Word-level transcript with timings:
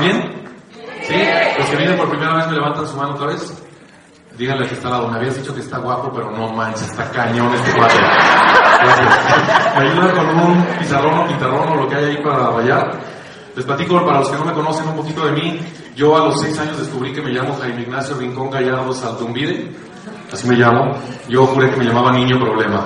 bien? 0.00 0.42
¿Sí? 1.02 1.14
Los 1.58 1.68
que 1.68 1.76
vienen 1.76 1.96
por 1.96 2.08
primera 2.08 2.34
vez 2.34 2.46
me 2.48 2.54
levantan 2.54 2.86
su 2.86 2.96
mano 2.96 3.14
otra 3.14 3.28
vez. 3.28 3.62
Díganle 4.36 4.66
que 4.66 4.74
está 4.74 4.88
al 4.88 4.94
lado. 4.94 5.08
Me 5.08 5.18
habías 5.18 5.36
dicho 5.36 5.54
que 5.54 5.60
está 5.60 5.78
guapo, 5.78 6.10
pero 6.14 6.30
no 6.30 6.48
manches, 6.52 6.90
está 6.90 7.10
cañón 7.10 7.54
este 7.54 7.72
cuadro. 7.72 7.98
Gracias. 8.82 9.78
Me 9.78 9.88
ayuda 9.88 10.12
con 10.12 10.28
un 10.28 10.64
pizarrón 10.78 11.18
o 11.18 11.26
pintarrón 11.26 11.68
o 11.68 11.74
lo 11.76 11.88
que 11.88 11.94
hay 11.96 12.04
ahí 12.04 12.22
para 12.22 12.50
rayar. 12.50 12.98
Les 13.54 13.64
platico, 13.64 14.04
para 14.04 14.20
los 14.20 14.28
que 14.28 14.36
no 14.36 14.44
me 14.44 14.52
conocen 14.52 14.88
un 14.88 14.96
poquito 14.96 15.26
de 15.26 15.32
mí, 15.32 15.60
yo 15.96 16.16
a 16.16 16.26
los 16.26 16.40
seis 16.40 16.58
años 16.58 16.78
descubrí 16.78 17.12
que 17.12 17.20
me 17.20 17.30
llamo 17.30 17.56
Jaime 17.60 17.82
Ignacio 17.82 18.16
Rincón 18.16 18.50
Gallardo 18.50 18.92
Saltumbide, 18.94 19.70
así 20.32 20.48
me 20.48 20.56
llamo. 20.56 20.96
Yo 21.28 21.46
juré 21.46 21.70
que 21.70 21.76
me 21.76 21.84
llamaba 21.84 22.12
Niño 22.12 22.38
Problema. 22.38 22.84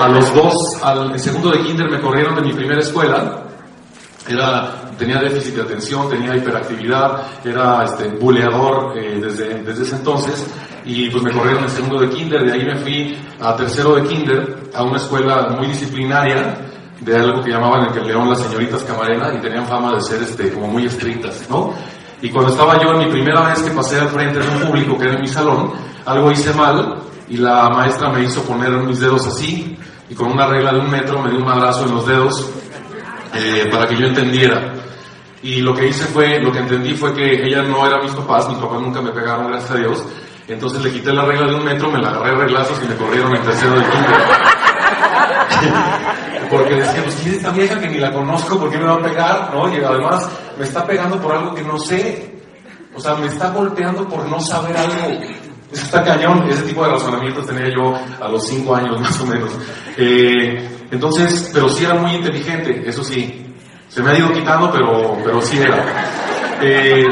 A 0.00 0.08
los 0.08 0.34
dos, 0.34 0.82
al 0.82 1.18
segundo 1.18 1.50
de 1.52 1.60
kinder 1.60 1.88
me 1.88 2.00
corrieron 2.00 2.34
de 2.34 2.42
mi 2.42 2.52
primera 2.52 2.80
escuela. 2.80 3.44
Era, 4.28 4.92
tenía 4.96 5.18
déficit 5.18 5.56
de 5.56 5.62
atención, 5.62 6.08
tenía 6.08 6.36
hiperactividad, 6.36 7.22
era 7.44 7.84
este, 7.84 8.08
buleador 8.08 8.96
eh, 8.96 9.18
desde, 9.20 9.62
desde 9.62 9.82
ese 9.82 9.96
entonces 9.96 10.46
y 10.84 11.10
pues 11.10 11.22
me 11.22 11.32
corrieron 11.32 11.64
en 11.64 11.70
segundo 11.70 12.00
de 12.00 12.08
kinder, 12.08 12.44
de 12.44 12.52
ahí 12.52 12.64
me 12.64 12.76
fui 12.76 13.16
a 13.40 13.54
tercero 13.56 13.96
de 13.96 14.02
kinder, 14.02 14.70
a 14.74 14.82
una 14.82 14.96
escuela 14.96 15.48
muy 15.56 15.68
disciplinaria, 15.68 16.56
de 17.00 17.16
algo 17.16 17.42
que 17.42 17.50
llamaban 17.50 17.86
el 17.86 17.92
que 17.92 18.00
León 18.00 18.28
las 18.28 18.40
señoritas 18.40 18.82
Camarena 18.84 19.34
y 19.34 19.40
tenían 19.40 19.66
fama 19.66 19.94
de 19.94 20.00
ser 20.00 20.22
este, 20.22 20.50
como 20.52 20.68
muy 20.68 20.86
estrictas, 20.86 21.44
¿no? 21.50 21.74
Y 22.20 22.30
cuando 22.30 22.52
estaba 22.52 22.80
yo 22.80 22.92
en 22.92 22.98
mi 22.98 23.06
primera 23.06 23.48
vez 23.48 23.60
que 23.62 23.70
pasé 23.72 23.98
al 23.98 24.08
frente 24.08 24.38
de 24.38 24.48
un 24.48 24.60
público 24.62 24.96
que 24.96 25.04
era 25.06 25.14
en 25.14 25.22
mi 25.22 25.28
salón, 25.28 25.72
algo 26.06 26.30
hice 26.30 26.52
mal 26.54 26.98
y 27.28 27.36
la 27.36 27.68
maestra 27.70 28.10
me 28.10 28.22
hizo 28.22 28.42
poner 28.42 28.70
mis 28.70 29.00
dedos 29.00 29.26
así 29.26 29.76
y 30.08 30.14
con 30.14 30.30
una 30.30 30.46
regla 30.46 30.72
de 30.72 30.78
un 30.78 30.90
metro 30.90 31.20
me 31.20 31.30
dio 31.30 31.40
un 31.40 31.50
abrazo 31.50 31.84
en 31.84 31.94
los 31.94 32.06
dedos 32.06 32.48
eh, 33.34 33.68
para 33.70 33.86
que 33.86 33.96
yo 33.96 34.06
entendiera. 34.06 34.74
Y 35.42 35.60
lo 35.60 35.74
que 35.74 35.88
hice 35.88 36.04
fue, 36.06 36.40
lo 36.40 36.52
que 36.52 36.60
entendí 36.60 36.94
fue 36.94 37.12
que 37.14 37.44
ella 37.44 37.62
no 37.62 37.86
era 37.86 38.00
mis 38.00 38.12
papás, 38.12 38.48
mis 38.48 38.58
papás 38.58 38.80
nunca 38.80 39.00
me 39.00 39.10
pegaron, 39.10 39.48
gracias 39.48 39.72
a 39.72 39.76
Dios. 39.76 40.04
Entonces 40.46 40.82
le 40.82 40.92
quité 40.92 41.12
la 41.12 41.24
regla 41.24 41.48
de 41.48 41.54
un 41.54 41.64
metro, 41.64 41.90
me 41.90 42.00
la 42.00 42.10
agarré 42.10 42.30
a 42.30 42.34
reglazos 42.34 42.80
y 42.84 42.88
me 42.88 42.96
corrieron 42.96 43.34
en 43.34 43.42
tercero 43.42 43.74
de 43.74 43.84
kinder. 43.84 44.20
Porque 46.50 46.74
decía, 46.74 47.02
pues 47.02 47.16
¿quién 47.16 47.30
es 47.30 47.36
esta 47.38 47.50
vieja 47.50 47.80
que 47.80 47.88
ni 47.88 47.98
la 47.98 48.12
conozco? 48.12 48.58
¿Por 48.58 48.70
qué 48.70 48.78
me 48.78 48.84
va 48.84 48.94
a 48.94 49.02
pegar? 49.02 49.50
¿No? 49.54 49.72
Y 49.74 49.82
además 49.82 50.28
me 50.58 50.64
está 50.64 50.84
pegando 50.86 51.18
por 51.20 51.32
algo 51.32 51.54
que 51.54 51.62
no 51.62 51.78
sé. 51.78 52.40
O 52.94 53.00
sea, 53.00 53.14
me 53.14 53.26
está 53.26 53.50
golpeando 53.50 54.06
por 54.06 54.28
no 54.28 54.38
saber 54.38 54.76
algo. 54.76 54.94
Eso 55.72 55.82
está 55.84 56.04
cañón. 56.04 56.46
Ese 56.50 56.62
tipo 56.62 56.84
de 56.84 56.90
razonamientos 56.90 57.46
tenía 57.46 57.74
yo 57.74 57.94
a 58.20 58.28
los 58.28 58.46
cinco 58.46 58.76
años 58.76 59.00
más 59.00 59.18
o 59.20 59.26
menos. 59.26 59.50
Eh, 59.96 60.71
entonces, 60.92 61.50
pero 61.54 61.70
sí 61.70 61.84
era 61.84 61.94
muy 61.94 62.14
inteligente, 62.14 62.82
eso 62.86 63.02
sí. 63.02 63.46
Se 63.88 64.02
me 64.02 64.10
ha 64.10 64.18
ido 64.18 64.30
quitando, 64.32 64.70
pero, 64.70 65.18
pero 65.24 65.40
sí 65.40 65.58
era. 65.58 66.58
Eh, 66.60 67.06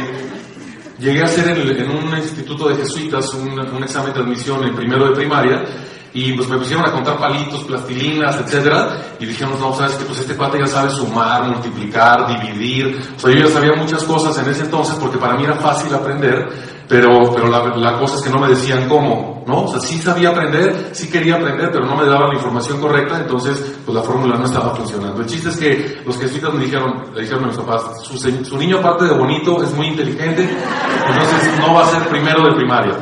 llegué 0.98 1.22
a 1.22 1.24
hacer 1.24 1.48
en, 1.48 1.90
un 1.90 2.16
instituto 2.18 2.68
de 2.68 2.76
jesuitas 2.76 3.32
un, 3.32 3.82
examen 3.82 4.12
de 4.12 4.20
admisión 4.20 4.62
en 4.64 4.76
primero 4.76 5.08
de 5.08 5.16
primaria 5.16 5.64
y 6.12 6.32
pues 6.34 6.48
me 6.48 6.58
pusieron 6.58 6.84
a 6.84 6.92
contar 6.92 7.18
palitos, 7.18 7.64
plastilinas, 7.64 8.36
etcétera, 8.36 9.14
y 9.18 9.26
dijimos, 9.26 9.58
no, 9.58 9.74
sabes 9.74 9.94
que 9.94 10.04
pues 10.04 10.20
este 10.20 10.36
cuate 10.36 10.58
ya 10.58 10.66
sabe 10.66 10.90
sumar, 10.90 11.44
multiplicar, 11.44 12.26
dividir, 12.26 13.00
o 13.16 13.18
sea, 13.18 13.30
yo 13.30 13.46
ya 13.46 13.54
sabía 13.54 13.72
muchas 13.74 14.02
cosas 14.02 14.36
en 14.38 14.50
ese 14.50 14.64
entonces 14.64 14.96
porque 15.00 15.18
para 15.18 15.36
mí 15.36 15.44
era 15.44 15.54
fácil 15.54 15.94
aprender, 15.94 16.48
pero, 16.90 17.32
pero 17.32 17.46
la, 17.46 17.76
la 17.76 17.98
cosa 18.00 18.16
es 18.16 18.22
que 18.22 18.30
no 18.30 18.40
me 18.40 18.48
decían 18.48 18.88
cómo, 18.88 19.44
¿no? 19.46 19.62
O 19.62 19.68
sea, 19.68 19.78
sí 19.78 19.96
sabía 19.98 20.30
aprender, 20.30 20.90
sí 20.90 21.08
quería 21.08 21.36
aprender, 21.36 21.70
pero 21.70 21.86
no 21.86 21.94
me 21.94 22.04
daban 22.04 22.30
la 22.30 22.34
información 22.34 22.80
correcta, 22.80 23.20
entonces 23.20 23.78
pues 23.86 23.94
la 23.94 24.02
fórmula 24.02 24.36
no 24.36 24.44
estaba 24.44 24.74
funcionando. 24.74 25.20
El 25.20 25.28
chiste 25.28 25.50
es 25.50 25.56
que 25.56 26.02
los 26.04 26.18
jesuitas 26.18 26.52
me 26.52 26.64
dijeron, 26.64 27.04
le 27.14 27.20
dijeron 27.20 27.44
a 27.44 27.46
mis 27.46 27.56
papás, 27.58 28.02
su, 28.02 28.18
su 28.18 28.58
niño 28.58 28.78
aparte 28.78 29.04
de 29.04 29.12
bonito 29.12 29.62
es 29.62 29.72
muy 29.72 29.86
inteligente, 29.86 30.42
entonces 30.42 31.60
no 31.60 31.74
va 31.74 31.82
a 31.82 31.86
ser 31.86 32.08
primero 32.08 32.42
de 32.42 32.56
primaria 32.56 32.94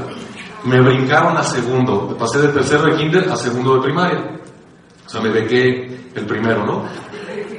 me 0.64 0.80
brincaron 0.80 1.36
a 1.36 1.42
segundo. 1.42 2.14
Pasé 2.18 2.40
de 2.42 2.48
tercero 2.48 2.84
de 2.84 2.96
kinder 2.96 3.28
a 3.30 3.36
segundo 3.36 3.76
de 3.76 3.80
primaria. 3.80 4.38
O 5.06 5.08
sea, 5.08 5.20
me 5.22 5.30
bequé 5.30 6.10
el 6.14 6.26
primero, 6.26 6.66
¿no? 6.66 6.84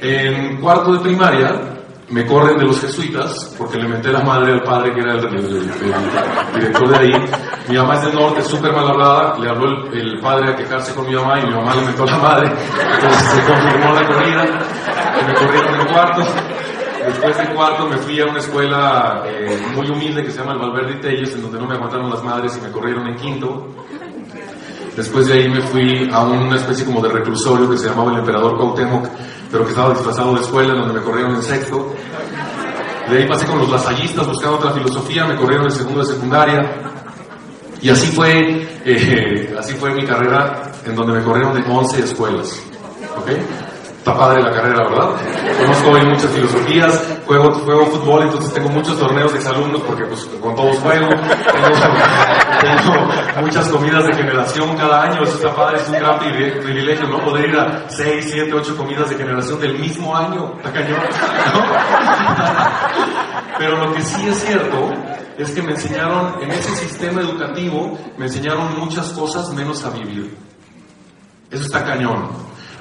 En 0.00 0.60
cuarto 0.60 0.92
de 0.92 1.00
primaria 1.00 1.79
me 2.10 2.26
corren 2.26 2.58
de 2.58 2.64
los 2.64 2.80
jesuitas 2.80 3.54
porque 3.56 3.78
le 3.78 3.88
menté 3.88 4.10
la 4.12 4.20
madre 4.20 4.52
al 4.52 4.62
padre 4.62 4.92
que 4.92 5.00
era 5.00 5.14
el, 5.14 5.24
el, 5.26 5.34
el, 5.36 5.56
el 5.56 6.60
director 6.60 6.88
de 6.88 6.96
ahí. 6.96 7.12
Mi 7.68 7.76
mamá 7.76 7.94
es 7.94 8.02
del 8.02 8.14
norte, 8.14 8.42
súper 8.42 8.72
mal 8.72 8.88
hablada. 8.88 9.38
Le 9.38 9.48
habló 9.48 9.92
el, 9.92 10.18
padre 10.20 10.52
a 10.52 10.56
quejarse 10.56 10.94
con 10.94 11.06
mi 11.06 11.14
mamá 11.14 11.38
y 11.40 11.46
mi 11.46 11.54
mamá 11.54 11.74
le 11.74 11.82
mentó 11.82 12.04
la 12.04 12.18
madre. 12.18 12.48
Entonces 12.48 13.22
se 13.22 13.44
confirmó 13.44 13.94
la 13.94 14.06
corrida 14.06 14.44
me 15.26 15.34
corrieron 15.34 15.80
en 15.80 15.86
cuarto. 15.86 16.22
Después 17.06 17.38
de 17.38 17.54
cuarto 17.54 17.86
me 17.88 17.96
fui 17.98 18.20
a 18.20 18.26
una 18.26 18.38
escuela 18.38 19.22
eh, 19.26 19.58
muy 19.74 19.88
humilde 19.88 20.22
que 20.22 20.30
se 20.30 20.38
llama 20.38 20.52
el 20.52 20.58
Valverde 20.58 20.96
y 20.98 21.00
Telles, 21.00 21.34
en 21.34 21.42
donde 21.42 21.58
no 21.58 21.66
me 21.66 21.74
aguantaron 21.74 22.10
las 22.10 22.22
madres 22.22 22.56
y 22.58 22.60
me 22.60 22.70
corrieron 22.70 23.06
en 23.08 23.16
quinto. 23.16 23.68
Después 24.96 25.28
de 25.28 25.34
ahí 25.34 25.48
me 25.48 25.62
fui 25.62 26.08
a 26.12 26.20
una 26.20 26.56
especie 26.56 26.84
como 26.84 27.00
de 27.00 27.08
reclusorio 27.08 27.70
que 27.70 27.78
se 27.78 27.88
llamaba 27.88 28.12
el 28.12 28.18
Emperador 28.18 28.56
Cuauhtémoc, 28.56 29.06
pero 29.50 29.64
que 29.64 29.70
estaba 29.70 29.90
disfrazado 29.90 30.34
de 30.34 30.40
escuela, 30.40 30.74
donde 30.74 30.94
me 30.94 31.00
corrieron 31.00 31.34
en 31.34 31.42
sexto. 31.42 31.94
De 33.08 33.18
ahí 33.18 33.28
pasé 33.28 33.46
con 33.46 33.58
los 33.58 33.70
lasallistas 33.70 34.26
buscando 34.26 34.58
otra 34.58 34.70
filosofía, 34.72 35.24
me 35.24 35.36
corrieron 35.36 35.66
en 35.66 35.72
segundo 35.72 36.00
de 36.00 36.06
secundaria. 36.06 36.70
Y 37.82 37.88
así 37.90 38.08
fue, 38.08 38.68
eh, 38.84 39.54
así 39.58 39.74
fue 39.74 39.92
mi 39.94 40.04
carrera, 40.04 40.70
en 40.84 40.94
donde 40.94 41.14
me 41.14 41.22
corrieron 41.22 41.54
de 41.54 41.68
11 41.68 42.04
escuelas. 42.04 42.62
¿okay? 43.20 43.38
Está 43.98 44.16
padre 44.16 44.42
la 44.42 44.52
carrera, 44.52 44.88
¿verdad? 44.88 45.10
Conozco 45.58 45.90
hoy 45.90 46.06
muchas 46.06 46.30
filosofías, 46.30 47.04
juego, 47.30 47.52
juego 47.60 47.86
fútbol, 47.86 48.22
entonces 48.24 48.52
tengo 48.52 48.68
muchos 48.70 48.98
torneos 48.98 49.32
de 49.32 49.38
exalumnos 49.38 49.80
porque 49.82 50.04
pues 50.04 50.24
con 50.40 50.56
todos 50.56 50.76
juego. 50.78 51.08
Tengo, 51.08 51.28
tengo, 52.60 53.40
muchas 53.40 53.68
comidas 53.68 54.04
de 54.04 54.14
generación 54.14 54.76
cada 54.76 55.02
año, 55.04 55.22
eso 55.22 55.36
está 55.36 55.54
padre, 55.54 55.78
es 55.78 55.88
un 55.88 55.94
gran 55.94 56.18
privilegio, 56.18 57.06
¿no? 57.06 57.24
Poder 57.24 57.48
ir 57.48 57.56
a 57.56 57.88
6, 57.88 58.26
7, 58.32 58.52
8 58.52 58.76
comidas 58.76 59.10
de 59.10 59.16
generación 59.16 59.60
del 59.60 59.78
mismo 59.78 60.16
año, 60.16 60.54
está 60.56 60.72
cañón, 60.72 60.98
¿no? 61.54 61.62
Pero 63.58 63.78
lo 63.78 63.92
que 63.92 64.02
sí 64.02 64.26
es 64.26 64.42
cierto 64.42 64.92
es 65.38 65.52
que 65.52 65.62
me 65.62 65.70
enseñaron, 65.70 66.34
en 66.42 66.50
ese 66.50 66.74
sistema 66.74 67.20
educativo, 67.20 67.96
me 68.18 68.26
enseñaron 68.26 68.76
muchas 68.76 69.10
cosas 69.10 69.48
menos 69.54 69.84
a 69.84 69.90
vivir. 69.90 70.36
Eso 71.48 71.62
está 71.62 71.84
cañón. 71.84 72.28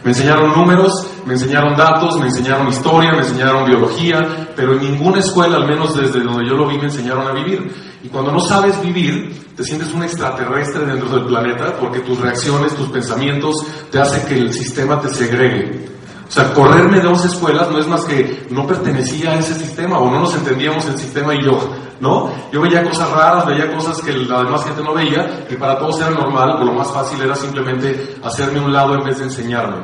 Me 0.03 0.09
enseñaron 0.11 0.53
números, 0.53 1.07
me 1.25 1.34
enseñaron 1.34 1.75
datos, 1.75 2.19
me 2.19 2.28
enseñaron 2.28 2.68
historia, 2.68 3.12
me 3.12 3.19
enseñaron 3.19 3.66
biología, 3.66 4.50
pero 4.56 4.74
en 4.74 4.81
ninguna 4.81 5.19
escuela, 5.19 5.57
al 5.57 5.68
menos 5.68 5.96
desde 5.96 6.22
donde 6.22 6.47
yo 6.47 6.56
lo 6.56 6.68
vi, 6.68 6.78
me 6.78 6.85
enseñaron 6.85 7.28
a 7.28 7.31
vivir. 7.31 7.72
Y 8.03 8.07
cuando 8.07 8.31
no 8.31 8.40
sabes 8.40 8.81
vivir, 8.81 9.53
te 9.56 9.63
sientes 9.63 9.94
un 9.94 10.03
extraterrestre 10.03 10.85
dentro 10.85 11.09
del 11.09 11.25
planeta 11.25 11.75
porque 11.80 12.00
tus 12.00 12.19
reacciones, 12.19 12.74
tus 12.75 12.88
pensamientos 12.88 13.66
te 13.91 14.00
hacen 14.00 14.25
que 14.25 14.35
el 14.35 14.53
sistema 14.53 15.02
te 15.02 15.09
segregue. 15.09 15.90
O 16.30 16.31
sea, 16.31 16.53
correrme 16.53 17.00
de 17.00 17.07
11 17.07 17.28
escuelas 17.28 17.72
no 17.72 17.80
es 17.80 17.88
más 17.88 18.06
que 18.06 18.46
no 18.51 18.68
pertenecía 18.68 19.31
a 19.31 19.40
ese 19.40 19.56
sistema 19.56 19.97
o 19.97 20.12
no 20.12 20.19
nos 20.19 20.36
entendíamos 20.36 20.86
el 20.86 20.97
sistema 20.97 21.34
y 21.34 21.44
yo, 21.44 21.59
¿no? 22.00 22.31
Yo 22.51 22.62
veía 22.62 22.84
cosas 22.84 23.09
raras, 23.09 23.47
veía 23.47 23.75
cosas 23.75 24.00
que 24.00 24.13
la 24.13 24.44
demás 24.44 24.63
gente 24.63 24.84
no 24.84 24.94
veía, 24.94 25.47
que 25.47 25.56
para 25.56 25.80
todos 25.80 26.00
era 26.00 26.12
normal, 26.12 26.63
lo 26.63 26.72
más 26.74 26.91
fácil 26.91 27.19
era 27.19 27.36
simplemente 27.36 28.16
hacerme 28.24 28.59
un 28.59 28.72
lado 28.72 28.94
en 28.94 29.06
vez 29.06 29.18
de 29.18 29.24
enseñarme. 29.24 29.78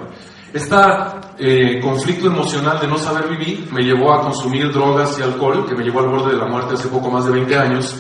Este 0.56 1.82
conflicto 1.82 2.28
emocional 2.28 2.80
de 2.80 2.88
no 2.88 2.98
saber 2.98 3.28
vivir 3.28 3.68
me 3.74 3.84
llevó 3.84 4.14
a 4.14 4.22
consumir 4.22 4.72
drogas 4.72 5.20
y 5.20 5.22
alcohol, 5.22 5.66
que 5.68 5.76
me 5.76 5.84
llevó 5.84 6.00
al 6.00 6.08
borde 6.08 6.32
de 6.32 6.38
la 6.38 6.46
muerte 6.46 6.76
hace 6.76 6.88
poco 6.88 7.12
más 7.12 7.26
de 7.26 7.32
20 7.32 7.58
años, 7.58 7.94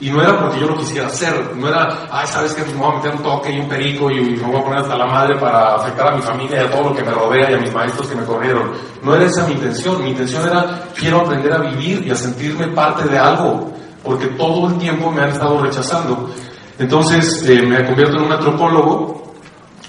y 0.00 0.08
no 0.08 0.22
era 0.22 0.40
porque 0.40 0.58
yo 0.58 0.68
lo 0.68 0.78
quisiera 0.78 1.08
hacer, 1.08 1.54
no 1.54 1.68
era, 1.68 2.08
ay, 2.10 2.26
sabes 2.26 2.54
que 2.54 2.62
pues 2.62 2.74
me 2.74 2.80
voy 2.80 2.92
a 2.92 2.96
meter 2.96 3.14
un 3.14 3.22
toque 3.22 3.52
y 3.52 3.60
un 3.60 3.68
perico 3.68 4.10
y 4.10 4.20
me 4.20 4.42
voy 4.42 4.56
a 4.56 4.64
poner 4.64 4.78
hasta 4.78 4.96
la 4.96 5.04
madre 5.04 5.36
para 5.36 5.74
afectar 5.74 6.08
a 6.08 6.16
mi 6.16 6.22
familia 6.22 6.62
y 6.62 6.66
a 6.66 6.70
todo 6.70 6.84
lo 6.84 6.94
que 6.96 7.04
me 7.04 7.10
rodea 7.10 7.50
y 7.50 7.54
a 7.54 7.58
mis 7.58 7.74
maestros 7.74 8.08
que 8.08 8.16
me 8.16 8.24
corrieron. 8.24 8.70
No 9.02 9.14
era 9.14 9.26
esa 9.26 9.46
mi 9.46 9.52
intención, 9.52 10.02
mi 10.02 10.08
intención 10.08 10.48
era, 10.48 10.84
quiero 10.98 11.20
aprender 11.20 11.52
a 11.52 11.58
vivir 11.58 12.06
y 12.06 12.10
a 12.10 12.14
sentirme 12.14 12.68
parte 12.68 13.06
de 13.06 13.18
algo, 13.18 13.70
porque 14.02 14.28
todo 14.28 14.68
el 14.68 14.78
tiempo 14.78 15.10
me 15.10 15.20
han 15.20 15.28
estado 15.28 15.60
rechazando. 15.62 16.30
Entonces 16.78 17.46
eh, 17.46 17.60
me 17.66 17.84
convierto 17.84 18.16
en 18.16 18.22
un 18.22 18.32
antropólogo, 18.32 19.27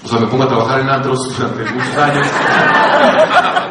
o 0.04 0.08
sea, 0.08 0.18
me 0.18 0.26
pongo 0.26 0.44
a 0.44 0.48
trabajar 0.48 0.80
en 0.80 0.88
antros 0.88 1.36
durante 1.36 1.72
muchos 1.72 1.96
años, 1.96 2.26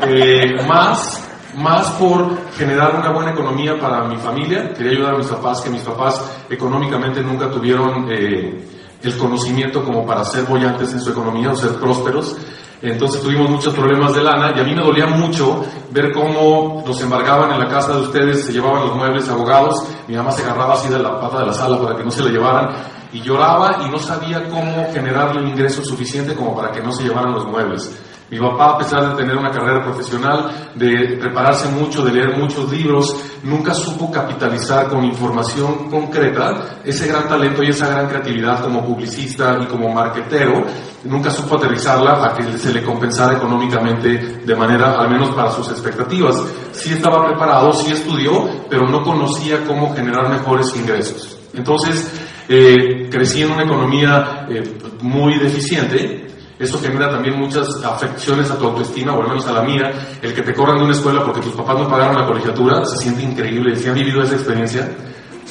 eh, 0.04 0.66
más 0.68 1.26
más 1.56 1.92
por 1.92 2.52
generar 2.54 2.96
una 2.96 3.12
buena 3.12 3.32
economía 3.32 3.78
para 3.80 4.04
mi 4.06 4.18
familia. 4.18 4.74
Quería 4.74 4.92
ayudar 4.92 5.16
a 5.16 5.18
mis 5.18 5.28
papás, 5.28 5.62
que 5.62 5.70
mis 5.70 5.82
papás 5.82 6.24
económicamente 6.50 7.22
nunca 7.22 7.50
tuvieron 7.50 8.08
eh, 8.10 8.66
el 9.02 9.18
conocimiento 9.18 9.84
como 9.84 10.06
para 10.06 10.24
ser 10.24 10.46
bollantes 10.46 10.94
en 10.94 11.02
su 11.02 11.12
economía 11.12 11.52
o 11.52 11.56
ser 11.56 11.72
prósperos. 11.76 12.38
Entonces 12.82 13.22
tuvimos 13.22 13.50
muchos 13.50 13.74
problemas 13.74 14.14
de 14.14 14.24
lana 14.24 14.54
y 14.56 14.60
a 14.62 14.64
mí 14.64 14.74
me 14.74 14.82
dolía 14.82 15.06
mucho 15.08 15.66
ver 15.92 16.14
cómo 16.14 16.82
nos 16.86 17.02
embargaban 17.02 17.52
en 17.52 17.60
la 17.60 17.68
casa 17.68 17.94
de 17.94 18.04
ustedes, 18.04 18.46
se 18.46 18.54
llevaban 18.54 18.88
los 18.88 18.96
muebles 18.96 19.28
abogados, 19.28 19.84
mi 20.08 20.16
mamá 20.16 20.32
se 20.32 20.44
agarraba 20.44 20.76
así 20.76 20.88
de 20.88 21.00
la 21.00 21.20
pata 21.20 21.40
de 21.40 21.48
la 21.48 21.54
sala 21.54 21.78
para 21.78 21.98
que 21.98 22.06
no 22.06 22.12
se 22.12 22.24
la 22.24 22.30
llevaran 22.30 22.70
y 23.12 23.22
lloraba 23.22 23.84
y 23.86 23.90
no 23.90 23.98
sabía 24.00 24.50
cómo 24.50 24.88
generarle 24.94 25.42
un 25.42 25.50
ingreso 25.50 25.84
suficiente 25.84 26.36
como 26.36 26.56
para 26.56 26.72
que 26.72 26.82
no 26.82 26.92
se 26.92 27.04
llevaran 27.04 27.34
los 27.34 27.46
muebles. 27.46 27.92
Mi 28.32 28.38
papá, 28.38 28.74
a 28.74 28.78
pesar 28.78 29.10
de 29.10 29.16
tener 29.16 29.36
una 29.36 29.50
carrera 29.50 29.84
profesional, 29.84 30.72
de 30.76 31.18
prepararse 31.20 31.68
mucho, 31.70 32.06
de 32.06 32.12
leer 32.12 32.38
muchos 32.38 32.72
libros, 32.72 33.16
nunca 33.42 33.74
supo 33.74 34.12
capitalizar 34.12 34.88
con 34.88 35.04
información 35.04 35.90
concreta 35.90 36.80
ese 36.84 37.08
gran 37.08 37.28
talento 37.28 37.64
y 37.64 37.70
esa 37.70 37.88
gran 37.88 38.08
creatividad 38.08 38.62
como 38.62 38.86
publicista 38.86 39.58
y 39.60 39.66
como 39.66 39.90
marketero. 39.90 40.64
Nunca 41.06 41.32
supo 41.32 41.56
aterrizarla 41.56 42.24
a 42.24 42.36
que 42.36 42.56
se 42.60 42.72
le 42.72 42.84
compensara 42.84 43.36
económicamente 43.36 44.44
de 44.46 44.56
manera, 44.56 44.92
al 45.00 45.10
menos 45.10 45.30
para 45.32 45.50
sus 45.50 45.68
expectativas. 45.70 46.36
Sí 46.72 46.94
estaba 46.94 47.26
preparado, 47.26 47.74
sí 47.74 47.92
estudió, 47.92 48.48
pero 48.70 48.88
no 48.88 49.02
conocía 49.02 49.66
cómo 49.66 49.96
generar 49.96 50.30
mejores 50.30 50.76
ingresos. 50.76 51.36
Entonces, 51.56 52.12
eh, 52.50 53.08
crecí 53.10 53.44
en 53.44 53.52
una 53.52 53.64
economía 53.64 54.48
eh, 54.50 54.64
muy 55.02 55.38
deficiente 55.40 56.30
eso 56.60 56.78
genera 56.78 57.10
también 57.10 57.40
muchas 57.40 57.66
afecciones 57.86 58.52
a 58.52 58.58
tu 58.58 58.66
autoestima, 58.66 59.14
o 59.14 59.22
al 59.22 59.30
menos 59.30 59.48
a 59.48 59.54
la 59.54 59.62
mía. 59.62 59.94
El 60.22 60.34
que 60.34 60.42
te 60.42 60.54
corran 60.54 60.78
de 60.78 60.84
una 60.84 60.94
escuela 60.94 61.24
porque 61.24 61.40
tus 61.40 61.54
papás 61.54 61.80
no 61.80 61.88
pagaron 61.88 62.18
la 62.18 62.28
colegiatura, 62.28 62.84
se 62.84 62.98
siente 62.98 63.24
increíble. 63.24 63.78
Si 63.78 63.88
han 63.88 63.96
vivido 63.96 64.22
esa 64.22 64.36
experiencia, 64.36 64.92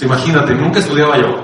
imagínate, 0.03 0.55
nunca 0.55 0.81
estudiaba 0.81 1.17
yo. 1.17 1.35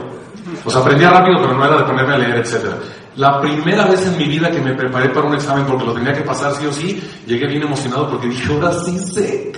O 0.66 0.70
sea, 0.70 0.82
aprendía 0.82 1.08
rápido, 1.08 1.40
pero 1.40 1.54
no 1.54 1.64
era 1.64 1.78
de 1.78 1.84
ponerme 1.84 2.14
a 2.14 2.18
leer, 2.18 2.36
etc. 2.36 2.74
La 3.16 3.40
primera 3.40 3.86
vez 3.86 4.06
en 4.06 4.18
mi 4.18 4.26
vida 4.26 4.50
que 4.50 4.60
me 4.60 4.74
preparé 4.74 5.08
para 5.08 5.28
un 5.28 5.34
examen 5.34 5.64
porque 5.64 5.86
lo 5.86 5.94
tenía 5.94 6.12
que 6.12 6.22
pasar 6.22 6.52
sí 6.54 6.66
o 6.66 6.72
sí, 6.72 7.02
llegué 7.26 7.46
bien 7.46 7.62
emocionado 7.62 8.10
porque 8.10 8.28
dije, 8.28 8.52
ahora 8.52 8.70
sí 8.84 8.98
sé. 8.98 9.50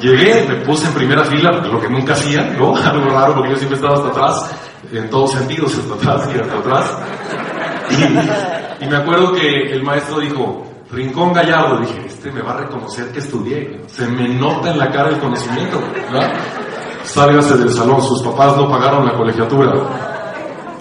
Llegué, 0.00 0.46
me 0.48 0.56
puse 0.64 0.86
en 0.86 0.94
primera 0.94 1.24
fila, 1.24 1.50
lo 1.50 1.80
que 1.80 1.88
nunca 1.88 2.12
hacía, 2.12 2.42
¿no? 2.58 2.76
Algo 2.84 3.10
raro 3.10 3.34
porque 3.34 3.50
yo 3.50 3.56
siempre 3.56 3.76
estaba 3.76 3.96
hasta 3.96 4.08
atrás, 4.08 4.50
en 4.92 5.10
todos 5.10 5.32
sentidos, 5.32 5.74
hasta 5.78 5.94
atrás 5.94 6.30
y 6.34 6.40
hasta 6.40 6.58
atrás. 6.58 6.98
Y, 8.80 8.86
me 8.86 8.96
acuerdo 8.96 9.32
que 9.32 9.72
el 9.72 9.82
maestro 9.82 10.20
dijo, 10.20 10.64
Rincón 10.90 11.32
Gallardo, 11.32 11.78
dije, 11.80 12.04
este 12.06 12.30
me 12.30 12.42
va 12.42 12.52
a 12.52 12.56
reconocer 12.58 13.10
que 13.12 13.18
estudié, 13.18 13.82
se 13.86 14.06
me 14.06 14.28
nota 14.28 14.70
en 14.70 14.78
la 14.78 14.90
cara 14.90 15.10
el 15.10 15.18
conocimiento, 15.18 15.80
¿verdad? 15.92 16.32
Sálgase 17.04 17.56
del 17.56 17.70
salón, 17.70 18.02
sus 18.02 18.22
papás 18.22 18.56
no 18.56 18.68
pagaron 18.68 19.06
la 19.06 19.14
colegiatura. 19.14 19.72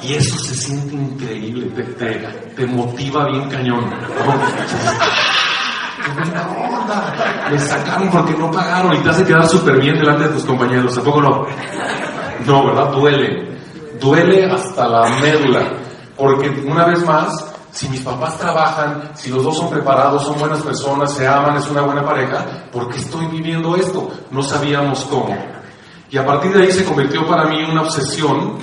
Y 0.03 0.13
eso 0.13 0.37
se 0.37 0.55
siente 0.55 0.93
increíble, 0.93 1.71
te, 2.55 2.65
motiva 2.67 3.25
bien 3.25 3.49
cañón. 3.49 3.89
¡Qué 7.49 7.59
sacaron 7.59 8.09
porque 8.09 8.33
no 8.33 8.51
pagaron 8.51 8.95
y 8.95 8.99
te 8.99 9.09
hace 9.09 9.23
quedar 9.23 9.47
súper 9.47 9.79
bien 9.79 9.97
delante 9.97 10.27
de 10.27 10.29
tus 10.29 10.45
compañeros, 10.45 10.97
¿a 10.97 11.01
poco 11.03 11.21
no? 11.21 11.45
No, 12.45 12.65
¿verdad? 12.65 12.91
Duele. 12.91 13.57
Duele 13.99 14.51
hasta 14.51 14.87
la 14.87 15.09
médula. 15.21 15.61
Porque 16.15 16.49
una 16.65 16.85
vez 16.85 17.05
más, 17.05 17.53
si 17.71 17.87
mis 17.89 18.01
papás 18.01 18.37
trabajan, 18.37 19.11
si 19.13 19.29
los 19.29 19.43
dos 19.43 19.57
son 19.57 19.69
preparados, 19.69 20.23
son 20.23 20.39
buenas 20.39 20.61
personas, 20.61 21.13
se 21.13 21.27
aman, 21.27 21.57
es 21.57 21.69
una 21.69 21.81
buena 21.81 22.03
pareja, 22.03 22.45
¿por 22.71 22.89
qué 22.89 22.97
estoy 22.97 23.27
viviendo 23.27 23.75
esto? 23.75 24.09
No 24.31 24.41
sabíamos 24.41 25.01
cómo. 25.09 25.37
Y 26.09 26.17
a 26.17 26.25
partir 26.25 26.53
de 26.53 26.63
ahí 26.63 26.71
se 26.71 26.85
convirtió 26.85 27.27
para 27.27 27.45
mí 27.45 27.61
una 27.69 27.81
obsesión 27.81 28.57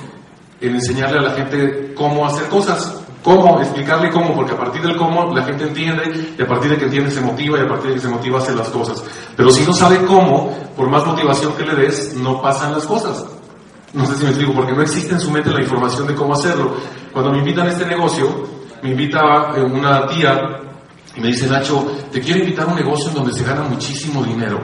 en 0.61 0.75
enseñarle 0.75 1.19
a 1.19 1.23
la 1.23 1.31
gente 1.33 1.95
cómo 1.95 2.27
hacer 2.27 2.49
cosas. 2.49 3.04
¿Cómo? 3.25 3.59
Explicarle 3.59 4.11
cómo, 4.11 4.35
porque 4.35 4.53
a 4.53 4.59
partir 4.59 4.83
del 4.83 4.99
cómo 4.99 5.35
la 5.35 5.43
gente 5.45 5.65
entiende 5.65 6.35
y 6.39 6.43
a 6.43 6.47
partir 6.47 6.71
de 6.71 6.77
que 6.77 6.85
entiende 6.85 7.11
se 7.11 7.23
motiva 7.23 7.59
y 7.59 7.63
a 7.63 7.69
partir 7.69 7.89
de 7.89 7.95
que 7.95 8.03
se 8.03 8.09
motiva 8.09 8.39
hace 8.39 8.55
las 8.55 8.69
cosas. 8.69 9.03
Pero 9.35 9.51
si 9.51 9.65
no 9.65 9.73
sabe 9.73 10.05
cómo, 10.05 10.55
por 10.77 10.91
más 10.91 11.07
motivación 11.07 11.55
que 11.55 11.65
le 11.65 11.75
des, 11.75 12.15
no 12.17 12.43
pasan 12.43 12.73
las 12.73 12.85
cosas. 12.85 13.25
No 13.95 14.05
sé 14.05 14.17
si 14.17 14.25
me 14.25 14.29
explico, 14.29 14.53
porque 14.53 14.73
no 14.73 14.83
existe 14.83 15.15
en 15.15 15.21
su 15.21 15.31
mente 15.31 15.51
la 15.51 15.63
información 15.63 16.07
de 16.07 16.15
cómo 16.15 16.35
hacerlo. 16.35 16.75
Cuando 17.15 17.33
me 17.33 17.39
invitan 17.39 17.67
a 17.67 17.71
este 17.71 17.87
negocio, 17.87 18.29
me 18.83 18.91
invita 18.91 19.55
eh, 19.57 19.63
una 19.63 20.07
tía 20.07 20.61
y 21.17 21.21
me 21.21 21.29
dice, 21.29 21.47
Nacho, 21.47 21.87
te 22.13 22.21
quiero 22.21 22.41
invitar 22.41 22.69
a 22.69 22.73
un 22.73 22.77
negocio 22.77 23.09
en 23.09 23.15
donde 23.15 23.33
se 23.33 23.43
gana 23.43 23.63
muchísimo 23.63 24.23
dinero. 24.23 24.61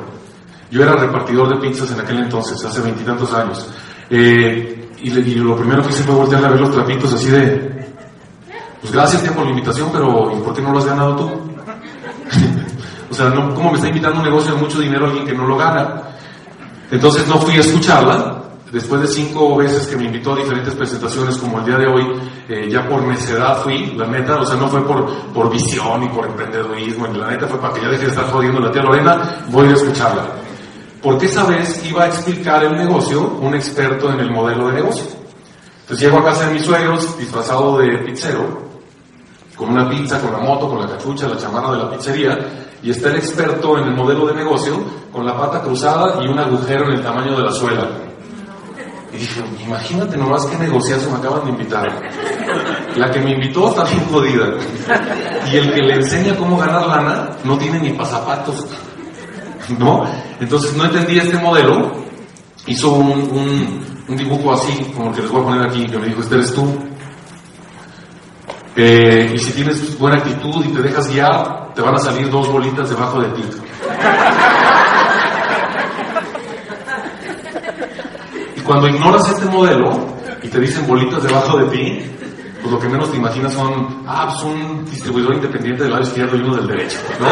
Yo 0.71 0.83
era 0.83 0.97
repartidor 0.97 1.49
de 1.49 1.67
pizzas 1.67 1.91
en 1.93 2.01
aquel 2.01 2.19
entonces, 2.19 2.63
hace 2.63 2.83
veintitantos 2.83 3.33
años. 3.33 3.67
Eh, 4.11 4.91
y, 5.03 5.11
lo 5.11 5.56
primero 5.56 5.83
que 5.83 5.89
hice 5.89 6.03
fue 6.03 6.15
voltear 6.15 6.45
a 6.45 6.51
ver 6.51 6.61
los 6.61 6.73
trapitos 6.73 7.11
así 7.15 7.31
de, 7.31 7.90
pues 8.81 8.93
gracias 8.93 9.23
tía 9.23 9.35
por 9.35 9.44
la 9.44 9.50
invitación, 9.50 9.91
pero 9.93 10.32
¿y 10.37 10.41
por 10.41 10.55
qué 10.55 10.62
no 10.62 10.73
lo 10.73 10.79
has 10.79 10.87
ganado 10.87 11.17
tú? 11.17 11.25
o 13.11 13.15
sea, 13.15 13.32
¿cómo 13.32 13.71
me 13.71 13.77
está 13.77 13.88
invitando 13.88 14.19
a 14.19 14.23
un 14.23 14.29
negocio 14.29 14.55
de 14.55 14.61
mucho 14.61 14.81
dinero 14.81 15.06
alguien 15.06 15.27
que 15.27 15.35
no 15.35 15.47
lo 15.47 15.56
gana? 15.56 16.03
Entonces 16.91 17.27
no 17.29 17.38
fui 17.38 17.56
a 17.56 17.61
escucharla 17.61 18.41
Después 18.73 19.00
de 19.03 19.09
cinco 19.09 19.56
veces 19.56 19.88
que 19.88 19.97
me 19.97 20.05
invitó 20.05 20.32
a 20.32 20.37
diferentes 20.37 20.75
presentaciones, 20.75 21.37
como 21.38 21.59
el 21.59 21.65
día 21.65 21.77
de 21.77 21.87
hoy, 21.88 22.06
eh, 22.49 22.69
ya 22.71 22.88
por 22.88 23.03
necedad 23.03 23.62
fui, 23.62 23.94
la 23.97 24.06
neta, 24.06 24.41
o 24.41 24.47
sea, 24.47 24.56
no 24.56 24.69
fue 24.69 24.87
por, 24.87 25.12
por 25.32 25.50
visión 25.50 26.05
y 26.05 26.09
por 26.09 26.27
emprendedurismo, 26.27 27.09
la 27.09 27.31
neta 27.31 27.49
fue 27.49 27.61
para 27.61 27.75
que 27.75 27.81
ya 27.81 27.88
deje 27.88 28.05
de 28.05 28.11
estar 28.11 28.31
jodiendo 28.31 28.61
la 28.61 28.71
tía 28.71 28.82
Lorena, 28.82 29.44
voy 29.49 29.67
a 29.67 29.73
escucharla. 29.73 30.25
Porque 31.03 31.27
esa 31.27 31.44
vez 31.44 31.85
iba 31.85 32.05
a 32.05 32.06
explicar 32.06 32.62
el 32.62 32.77
negocio 32.77 33.38
un 33.41 33.55
experto 33.55 34.12
en 34.12 34.21
el 34.21 34.31
modelo 34.31 34.69
de 34.69 34.75
negocio. 34.75 35.05
Entonces 35.81 36.06
llego 36.06 36.21
a 36.21 36.25
casa 36.25 36.47
de 36.47 36.55
mis 36.55 36.62
suegros, 36.62 37.19
disfrazado 37.19 37.79
de 37.79 37.99
pizzero, 37.99 38.69
con 39.61 39.69
una 39.69 39.87
pizza, 39.91 40.19
con 40.19 40.33
la 40.33 40.39
moto, 40.39 40.71
con 40.71 40.81
la 40.81 40.89
cachucha, 40.89 41.29
la 41.29 41.37
chamarra 41.37 41.73
de 41.73 41.79
la 41.85 41.91
pizzería, 41.91 42.39
y 42.83 42.91
está 42.91 43.11
el 43.11 43.17
experto 43.17 43.77
en 43.77 43.89
el 43.89 43.95
modelo 43.95 44.27
de 44.27 44.35
negocio, 44.35 44.83
con 45.12 45.27
la 45.27 45.37
pata 45.37 45.61
cruzada 45.61 46.25
y 46.25 46.29
un 46.29 46.39
agujero 46.39 46.87
en 46.87 46.93
el 46.93 47.03
tamaño 47.03 47.37
de 47.37 47.43
la 47.43 47.53
suela. 47.53 47.87
Y 49.12 49.19
dije, 49.19 49.43
imagínate 49.62 50.17
nomás 50.17 50.47
qué 50.47 50.57
negociazo 50.57 51.11
me 51.11 51.19
acaban 51.19 51.45
de 51.45 51.51
invitar. 51.51 51.89
La 52.97 53.11
que 53.11 53.21
me 53.21 53.33
invitó 53.33 53.69
está 53.69 53.85
bien 53.85 54.07
jodida. 54.07 54.47
Y 55.53 55.57
el 55.57 55.75
que 55.75 55.83
le 55.83 55.95
enseña 55.97 56.35
cómo 56.37 56.56
ganar 56.56 56.87
lana 56.87 57.31
no 57.45 57.59
tiene 57.59 57.81
ni 57.81 57.91
pasapatos. 57.91 58.67
¿No? 59.79 60.05
Entonces 60.41 60.75
no 60.75 60.85
entendí 60.87 61.19
este 61.19 61.37
modelo. 61.37 61.93
Hizo 62.67 62.93
un, 62.93 63.85
un, 64.09 64.17
dibujo 64.17 64.55
así, 64.55 64.73
como 64.97 65.11
el 65.11 65.17
que 65.17 65.23
les 65.23 65.31
voy 65.31 65.43
a 65.43 65.45
poner 65.45 65.67
aquí, 65.67 65.87
que 65.87 65.99
me 65.99 66.06
dijo, 66.06 66.23
este 66.23 66.37
eres 66.37 66.55
tú. 66.55 66.90
Eh, 68.76 69.32
y 69.34 69.38
si 69.38 69.52
tienes 69.52 69.99
buena 69.99 70.19
actitud 70.19 70.64
y 70.64 70.69
te 70.69 70.82
dejas 70.82 71.08
guiar, 71.08 71.75
te 71.75 71.82
van 71.82 71.94
a 71.94 71.99
salir 71.99 72.31
dos 72.31 72.49
bolitas 72.49 72.88
debajo 72.88 73.20
de 73.20 73.28
ti. 73.31 73.44
Cuando 78.64 78.88
ignoras 78.88 79.28
este 79.28 79.46
modelo 79.46 80.06
y 80.43 80.49
te 80.49 80.61
dicen 80.61 80.87
bolitas 80.87 81.22
debajo 81.22 81.58
de 81.58 81.76
ti, 81.76 82.11
pues 82.61 82.72
lo 82.72 82.78
que 82.78 82.88
menos 82.88 83.11
te 83.11 83.17
imaginas 83.17 83.53
son, 83.53 84.05
ah, 84.06 84.29
pues 84.29 84.44
un 84.44 84.84
distribuidor 84.84 85.34
independiente 85.34 85.82
del 85.82 85.93
lado 85.93 86.05
izquierdo 86.05 86.36
y 86.36 86.41
uno 86.41 86.56
del 86.56 86.69
derecho, 86.69 86.98
¿no? 87.19 87.27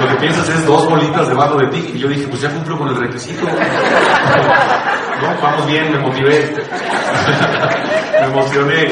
Lo 0.00 0.08
que 0.12 0.20
piensas 0.20 0.48
es 0.48 0.64
dos 0.64 0.88
bolitas 0.88 1.28
debajo 1.28 1.58
de 1.58 1.66
ti. 1.66 1.92
Y 1.94 1.98
yo 1.98 2.08
dije, 2.08 2.26
pues 2.28 2.40
ya 2.40 2.50
cumplo 2.50 2.78
con 2.78 2.88
el 2.88 2.96
requisito. 2.96 3.44
No, 3.44 5.42
vamos 5.42 5.66
bien, 5.66 5.92
me 5.92 5.98
motivé. 5.98 6.54
me 8.20 8.26
emocioné. 8.26 8.88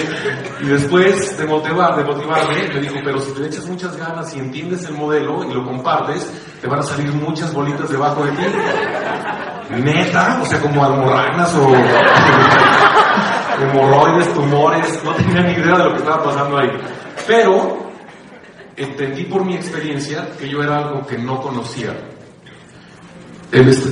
Y 0.63 0.67
después 0.67 1.37
de, 1.37 1.47
motivar, 1.47 1.97
de 1.97 2.05
motivarme, 2.05 2.69
me 2.73 2.81
dijo, 2.81 2.95
pero 3.05 3.21
si 3.21 3.33
te 3.33 3.47
echas 3.47 3.67
muchas 3.67 3.97
ganas 3.97 4.35
y 4.35 4.39
entiendes 4.39 4.85
el 4.85 4.95
modelo 4.95 5.45
y 5.45 5.53
lo 5.53 5.65
compartes, 5.65 6.33
te 6.61 6.69
van 6.69 6.79
a 6.79 6.83
salir 6.83 7.13
muchas 7.13 7.53
bolitas 7.53 7.91
debajo 7.91 8.25
de 8.25 8.33
ti 8.33 8.45
neta, 9.79 10.41
o 10.43 10.47
sea, 10.47 10.61
como 10.61 10.85
almorranas 10.85 11.55
o 11.55 11.75
hemorroides, 13.63 14.35
tumores, 14.35 15.01
no 15.05 15.15
tenía 15.15 15.43
ni 15.43 15.53
idea 15.53 15.77
de 15.79 15.85
lo 15.85 15.93
que 15.93 15.99
estaba 15.99 16.25
pasando 16.25 16.59
ahí. 16.59 16.71
Pero 17.27 17.91
entendí 18.77 19.25
por 19.25 19.45
mi 19.45 19.55
experiencia 19.55 20.29
que 20.39 20.49
yo 20.49 20.63
era 20.63 20.79
algo 20.79 21.07
que 21.07 21.19
no 21.19 21.41
conocía. 21.41 21.95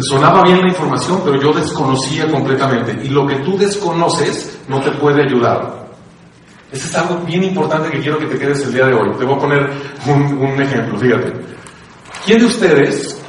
Sonaba 0.09 0.43
bien 0.43 0.63
la 0.63 0.69
información, 0.69 1.21
pero 1.23 1.41
yo 1.41 1.53
desconocía 1.53 2.27
completamente. 2.31 2.99
Y 3.05 3.11
lo 3.11 3.27
que 3.27 3.37
tú 3.37 3.59
desconoces 3.59 4.59
no 4.69 4.81
te 4.81 4.91
puede 4.93 5.23
ayudar. 5.25 5.90
Este 6.73 6.87
es 6.87 6.95
algo 6.97 7.19
bien 7.25 7.45
importante 7.45 7.91
que 7.91 8.01
quiero 8.01 8.19
que 8.19 8.27
te 8.27 8.39
quedes 8.39 8.63
el 8.65 8.73
día 8.73 8.87
de 8.87 8.95
hoy. 8.95 9.11
Te 9.19 9.25
voy 9.25 9.35
a 9.35 9.39
poner 9.39 9.71
un, 10.07 10.39
un 10.39 10.63
ejemplo, 10.63 10.99
fíjate. 10.99 11.33
¿Quién 12.25 12.39
de 12.39 12.47
ustedes 12.47 13.21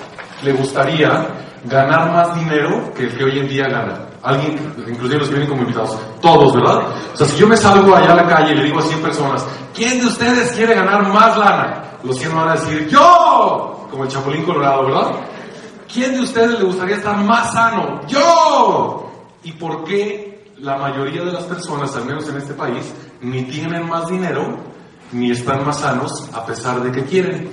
le 0.43 0.53
gustaría 0.53 1.27
ganar 1.65 2.11
más 2.11 2.35
dinero 2.35 2.91
que 2.93 3.03
el 3.03 3.17
que 3.17 3.23
hoy 3.23 3.39
en 3.39 3.47
día 3.47 3.67
gana. 3.67 4.07
Alguien, 4.23 4.73
inclusive 4.87 5.19
los 5.19 5.29
que 5.29 5.35
vienen 5.35 5.49
como 5.49 5.61
invitados, 5.63 5.97
todos, 6.21 6.53
¿verdad? 6.53 6.87
O 7.13 7.17
sea, 7.17 7.27
si 7.27 7.37
yo 7.37 7.47
me 7.47 7.57
salgo 7.57 7.95
allá 7.95 8.13
a 8.13 8.15
la 8.15 8.27
calle 8.27 8.53
y 8.53 8.55
le 8.55 8.63
digo 8.65 8.79
a 8.79 8.83
100 8.83 9.01
personas, 9.01 9.45
¿quién 9.73 9.99
de 9.99 10.07
ustedes 10.07 10.51
quiere 10.51 10.75
ganar 10.75 11.07
más 11.07 11.37
lana? 11.37 11.83
Los 12.03 12.17
100 12.17 12.35
van 12.35 12.49
a 12.49 12.53
decir, 12.53 12.87
¡yo! 12.87 13.87
Como 13.89 14.03
el 14.03 14.09
Chapulín 14.09 14.43
Colorado, 14.43 14.85
¿verdad? 14.85 15.11
¿Quién 15.91 16.13
de 16.13 16.21
ustedes 16.21 16.59
le 16.59 16.65
gustaría 16.65 16.95
estar 16.95 17.17
más 17.17 17.51
sano? 17.51 18.01
¡Yo! 18.07 19.11
¿Y 19.43 19.51
por 19.53 19.83
qué 19.83 20.30
la 20.61 20.77
mayoría 20.77 21.23
de 21.23 21.31
las 21.31 21.43
personas, 21.45 21.95
al 21.95 22.05
menos 22.05 22.29
en 22.29 22.37
este 22.37 22.53
país, 22.53 22.93
ni 23.21 23.43
tienen 23.43 23.89
más 23.89 24.07
dinero, 24.07 24.57
ni 25.11 25.31
están 25.31 25.65
más 25.65 25.79
sanos, 25.79 26.29
a 26.33 26.45
pesar 26.45 26.83
de 26.83 26.91
que 26.91 27.03
quieren? 27.03 27.49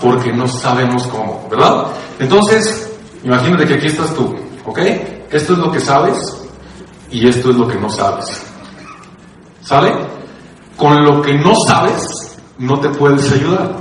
Porque 0.00 0.32
no 0.32 0.48
sabemos 0.48 1.06
cómo, 1.08 1.46
¿verdad? 1.50 1.88
Entonces, 2.18 2.90
imagínate 3.22 3.66
que 3.66 3.74
aquí 3.74 3.86
estás 3.88 4.14
tú, 4.14 4.34
¿ok? 4.64 4.78
Esto 5.30 5.52
es 5.52 5.58
lo 5.58 5.70
que 5.70 5.80
sabes 5.80 6.18
y 7.10 7.28
esto 7.28 7.50
es 7.50 7.56
lo 7.56 7.68
que 7.68 7.76
no 7.76 7.90
sabes. 7.90 8.42
¿Sale? 9.60 9.92
Con 10.78 11.04
lo 11.04 11.20
que 11.20 11.34
no 11.34 11.54
sabes, 11.56 12.38
no 12.56 12.80
te 12.80 12.88
puedes 12.88 13.30
ayudar. 13.32 13.76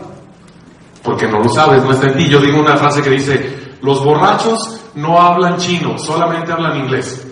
Porque 1.02 1.28
no 1.28 1.40
lo 1.40 1.48
sabes, 1.48 1.82
no 1.82 1.92
está 1.92 2.08
en 2.08 2.18
ti. 2.18 2.28
Yo 2.28 2.42
digo 2.42 2.60
una 2.60 2.76
frase 2.76 3.02
que 3.02 3.12
dice, 3.12 3.76
los 3.82 4.04
borrachos 4.04 4.82
no 4.96 5.22
hablan 5.22 5.56
chino, 5.58 5.98
solamente 5.98 6.52
hablan 6.52 6.78
inglés. 6.78 7.27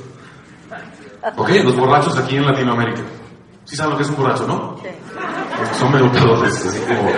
¿Ok? 1.35 1.49
Los 1.63 1.75
borrachos 1.75 2.17
aquí 2.17 2.37
en 2.37 2.45
Latinoamérica. 2.45 3.01
¿Sí 3.65 3.75
saben 3.75 3.91
lo 3.91 3.97
que 3.97 4.03
es 4.03 4.09
un 4.09 4.17
borracho, 4.17 4.47
no? 4.47 4.75
Sí. 4.81 4.89
Son 5.79 5.91
medio 5.91 6.11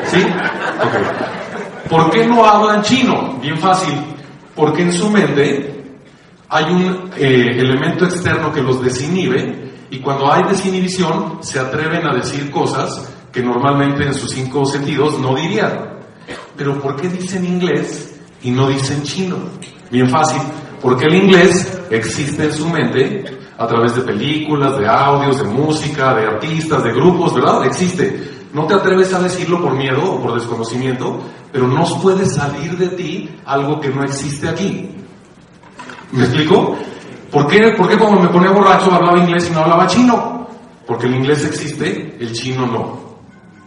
¿Sí? 0.05 0.23
Ok. 0.23 1.89
¿Por 1.89 2.09
qué 2.11 2.25
no 2.25 2.45
hablan 2.45 2.81
chino? 2.81 3.37
Bien 3.41 3.57
fácil. 3.57 3.93
Porque 4.55 4.83
en 4.83 4.93
su 4.93 5.09
mente 5.09 5.99
hay 6.49 6.65
un 6.65 7.11
eh, 7.17 7.55
elemento 7.57 8.05
externo 8.05 8.51
que 8.51 8.61
los 8.61 8.81
desinhibe 8.81 9.73
y 9.89 9.99
cuando 9.99 10.31
hay 10.31 10.43
desinhibición 10.43 11.39
se 11.41 11.59
atreven 11.59 12.05
a 12.07 12.13
decir 12.13 12.49
cosas 12.49 13.09
que 13.31 13.41
normalmente 13.41 14.05
en 14.05 14.13
sus 14.13 14.31
cinco 14.31 14.65
sentidos 14.65 15.19
no 15.19 15.35
dirían. 15.35 15.97
Pero 16.55 16.79
¿por 16.81 16.95
qué 16.95 17.09
dicen 17.09 17.45
inglés 17.45 18.15
y 18.41 18.51
no 18.51 18.67
dicen 18.67 19.03
chino? 19.03 19.37
Bien 19.91 20.09
fácil. 20.09 20.41
Porque 20.81 21.05
el 21.05 21.15
inglés 21.15 21.79
existe 21.89 22.45
en 22.45 22.53
su 22.53 22.67
mente 22.69 23.36
a 23.57 23.67
través 23.67 23.95
de 23.95 24.01
películas, 24.01 24.77
de 24.77 24.87
audios, 24.87 25.39
de 25.39 25.45
música, 25.45 26.13
de 26.13 26.27
artistas, 26.27 26.83
de 26.83 26.93
grupos, 26.93 27.33
¿verdad? 27.33 27.65
Existe. 27.65 28.37
No 28.53 28.65
te 28.65 28.75
atreves 28.75 29.13
a 29.13 29.19
decirlo 29.19 29.61
por 29.61 29.73
miedo 29.73 30.13
o 30.13 30.21
por 30.21 30.33
desconocimiento, 30.35 31.19
pero 31.51 31.67
no 31.67 31.83
puede 32.01 32.25
salir 32.25 32.77
de 32.77 32.89
ti 32.89 33.29
algo 33.45 33.79
que 33.79 33.89
no 33.89 34.03
existe 34.03 34.47
aquí. 34.47 34.95
¿Me 36.11 36.23
explico? 36.23 36.77
¿Por 37.31 37.47
qué, 37.47 37.73
¿Por 37.77 37.89
qué 37.89 37.97
cuando 37.97 38.21
me 38.21 38.29
ponía 38.29 38.51
borracho 38.51 38.91
hablaba 38.93 39.17
inglés 39.17 39.49
y 39.49 39.53
no 39.53 39.61
hablaba 39.61 39.87
chino? 39.87 40.47
Porque 40.85 41.07
el 41.07 41.15
inglés 41.15 41.45
existe, 41.45 42.15
el 42.19 42.31
chino 42.31 42.65
no. 42.65 42.99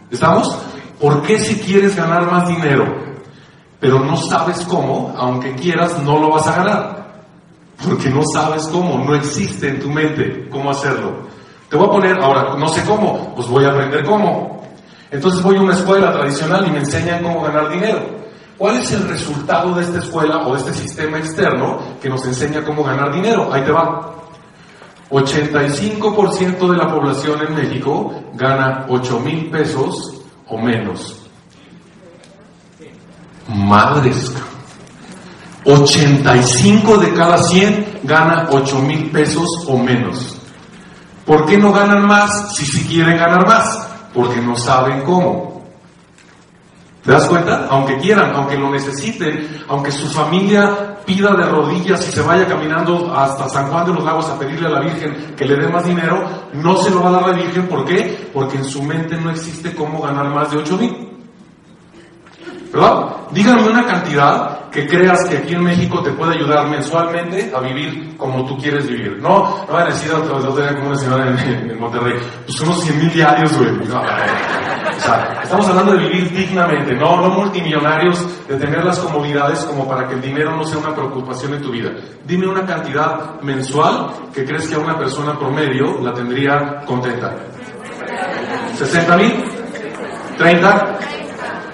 ¿Estamos? 0.09 0.57
¿Por 0.99 1.21
qué 1.21 1.37
si 1.37 1.55
quieres 1.59 1.95
ganar 1.95 2.31
más 2.31 2.47
dinero, 2.47 2.85
pero 3.79 3.99
no 3.99 4.17
sabes 4.17 4.61
cómo, 4.61 5.13
aunque 5.17 5.53
quieras, 5.53 6.01
no 6.03 6.19
lo 6.19 6.29
vas 6.29 6.47
a 6.47 6.55
ganar? 6.55 7.00
Porque 7.83 8.09
no 8.09 8.21
sabes 8.33 8.63
cómo, 8.67 9.03
no 9.03 9.15
existe 9.15 9.69
en 9.69 9.79
tu 9.79 9.89
mente 9.89 10.47
cómo 10.49 10.71
hacerlo. 10.71 11.27
Te 11.69 11.77
voy 11.77 11.87
a 11.87 11.91
poner, 11.91 12.21
ahora, 12.21 12.55
no 12.57 12.67
sé 12.67 12.83
cómo, 12.83 13.33
pues 13.35 13.47
voy 13.47 13.65
a 13.65 13.69
aprender 13.69 14.03
cómo. 14.03 14.61
Entonces 15.09 15.41
voy 15.41 15.57
a 15.57 15.61
una 15.61 15.73
escuela 15.73 16.13
tradicional 16.13 16.67
y 16.67 16.71
me 16.71 16.79
enseñan 16.79 17.23
cómo 17.23 17.41
ganar 17.41 17.69
dinero. 17.69 17.99
¿Cuál 18.57 18.77
es 18.77 18.91
el 18.91 19.07
resultado 19.07 19.73
de 19.73 19.83
esta 19.83 19.99
escuela 19.99 20.45
o 20.45 20.53
de 20.53 20.59
este 20.59 20.73
sistema 20.73 21.17
externo 21.17 21.79
que 22.01 22.09
nos 22.09 22.25
enseña 22.25 22.63
cómo 22.63 22.83
ganar 22.83 23.11
dinero? 23.11 23.51
Ahí 23.51 23.63
te 23.63 23.71
va. 23.71 24.11
85% 25.09 26.71
de 26.71 26.77
la 26.77 26.87
población 26.87 27.41
en 27.47 27.55
México 27.55 28.13
gana 28.33 28.85
8 28.87 29.19
mil 29.19 29.49
pesos 29.49 30.21
o 30.47 30.57
menos. 30.57 31.27
Madres. 33.47 34.33
85 35.65 36.97
de 36.97 37.13
cada 37.13 37.37
100 37.37 38.01
gana 38.03 38.47
8 38.51 38.79
mil 38.79 39.11
pesos 39.11 39.47
o 39.67 39.77
menos. 39.77 40.37
¿Por 41.25 41.45
qué 41.45 41.57
no 41.57 41.71
ganan 41.71 42.05
más 42.05 42.55
si 42.55 42.65
si 42.65 42.85
quieren 42.85 43.17
ganar 43.17 43.45
más? 43.47 43.87
Porque 44.13 44.41
no 44.41 44.55
saben 44.55 45.01
cómo. 45.01 45.61
¿Te 47.03 47.11
das 47.11 47.25
cuenta? 47.25 47.67
Aunque 47.69 47.97
quieran, 47.97 48.31
aunque 48.35 48.57
lo 48.57 48.69
necesiten, 48.69 49.63
aunque 49.67 49.91
su 49.91 50.07
familia 50.07 50.97
pida 51.05 51.35
de 51.35 51.45
rodillas 51.45 52.07
y 52.07 52.11
se 52.11 52.21
vaya 52.21 52.45
caminando 52.45 53.11
hasta 53.15 53.49
San 53.49 53.71
Juan 53.71 53.85
de 53.87 53.93
los 53.93 54.03
Lagos 54.03 54.29
a 54.29 54.37
pedirle 54.37 54.67
a 54.67 54.71
la 54.71 54.81
Virgen 54.81 55.35
que 55.35 55.45
le 55.45 55.55
dé 55.55 55.67
más 55.67 55.85
dinero, 55.85 56.23
no 56.53 56.77
se 56.77 56.91
lo 56.91 57.01
va 57.01 57.09
a 57.09 57.13
dar 57.13 57.27
la 57.29 57.33
Virgen. 57.33 57.67
¿Por 57.67 57.85
qué? 57.85 58.29
Porque 58.33 58.57
en 58.57 58.65
su 58.65 58.83
mente 58.83 59.17
no 59.17 59.31
existe 59.31 59.73
cómo 59.73 60.01
ganar 60.01 60.29
más 60.29 60.51
de 60.51 60.57
8 60.57 60.77
mil. 60.77 61.10
¿Verdad? 62.71 63.17
Díganme 63.31 63.69
una 63.69 63.85
cantidad 63.85 64.69
que 64.71 64.87
creas 64.87 65.27
que 65.29 65.37
aquí 65.37 65.53
en 65.53 65.63
México 65.63 66.01
te 66.01 66.11
puede 66.11 66.35
ayudar 66.35 66.69
mensualmente 66.69 67.51
a 67.53 67.59
vivir 67.59 68.15
como 68.17 68.45
tú 68.45 68.57
quieres 68.57 68.87
vivir. 68.87 69.19
No, 69.21 69.65
no 69.67 69.73
van 69.73 69.83
a 69.83 69.89
decir 69.89 70.11
otra 70.13 70.37
vez, 70.37 70.75
como 70.75 70.87
una 70.87 70.97
señora 70.97 71.27
en, 71.27 71.79
Monterrey, 71.79 72.13
pues 72.45 72.59
unos 72.61 72.81
100 72.83 72.97
mil 72.97 73.11
diarios, 73.11 73.57
güey. 73.57 73.69
o 73.81 74.99
sea, 74.99 75.39
estamos 75.43 75.67
hablando 75.67 75.93
de 75.93 76.07
vivir 76.07 76.31
dignamente, 76.31 76.93
no, 76.95 77.17
no 77.17 77.29
multimillonarios, 77.29 78.47
de 78.47 78.55
tener 78.55 78.83
las 78.85 78.99
comodidades 78.99 79.59
como 79.65 79.87
para 79.87 80.07
que 80.07 80.15
el 80.15 80.21
dinero 80.21 80.55
no 80.55 80.63
sea 80.63 80.77
una 80.77 80.95
preocupación 80.95 81.55
en 81.55 81.61
tu 81.61 81.71
vida. 81.71 81.89
Dime 82.25 82.47
una 82.47 82.65
cantidad 82.65 83.41
mensual 83.41 84.11
que 84.33 84.45
crees 84.45 84.67
que 84.67 84.75
a 84.75 84.79
una 84.79 84.97
persona 84.97 85.37
promedio 85.37 85.99
la 86.01 86.13
tendría 86.13 86.81
contenta. 86.85 87.35
¿60 88.77 89.17
mil? 89.17 89.43
¿30? 90.37 91.20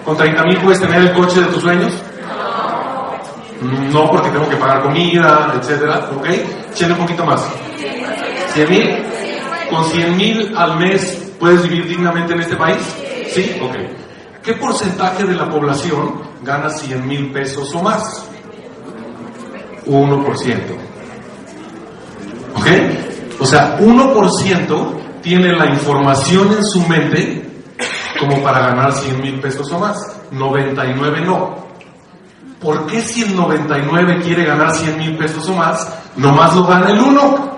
¿Con 0.08 0.16
30 0.16 0.42
mil 0.46 0.58
puedes 0.60 0.80
tener 0.80 1.02
el 1.02 1.12
coche 1.12 1.42
de 1.42 1.48
tus 1.48 1.62
sueños? 1.62 1.92
No 3.92 4.10
porque 4.10 4.30
tengo 4.30 4.48
que 4.48 4.56
pagar 4.56 4.82
comida, 4.82 5.54
etcétera, 5.60 6.10
¿ok? 6.16 6.26
Echen 6.72 6.94
un 6.94 7.00
poquito 7.00 7.26
más. 7.26 7.46
¿100 8.56 8.70
mil? 8.70 9.04
¿Con 9.70 9.84
100 9.84 10.16
mil 10.16 10.58
al 10.58 10.78
mes 10.78 11.34
puedes 11.38 11.62
vivir 11.64 11.90
dignamente 11.90 12.32
en 12.32 12.40
este 12.40 12.56
país? 12.56 12.78
¿Sí? 13.32 13.60
Ok. 13.62 13.76
¿Qué 14.42 14.54
porcentaje 14.54 15.26
de 15.26 15.36
la 15.36 15.50
población 15.50 16.22
gana 16.42 16.70
100 16.70 17.06
mil 17.06 17.34
pesos 17.34 17.76
o 17.76 17.84
más? 17.84 18.30
1%. 19.88 20.26
¿Ok? 22.56 22.68
O 23.42 23.46
sea, 23.46 23.78
1% 23.78 24.92
tiene 25.22 25.52
la 25.52 25.66
información 25.66 26.54
en 26.54 26.64
su 26.64 26.88
mente 26.88 27.47
como 28.20 28.42
para 28.44 28.60
ganar 28.68 28.92
100 28.92 29.22
mil 29.22 29.40
pesos 29.40 29.72
o 29.72 29.80
más. 29.80 29.98
99 30.32 31.22
no. 31.22 31.68
¿por 32.62 32.86
qué 32.88 33.02
si 33.02 33.24
el 33.24 33.36
99 33.36 34.22
quiere 34.24 34.46
ganar 34.46 34.72
100 34.72 34.98
mil 34.98 35.18
pesos 35.18 35.48
o 35.50 35.54
más, 35.54 35.88
nomás 36.16 36.56
lo 36.56 36.66
gana 36.66 36.90
el 36.90 37.00
1? 37.00 37.58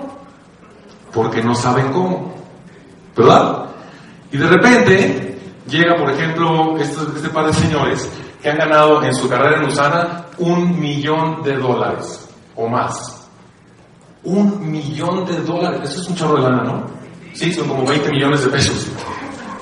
Porque 1.12 1.42
no 1.42 1.54
saben 1.54 1.92
cómo, 1.92 2.34
¿verdad? 3.16 3.66
Y 4.30 4.36
de 4.36 4.46
repente 4.46 5.38
llega, 5.66 5.96
por 5.96 6.10
ejemplo, 6.10 6.76
este, 6.78 7.00
este 7.16 7.28
par 7.30 7.46
de 7.46 7.54
señores 7.54 8.10
que 8.42 8.50
han 8.50 8.58
ganado 8.58 9.02
en 9.02 9.14
su 9.14 9.28
carrera 9.28 9.58
en 9.58 9.68
Usana 9.68 10.26
un 10.38 10.78
millón 10.78 11.42
de 11.42 11.56
dólares 11.56 12.28
o 12.56 12.68
más. 12.68 13.28
Un 14.22 14.70
millón 14.70 15.24
de 15.26 15.40
dólares, 15.40 15.90
eso 15.90 16.02
es 16.02 16.08
un 16.08 16.16
chorro 16.16 16.36
de 16.36 16.42
lana, 16.42 16.62
¿no? 16.62 16.86
Sí, 17.32 17.52
son 17.52 17.68
como 17.68 17.86
20 17.86 18.10
millones 18.10 18.44
de 18.44 18.50
pesos. 18.50 18.86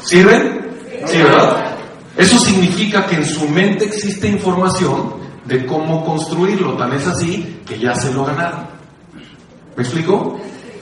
¿Sirven? 0.00 0.57
Sí, 1.06 1.18
¿verdad? 1.18 1.76
Eso 2.16 2.38
significa 2.38 3.06
que 3.06 3.16
en 3.16 3.24
su 3.24 3.48
mente 3.48 3.84
existe 3.84 4.26
información 4.26 5.14
de 5.44 5.64
cómo 5.66 6.04
construirlo. 6.04 6.76
Tan 6.76 6.92
es 6.92 7.06
así 7.06 7.60
que 7.66 7.78
ya 7.78 7.94
se 7.94 8.12
lo 8.12 8.24
ganaron. 8.24 8.66
¿Me 9.76 9.82
explico? 9.82 10.40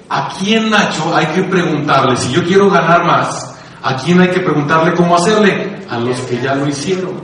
¿A 0.09 0.29
quién, 0.39 0.71
Nacho, 0.71 1.15
hay 1.15 1.27
que 1.27 1.43
preguntarle? 1.43 2.17
Si 2.17 2.33
yo 2.33 2.45
quiero 2.45 2.71
ganar 2.71 3.05
más, 3.05 3.55
¿a 3.83 3.97
quién 3.97 4.21
hay 4.21 4.29
que 4.29 4.41
preguntarle 4.41 4.95
cómo 4.95 5.17
hacerle? 5.17 5.85
A 5.91 5.99
los 5.99 6.19
que 6.21 6.41
ya 6.41 6.55
lo 6.55 6.67
hicieron. 6.67 7.23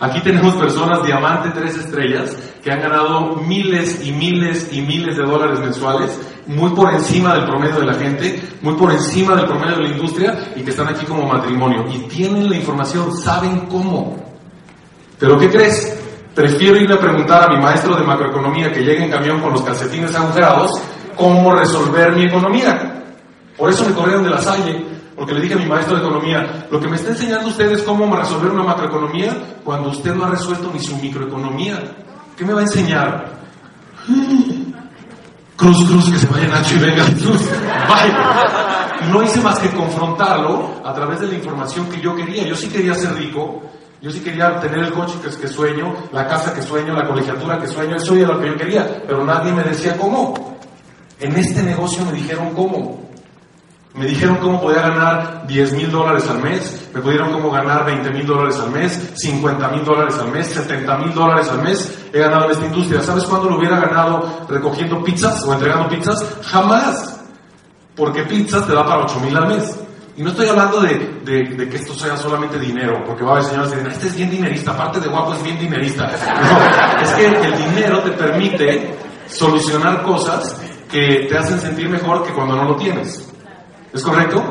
Aquí 0.00 0.20
tenemos 0.20 0.54
personas 0.54 1.02
diamante 1.04 1.50
tres 1.50 1.76
estrellas 1.76 2.36
que 2.62 2.70
han 2.70 2.80
ganado 2.80 3.36
miles 3.36 4.04
y 4.06 4.12
miles 4.12 4.68
y 4.72 4.82
miles 4.82 5.16
de 5.16 5.24
dólares 5.24 5.58
mensuales, 5.58 6.18
muy 6.46 6.70
por 6.70 6.92
encima 6.92 7.34
del 7.34 7.44
promedio 7.44 7.80
de 7.80 7.86
la 7.86 7.94
gente, 7.94 8.42
muy 8.62 8.74
por 8.74 8.92
encima 8.92 9.34
del 9.34 9.46
promedio 9.46 9.76
de 9.76 9.82
la 9.82 9.88
industria 9.88 10.52
y 10.54 10.62
que 10.62 10.70
están 10.70 10.88
aquí 10.88 11.04
como 11.04 11.26
matrimonio. 11.26 11.86
Y 11.92 11.98
tienen 12.08 12.48
la 12.48 12.56
información, 12.56 13.16
saben 13.16 13.66
cómo. 13.66 14.16
Pero 15.18 15.38
¿qué 15.38 15.50
crees? 15.50 15.98
Prefiero 16.34 16.78
ir 16.78 16.90
a 16.92 16.98
preguntar 16.98 17.44
a 17.44 17.54
mi 17.54 17.60
maestro 17.60 17.96
de 17.96 18.04
macroeconomía 18.04 18.72
que 18.72 18.80
llegue 18.80 19.04
en 19.04 19.10
camión 19.10 19.40
con 19.40 19.52
los 19.52 19.62
calcetines 19.62 20.14
agujerados 20.14 20.80
cómo 21.16 21.52
resolver 21.54 22.12
mi 22.12 22.24
economía. 22.24 23.04
Por 23.56 23.70
eso 23.70 23.86
me 23.86 23.94
corrieron 23.94 24.24
de 24.24 24.30
la 24.30 24.38
salle, 24.38 24.84
porque 25.16 25.34
le 25.34 25.42
dije 25.42 25.54
a 25.54 25.58
mi 25.58 25.66
maestro 25.66 25.96
de 25.96 26.02
economía, 26.02 26.66
lo 26.70 26.80
que 26.80 26.88
me 26.88 26.96
está 26.96 27.10
enseñando 27.10 27.48
usted 27.48 27.70
es 27.70 27.82
cómo 27.82 28.14
resolver 28.16 28.50
una 28.50 28.64
macroeconomía 28.64 29.36
cuando 29.64 29.90
usted 29.90 30.14
no 30.14 30.24
ha 30.24 30.30
resuelto 30.30 30.70
ni 30.72 30.80
su 30.80 30.96
microeconomía. 30.96 31.80
¿Qué 32.36 32.44
me 32.44 32.52
va 32.52 32.60
a 32.60 32.64
enseñar? 32.64 33.32
Cruz, 35.56 35.84
cruz, 35.84 36.10
que 36.10 36.18
se 36.18 36.26
vaya 36.26 36.48
Nacho 36.48 36.76
y 36.76 36.78
venga 36.78 37.04
Jesús. 37.04 37.40
No 39.10 39.22
hice 39.22 39.40
más 39.40 39.58
que 39.58 39.68
confrontarlo 39.70 40.80
a 40.84 40.94
través 40.94 41.20
de 41.20 41.28
la 41.28 41.34
información 41.34 41.88
que 41.88 42.00
yo 42.00 42.14
quería. 42.14 42.44
Yo 42.44 42.56
sí 42.56 42.68
quería 42.68 42.94
ser 42.94 43.14
rico, 43.14 43.62
yo 44.00 44.10
sí 44.10 44.20
quería 44.20 44.58
tener 44.60 44.80
el 44.80 44.92
coche 44.92 45.14
que, 45.22 45.28
que 45.36 45.48
sueño, 45.48 45.94
la 46.12 46.26
casa 46.26 46.54
que 46.54 46.62
sueño, 46.62 46.94
la 46.94 47.06
colegiatura 47.06 47.58
que 47.58 47.68
sueño, 47.68 47.96
eso 47.96 48.14
era 48.14 48.28
lo 48.28 48.40
que 48.40 48.48
yo 48.48 48.56
quería, 48.56 49.02
pero 49.06 49.24
nadie 49.24 49.52
me 49.52 49.62
decía 49.62 49.96
cómo. 49.96 50.56
En 51.20 51.36
este 51.36 51.62
negocio 51.62 52.04
me 52.04 52.12
dijeron 52.12 52.52
cómo. 52.54 53.01
Me 53.94 54.06
dijeron 54.06 54.36
cómo 54.36 54.60
podía 54.60 54.80
ganar 54.80 55.46
10 55.46 55.72
mil 55.74 55.90
dólares 55.90 56.26
al 56.26 56.42
mes, 56.42 56.88
me 56.94 57.02
pudieron 57.02 57.30
cómo 57.30 57.50
ganar 57.50 57.84
20 57.84 58.10
mil 58.10 58.26
dólares 58.26 58.58
al 58.58 58.70
mes, 58.70 59.12
50 59.16 59.68
mil 59.68 59.84
dólares 59.84 60.14
al 60.18 60.28
mes, 60.32 60.46
70 60.46 60.96
mil 60.98 61.12
dólares 61.12 61.48
al 61.50 61.62
mes. 61.62 61.98
He 62.10 62.18
ganado 62.18 62.46
en 62.46 62.52
esta 62.52 62.64
industria. 62.64 63.02
¿Sabes 63.02 63.24
cuándo 63.24 63.50
lo 63.50 63.58
hubiera 63.58 63.78
ganado 63.80 64.46
recogiendo 64.48 65.02
pizzas 65.04 65.44
o 65.44 65.52
entregando 65.52 65.90
pizzas? 65.90 66.24
Jamás. 66.42 67.20
Porque 67.94 68.22
pizzas 68.22 68.66
te 68.66 68.72
da 68.72 68.82
para 68.82 69.04
8 69.04 69.20
mil 69.20 69.36
al 69.36 69.48
mes. 69.48 69.78
Y 70.16 70.22
no 70.22 70.30
estoy 70.30 70.48
hablando 70.48 70.80
de, 70.80 71.20
de, 71.24 71.68
que 71.68 71.76
esto 71.76 71.94
sea 71.94 72.16
solamente 72.16 72.58
dinero, 72.58 73.02
porque 73.06 73.24
va 73.24 73.30
a 73.30 73.32
haber 73.36 73.44
señores 73.44 73.72
que 73.72 73.76
dicen, 73.78 73.92
este 73.92 74.06
es 74.08 74.16
bien 74.16 74.30
dinerista, 74.30 74.72
aparte 74.72 75.00
de 75.00 75.08
guapo 75.08 75.32
es 75.32 75.42
bien 75.42 75.58
dinerista. 75.58 76.04
No, 76.12 77.02
es 77.02 77.10
que 77.12 77.26
el 77.26 77.56
dinero 77.56 78.00
te 78.00 78.10
permite 78.12 78.94
solucionar 79.26 80.02
cosas 80.02 80.60
que 80.90 81.26
te 81.28 81.38
hacen 81.38 81.58
sentir 81.58 81.88
mejor 81.88 82.24
que 82.24 82.32
cuando 82.32 82.56
no 82.56 82.64
lo 82.64 82.76
tienes. 82.76 83.31
¿Es 83.92 84.02
correcto? 84.02 84.42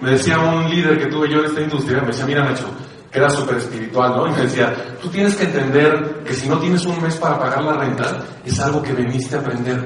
Me 0.00 0.10
decía 0.12 0.38
un 0.38 0.68
líder 0.70 0.98
que 0.98 1.06
tuve 1.06 1.28
yo 1.28 1.40
en 1.40 1.46
esta 1.46 1.60
industria, 1.60 2.00
me 2.00 2.08
decía, 2.08 2.26
mira 2.26 2.44
Nacho, 2.44 2.66
que 3.10 3.18
era 3.18 3.28
súper 3.28 3.56
espiritual, 3.56 4.16
¿no? 4.16 4.26
Y 4.28 4.30
me 4.32 4.42
decía, 4.42 4.96
tú 5.00 5.08
tienes 5.08 5.34
que 5.34 5.44
entender 5.44 6.22
que 6.24 6.34
si 6.34 6.48
no 6.48 6.58
tienes 6.58 6.84
un 6.86 7.00
mes 7.02 7.16
para 7.16 7.38
pagar 7.38 7.62
la 7.62 7.74
renta, 7.74 8.24
es 8.44 8.58
algo 8.60 8.82
que 8.82 8.92
veniste 8.92 9.36
a 9.36 9.40
aprender 9.40 9.84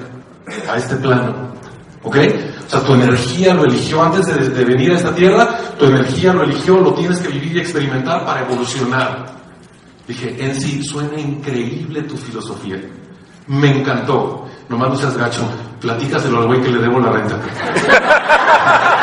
a 0.70 0.76
este 0.76 0.96
plano. 0.96 1.54
¿Ok? 2.02 2.16
O 2.66 2.70
sea, 2.70 2.80
tu 2.80 2.94
energía 2.94 3.54
lo 3.54 3.64
eligió 3.64 4.02
antes 4.02 4.26
de, 4.26 4.50
de 4.50 4.64
venir 4.64 4.92
a 4.92 4.96
esta 4.96 5.14
tierra, 5.14 5.58
tu 5.78 5.86
energía 5.86 6.32
lo 6.34 6.42
eligió, 6.44 6.78
lo 6.78 6.92
tienes 6.92 7.18
que 7.18 7.28
vivir 7.28 7.56
y 7.56 7.60
experimentar 7.60 8.24
para 8.24 8.42
evolucionar. 8.42 9.26
Dije, 10.06 10.36
en 10.38 10.54
sí, 10.54 10.84
suena 10.84 11.18
increíble 11.18 12.02
tu 12.02 12.16
filosofía. 12.16 12.76
Me 13.46 13.80
encantó. 13.80 14.46
Nomás 14.68 14.90
no 14.90 14.96
seas 14.96 15.16
gacho, 15.16 15.46
platícaselo 15.80 16.40
al 16.40 16.46
güey 16.46 16.60
que 16.62 16.70
le 16.70 16.78
debo 16.78 16.98
la 17.00 17.10
renta. 17.10 17.38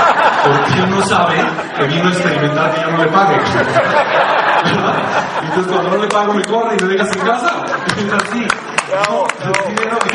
Porque 0.43 0.79
él 0.79 0.89
no 0.89 1.01
sabe 1.05 1.35
que 1.77 1.87
vino 1.87 2.07
a 2.07 2.11
experimentar 2.11 2.73
que 2.73 2.81
yo 2.81 2.91
no 2.91 2.97
le 3.03 3.11
pague. 3.11 3.35
Entonces 5.43 5.71
cuando 5.71 5.89
no 5.91 5.97
le 5.97 6.07
pago 6.07 6.33
me 6.33 6.43
corre 6.45 6.77
y 6.79 6.83
me 6.83 6.93
deja 6.93 7.05
sin 7.13 7.21
casa. 7.21 7.63
Es 7.97 8.13
así. 8.13 8.47
No, 8.91 9.25
el, 9.45 9.75
dinero 9.75 9.99
es, 10.05 10.13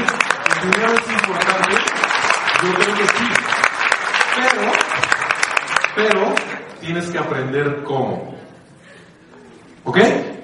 el 0.56 0.70
dinero 0.70 0.92
es 0.94 1.12
importante. 1.12 1.76
Yo 2.62 2.74
creo 2.74 2.94
que 2.96 3.06
sí. 3.06 3.28
Pero, 4.36 4.72
pero, 5.94 6.34
tienes 6.80 7.08
que 7.08 7.18
aprender 7.18 7.84
cómo. 7.84 8.34
¿Ok? 9.84 9.98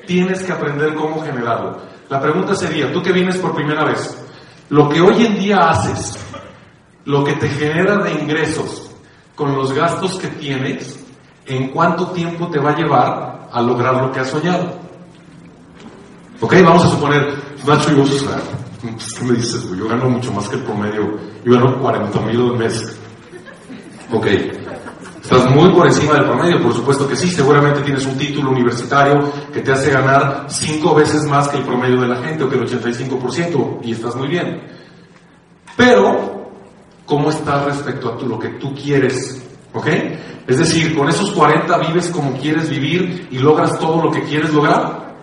Tienes 0.06 0.44
que 0.44 0.52
aprender 0.52 0.94
cómo 0.94 1.22
generarlo. 1.22 1.82
La 2.08 2.20
pregunta 2.20 2.54
sería, 2.54 2.92
tú 2.92 3.02
que 3.02 3.12
vienes 3.12 3.36
por 3.38 3.54
primera 3.54 3.84
vez, 3.84 4.16
lo 4.68 4.88
que 4.88 5.00
hoy 5.00 5.26
en 5.26 5.38
día 5.38 5.70
haces, 5.70 6.18
lo 7.04 7.24
que 7.24 7.32
te 7.34 7.48
genera 7.48 7.96
de 7.98 8.12
ingresos 8.12 8.91
con 9.34 9.54
los 9.54 9.72
gastos 9.72 10.18
que 10.18 10.28
tienes, 10.28 11.04
¿en 11.46 11.68
cuánto 11.68 12.08
tiempo 12.08 12.48
te 12.48 12.58
va 12.58 12.70
a 12.70 12.76
llevar 12.76 13.48
a 13.50 13.62
lograr 13.62 13.96
lo 13.96 14.12
que 14.12 14.20
has 14.20 14.30
soñado? 14.30 14.80
Ok, 16.40 16.54
vamos 16.64 16.84
a 16.84 16.90
suponer, 16.90 17.34
Nacho 17.66 17.92
y 17.92 17.94
vos, 17.94 18.26
pues, 18.80 19.14
¿qué 19.14 19.24
me 19.24 19.34
dices? 19.34 19.68
Yo 19.76 19.88
gano 19.88 20.10
mucho 20.10 20.32
más 20.32 20.48
que 20.48 20.56
el 20.56 20.62
promedio, 20.62 21.18
yo 21.44 21.52
gano 21.52 21.78
40 21.80 22.20
mil 22.20 22.40
al 22.40 22.58
mes. 22.58 22.98
Ok, 24.12 24.26
Estás 25.22 25.48
muy 25.54 25.72
por 25.72 25.86
encima 25.86 26.14
del 26.14 26.24
promedio, 26.24 26.60
por 26.60 26.74
supuesto 26.74 27.06
que 27.06 27.14
sí. 27.14 27.30
Seguramente 27.30 27.80
tienes 27.82 28.04
un 28.06 28.18
título 28.18 28.50
universitario 28.50 29.32
que 29.52 29.60
te 29.60 29.70
hace 29.70 29.90
ganar 29.90 30.46
cinco 30.48 30.94
veces 30.94 31.24
más 31.26 31.48
que 31.48 31.58
el 31.58 31.62
promedio 31.62 32.00
de 32.00 32.08
la 32.08 32.16
gente 32.16 32.42
o 32.42 32.48
que 32.48 32.56
el 32.56 32.68
85% 32.68 33.78
y 33.84 33.92
estás 33.92 34.16
muy 34.16 34.26
bien. 34.26 34.60
Pero, 35.76 36.41
¿cómo 37.06 37.30
estás 37.30 37.64
respecto 37.64 38.12
a 38.12 38.22
lo 38.26 38.38
que 38.38 38.48
tú 38.50 38.74
quieres? 38.74 39.42
¿Ok? 39.72 39.86
Es 40.46 40.58
decir, 40.58 40.96
con 40.96 41.08
esos 41.08 41.30
40 41.32 41.78
vives 41.78 42.08
como 42.08 42.32
quieres 42.34 42.68
vivir 42.68 43.28
y 43.30 43.38
logras 43.38 43.78
todo 43.78 44.02
lo 44.02 44.10
que 44.10 44.22
quieres 44.24 44.52
lograr. 44.52 45.14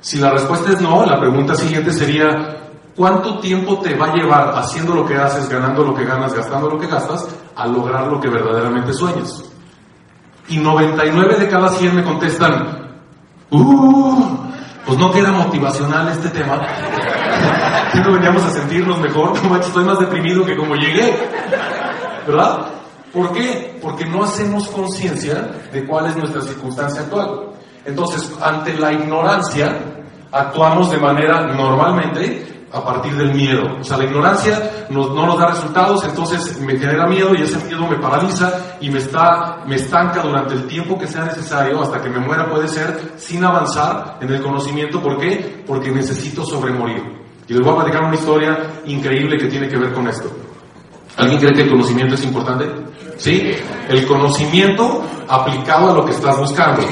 Si 0.00 0.18
la 0.18 0.30
respuesta 0.30 0.72
es 0.72 0.80
no, 0.80 1.04
la 1.04 1.20
pregunta 1.20 1.54
siguiente 1.54 1.92
sería, 1.92 2.56
¿Cuánto 2.96 3.40
tiempo 3.40 3.78
te 3.80 3.94
va 3.94 4.06
a 4.06 4.14
llevar 4.14 4.54
haciendo 4.56 4.94
lo 4.94 5.04
que 5.04 5.16
haces, 5.16 5.50
ganando 5.50 5.84
lo 5.84 5.94
que 5.94 6.06
ganas, 6.06 6.32
gastando 6.32 6.70
lo 6.70 6.78
que 6.78 6.86
gastas, 6.86 7.28
a 7.54 7.66
lograr 7.66 8.06
lo 8.06 8.18
que 8.18 8.28
verdaderamente 8.28 8.94
sueñas? 8.94 9.44
Y 10.48 10.56
99 10.56 11.36
de 11.36 11.48
cada 11.48 11.68
100 11.68 11.94
me 11.94 12.02
contestan, 12.02 12.96
¡Uh! 13.50 14.38
Pues 14.86 14.98
no 14.98 15.10
queda 15.10 15.30
motivacional 15.30 16.08
este 16.08 16.30
tema. 16.30 16.62
¿Qué 17.92 18.00
no 18.00 18.12
veníamos 18.12 18.42
a 18.44 18.50
sentirnos 18.50 18.98
mejor? 19.00 19.32
No 19.44 19.56
estoy 19.56 19.84
más 19.84 19.98
deprimido 19.98 20.44
que 20.44 20.56
como 20.56 20.74
llegué. 20.74 21.14
¿Verdad? 22.26 22.66
¿Por 23.12 23.32
qué? 23.32 23.78
Porque 23.80 24.04
no 24.04 24.24
hacemos 24.24 24.68
conciencia 24.68 25.48
de 25.72 25.86
cuál 25.86 26.06
es 26.06 26.16
nuestra 26.16 26.42
circunstancia 26.42 27.02
actual. 27.02 27.50
Entonces, 27.84 28.32
ante 28.42 28.74
la 28.74 28.92
ignorancia, 28.92 29.78
actuamos 30.32 30.90
de 30.90 30.98
manera 30.98 31.46
normalmente 31.46 32.66
a 32.72 32.84
partir 32.84 33.16
del 33.16 33.32
miedo. 33.32 33.78
O 33.80 33.84
sea, 33.84 33.96
la 33.96 34.04
ignorancia 34.04 34.86
no, 34.90 35.14
no, 35.14 35.26
nos 35.26 35.38
da 35.38 35.46
resultados, 35.46 36.04
entonces 36.04 36.60
me 36.60 36.76
genera 36.76 37.06
miedo 37.06 37.34
y 37.34 37.42
ese 37.42 37.64
miedo 37.64 37.86
me 37.86 37.96
paraliza 37.96 38.52
y 38.80 38.90
me, 38.90 38.98
está, 38.98 39.62
me 39.66 39.76
estanca 39.76 40.20
durante 40.20 40.54
el 40.54 40.66
tiempo 40.66 40.98
que 40.98 41.06
sea 41.06 41.24
necesario, 41.24 41.80
hasta 41.80 42.02
que 42.02 42.10
me 42.10 42.18
muera 42.18 42.50
puede 42.50 42.68
ser, 42.68 43.14
sin 43.16 43.44
avanzar 43.44 44.18
en 44.20 44.30
el 44.30 44.42
conocimiento. 44.42 45.00
¿Por 45.00 45.18
qué? 45.18 45.64
Porque 45.66 45.90
necesito 45.90 46.44
sobremorir. 46.44 47.25
Y 47.48 47.54
les 47.54 47.62
voy 47.62 47.72
a 47.72 47.76
platicar 47.76 48.04
una 48.04 48.14
historia 48.14 48.58
increíble 48.86 49.38
que 49.38 49.46
tiene 49.46 49.68
que 49.68 49.76
ver 49.76 49.92
con 49.92 50.08
esto. 50.08 50.30
¿Alguien 51.16 51.38
cree 51.40 51.54
que 51.54 51.62
el 51.62 51.70
conocimiento 51.70 52.14
es 52.14 52.24
importante? 52.24 52.66
¿Sí? 53.16 53.54
El 53.88 54.06
conocimiento 54.06 55.02
aplicado 55.28 55.92
a 55.92 55.94
lo 55.94 56.04
que 56.04 56.12
estás 56.12 56.38
buscando. 56.38 56.82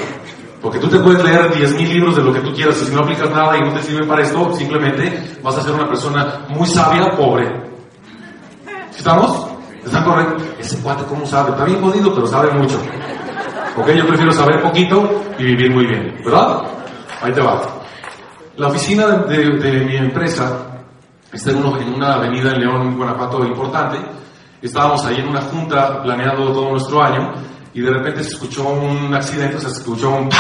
Porque 0.63 0.79
tú 0.79 0.89
te 0.89 0.99
puedes 0.99 1.23
leer 1.23 1.53
10.000 1.53 1.89
libros 1.89 2.17
de 2.17 2.23
lo 2.23 2.33
que 2.33 2.41
tú 2.41 2.55
quieras 2.55 2.81
y 2.81 2.87
si 2.87 2.95
no 2.95 3.03
aplicas 3.03 3.31
nada 3.31 3.59
y 3.59 3.61
no 3.61 3.73
te 3.75 3.83
sirve 3.83 4.07
para 4.07 4.23
esto, 4.23 4.55
simplemente 4.55 5.37
vas 5.43 5.59
a 5.59 5.63
ser 5.63 5.75
una 5.75 5.87
persona 5.87 6.47
muy 6.49 6.67
sabia, 6.67 7.11
pobre. 7.17 7.53
¿Estamos? 8.97 9.47
¿Están 9.85 10.05
correctos? 10.05 10.43
Ese 10.59 10.79
cuate, 10.79 11.05
¿cómo 11.05 11.27
sabe? 11.27 11.51
Está 11.51 11.65
bien 11.65 11.83
jodido, 11.83 12.15
pero 12.15 12.27
sabe 12.27 12.51
mucho. 12.53 12.81
Ok, 13.77 13.91
yo 13.91 14.07
prefiero 14.07 14.33
saber 14.33 14.63
poquito 14.63 15.23
y 15.39 15.45
vivir 15.45 15.71
muy 15.71 15.87
bien, 15.87 16.17
¿verdad? 16.25 16.63
Ahí 17.21 17.33
te 17.33 17.43
va. 17.43 17.84
La 18.57 18.69
oficina 18.69 19.09
de, 19.09 19.37
de, 19.37 19.71
de 19.71 19.85
mi 19.85 19.97
empresa 19.97 20.85
está 21.33 21.51
en, 21.51 21.57
uno, 21.57 21.77
en 21.81 21.93
una 21.93 22.15
avenida 22.15 22.53
en 22.53 22.61
León, 22.61 22.97
Guanajuato 22.97 23.45
importante. 23.45 23.99
Estábamos 24.63 25.05
ahí 25.05 25.17
en 25.19 25.29
una 25.29 25.43
junta 25.43 26.01
planeando 26.03 26.53
todo 26.53 26.71
nuestro 26.71 27.03
año 27.03 27.33
y 27.73 27.81
de 27.81 27.91
repente 27.91 28.23
se 28.23 28.31
escuchó 28.31 28.69
un 28.69 29.13
accidente, 29.13 29.59
se 29.59 29.67
escuchó 29.67 30.11
un 30.11 30.31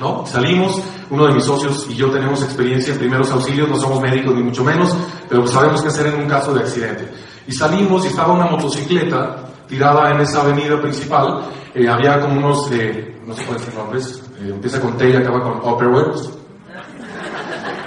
¿no? 0.00 0.24
Salimos, 0.26 0.80
uno 1.10 1.26
de 1.26 1.34
mis 1.34 1.44
socios 1.44 1.86
y 1.90 1.94
yo 1.94 2.10
tenemos 2.10 2.42
experiencia 2.42 2.94
en 2.94 2.98
primeros 2.98 3.30
auxilios, 3.30 3.68
no 3.68 3.76
somos 3.76 4.00
médicos 4.00 4.34
ni 4.34 4.42
mucho 4.42 4.64
menos, 4.64 4.96
pero 5.28 5.46
sabemos 5.46 5.82
qué 5.82 5.88
hacer 5.88 6.06
en 6.06 6.22
un 6.22 6.28
caso 6.28 6.54
de 6.54 6.60
accidente. 6.60 7.12
Y 7.46 7.52
salimos 7.52 8.04
y 8.06 8.08
estaba 8.08 8.32
una 8.32 8.46
motocicleta 8.46 9.44
tirada 9.68 10.10
en 10.10 10.20
esa 10.20 10.40
avenida 10.40 10.80
principal, 10.80 11.42
eh, 11.74 11.86
había 11.86 12.18
como 12.20 12.38
unos, 12.38 12.72
eh, 12.72 13.20
no 13.26 13.34
sé 13.34 13.44
cuáles 13.44 13.64
son 13.64 13.74
nombres, 13.74 14.22
eh, 14.40 14.48
empieza 14.48 14.80
con 14.80 14.96
T 14.96 15.10
y 15.10 15.16
acaba 15.16 15.42
con 15.42 15.70
Upperwares. 15.70 16.39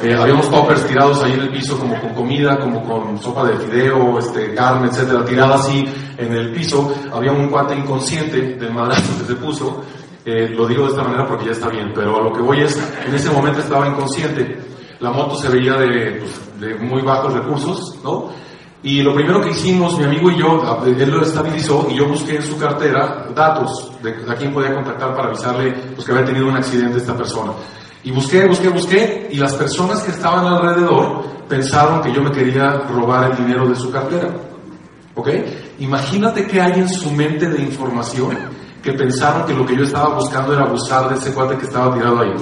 Eh, 0.03 0.13
habíamos 0.13 0.49
toppers 0.51 0.85
tirados 0.85 1.23
ahí 1.23 1.31
en 1.31 1.39
el 1.39 1.49
piso 1.49 1.79
como 1.79 1.97
con 2.01 2.13
comida, 2.13 2.59
como 2.59 2.83
con 2.83 3.17
sopa 3.21 3.45
de 3.45 3.57
fideo, 3.57 4.19
este, 4.19 4.53
carne, 4.53 4.89
etcétera, 4.89 5.23
tirada 5.23 5.55
así 5.55 5.85
en 6.17 6.33
el 6.33 6.51
piso. 6.51 6.93
Había 7.13 7.31
un 7.31 7.47
cuate 7.47 7.73
inconsciente 7.73 8.55
del 8.55 8.73
madrazo 8.73 9.17
que 9.19 9.25
se 9.27 9.35
puso. 9.35 9.81
Eh, 10.25 10.49
lo 10.49 10.67
digo 10.67 10.83
de 10.83 10.89
esta 10.89 11.03
manera 11.03 11.25
porque 11.25 11.45
ya 11.45 11.51
está 11.51 11.69
bien, 11.69 11.93
pero 11.95 12.17
a 12.17 12.21
lo 12.21 12.33
que 12.33 12.41
voy 12.41 12.59
es, 12.59 12.77
en 13.07 13.15
ese 13.15 13.29
momento 13.29 13.61
estaba 13.61 13.87
inconsciente. 13.87 14.57
La 14.99 15.11
moto 15.11 15.37
se 15.37 15.47
veía 15.47 15.75
de, 15.75 16.19
pues, 16.19 16.59
de 16.59 16.75
muy 16.75 17.01
bajos 17.01 17.33
recursos, 17.33 17.97
¿no? 18.03 18.29
Y 18.83 19.01
lo 19.01 19.15
primero 19.15 19.41
que 19.41 19.51
hicimos, 19.51 19.97
mi 19.97 20.03
amigo 20.03 20.29
y 20.29 20.37
yo, 20.37 20.61
él 20.85 21.09
lo 21.09 21.21
estabilizó 21.21 21.87
y 21.89 21.95
yo 21.95 22.09
busqué 22.09 22.35
en 22.35 22.43
su 22.43 22.57
cartera 22.57 23.27
datos 23.33 23.93
de 24.03 24.13
a 24.29 24.35
quién 24.35 24.51
podía 24.51 24.75
contactar 24.75 25.15
para 25.15 25.29
avisarle 25.29 25.71
pues, 25.95 26.05
que 26.05 26.11
había 26.11 26.25
tenido 26.25 26.47
un 26.49 26.57
accidente 26.57 26.97
esta 26.97 27.15
persona. 27.15 27.53
Y 28.03 28.11
busqué, 28.11 28.45
busqué, 28.45 28.69
busqué, 28.69 29.29
y 29.31 29.37
las 29.37 29.53
personas 29.53 30.01
que 30.01 30.11
estaban 30.11 30.45
alrededor 30.45 31.23
pensaron 31.47 32.01
que 32.01 32.11
yo 32.11 32.21
me 32.21 32.31
quería 32.31 32.71
robar 32.89 33.31
el 33.31 33.37
dinero 33.37 33.67
de 33.67 33.75
su 33.75 33.91
cartera. 33.91 34.29
¿Ok? 35.15 35.29
Imagínate 35.79 36.45
que 36.47 36.61
hay 36.61 36.79
en 36.79 36.89
su 36.89 37.11
mente 37.11 37.47
de 37.47 37.61
información 37.61 38.37
que 38.81 38.91
pensaron 38.93 39.45
que 39.45 39.53
lo 39.53 39.65
que 39.65 39.77
yo 39.77 39.83
estaba 39.83 40.15
buscando 40.15 40.53
era 40.53 40.63
abusar 40.63 41.07
de 41.09 41.15
ese 41.15 41.33
cuate 41.33 41.57
que 41.57 41.65
estaba 41.65 41.93
tirado 41.93 42.19
ahí. 42.19 42.33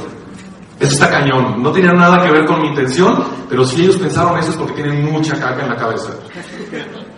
Eso 0.80 0.94
está 0.94 1.10
cañón. 1.12 1.62
No 1.62 1.72
tenía 1.72 1.94
nada 1.94 2.26
que 2.26 2.32
ver 2.32 2.46
con 2.46 2.60
mi 2.60 2.70
intención, 2.70 3.24
pero 3.48 3.64
si 3.64 3.84
ellos 3.84 3.98
pensaron 3.98 4.40
eso 4.40 4.50
es 4.50 4.58
porque 4.58 4.74
tienen 4.74 5.12
mucha 5.12 5.40
caca 5.40 5.62
en 5.62 5.70
la 5.70 5.76
cabeza. 5.76 6.10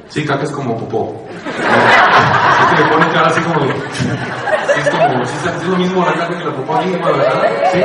Sí, 0.10 0.26
caca 0.26 0.44
es 0.44 0.52
como 0.52 0.78
popó. 0.78 1.26
Es 1.32 2.78
que 2.78 2.84
le 2.84 2.90
pone 2.90 3.08
cara 3.14 3.28
así 3.28 3.40
como... 3.42 3.62
Es 4.84 4.90
como, 4.90 5.26
si 5.26 5.48
es 5.48 5.68
lo 5.68 5.78
mismo 5.78 6.06
la 6.06 6.14
caca 6.14 6.38
que 6.38 6.44
la 6.44 6.52
aquí, 6.78 6.92
¿verdad? 6.92 7.44
¿Sí? 7.72 7.82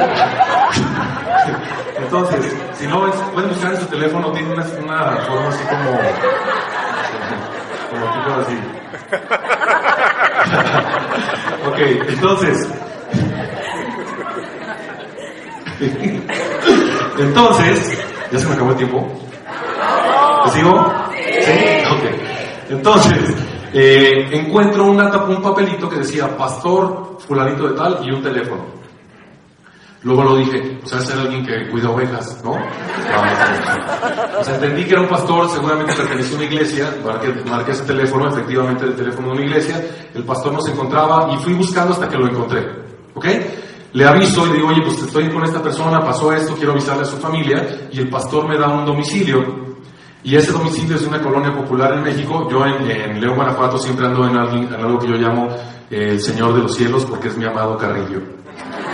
Entonces, 1.96 2.56
si 2.78 2.86
no, 2.86 3.00
pueden 3.32 3.50
buscar 3.50 3.74
en 3.74 3.80
su 3.80 3.86
teléfono, 3.86 4.32
tiene 4.32 4.52
una, 4.52 4.64
una 4.64 5.16
forma 5.22 5.48
así 5.48 5.64
como... 5.64 5.98
Como 7.90 8.12
tipo 8.12 8.30
así. 8.40 8.58
ok, 11.68 11.78
entonces... 12.08 12.68
Entonces, 17.18 18.04
¿ya 18.32 18.38
se 18.38 18.46
me 18.46 18.54
acabó 18.54 18.70
el 18.70 18.76
tiempo? 18.76 19.08
¿Te 20.44 20.50
sigo? 20.50 20.92
Sí. 21.44 21.84
Ok. 21.90 22.04
Entonces, 22.70 23.18
Eh, 23.72 24.28
encuentro 24.32 24.84
una, 24.84 25.10
un 25.24 25.42
papelito 25.42 25.88
que 25.88 25.96
decía 25.96 26.36
pastor 26.36 27.18
fulanito 27.26 27.68
de 27.68 27.74
tal 27.74 28.00
y 28.02 28.10
un 28.10 28.22
teléfono. 28.22 28.78
Luego 30.02 30.22
lo 30.22 30.36
dije, 30.36 30.78
o 30.82 30.86
sea, 30.86 31.00
ser 31.00 31.18
alguien 31.18 31.44
que 31.44 31.68
cuida 31.68 31.90
ovejas, 31.90 32.40
¿no? 32.44 32.52
O 32.52 34.44
sea, 34.44 34.54
entendí 34.54 34.84
que 34.84 34.92
era 34.92 35.00
un 35.00 35.08
pastor, 35.08 35.48
seguramente 35.50 35.92
pertenecía 35.92 36.34
a 36.34 36.36
una 36.36 36.46
iglesia, 36.46 36.94
marqué, 37.04 37.34
marqué 37.50 37.72
ese 37.72 37.82
teléfono, 37.82 38.28
efectivamente 38.28 38.84
el 38.84 38.94
teléfono 38.94 39.28
de 39.28 39.32
una 39.34 39.44
iglesia, 39.44 39.84
el 40.14 40.24
pastor 40.24 40.52
no 40.52 40.60
se 40.60 40.70
encontraba 40.70 41.32
y 41.32 41.36
fui 41.38 41.52
buscando 41.54 41.94
hasta 41.94 42.08
que 42.08 42.16
lo 42.16 42.28
encontré, 42.28 42.64
¿ok? 43.14 43.26
Le 43.92 44.06
aviso 44.06 44.46
y 44.46 44.52
digo, 44.52 44.68
oye, 44.68 44.82
pues 44.82 45.02
estoy 45.02 45.28
con 45.30 45.42
esta 45.42 45.60
persona, 45.60 46.00
pasó 46.00 46.32
esto, 46.32 46.54
quiero 46.54 46.72
avisarle 46.72 47.02
a 47.02 47.06
su 47.06 47.16
familia, 47.16 47.88
y 47.90 47.98
el 47.98 48.08
pastor 48.08 48.46
me 48.46 48.56
da 48.56 48.68
un 48.68 48.86
domicilio, 48.86 49.67
y 50.28 50.36
ese 50.36 50.52
domicilio 50.52 50.96
es 50.96 51.02
una 51.06 51.20
colonia 51.22 51.54
popular 51.54 51.94
en 51.94 52.02
México. 52.02 52.46
Yo 52.50 52.64
en, 52.66 52.90
en 52.90 53.20
León, 53.20 53.36
Guanajuato, 53.36 53.78
siempre 53.78 54.06
ando 54.06 54.26
en, 54.28 54.36
alguien- 54.36 54.68
en 54.72 54.74
algo 54.80 54.98
que 54.98 55.08
yo 55.08 55.14
llamo 55.14 55.48
eh, 55.90 56.08
el 56.12 56.20
Señor 56.20 56.54
de 56.54 56.60
los 56.62 56.74
Cielos, 56.76 57.04
porque 57.06 57.28
es 57.28 57.36
mi 57.38 57.46
amado 57.46 57.78
Carrillo. 57.78 58.20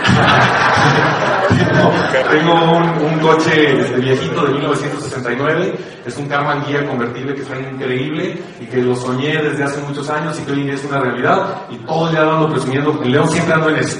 tengo 1.49 1.91
tengo 2.29 2.53
un, 2.77 2.83
un 3.13 3.19
coche 3.19 3.81
este, 3.81 3.99
viejito 3.99 4.43
de 4.45 4.53
1969, 4.53 5.75
es 6.05 6.17
un 6.17 6.27
Karmann 6.27 6.63
Guía 6.65 6.87
convertible 6.87 7.33
que 7.35 7.41
está 7.41 7.59
increíble 7.59 8.41
y 8.61 8.65
que 8.65 8.77
lo 8.77 8.95
soñé 8.95 9.41
desde 9.41 9.63
hace 9.63 9.81
muchos 9.81 10.09
años 10.09 10.39
y 10.39 10.43
que 10.45 10.51
hoy 10.53 10.69
es 10.69 10.83
una 10.85 10.99
realidad 11.01 11.63
y 11.69 11.75
todo 11.79 12.05
el 12.07 12.11
día 12.11 12.21
ando 12.21 12.49
presumiendo, 12.49 12.99
en 13.03 13.11
León 13.11 13.29
siempre 13.29 13.53
ando 13.55 13.69
en 13.69 13.75
ese, 13.77 13.99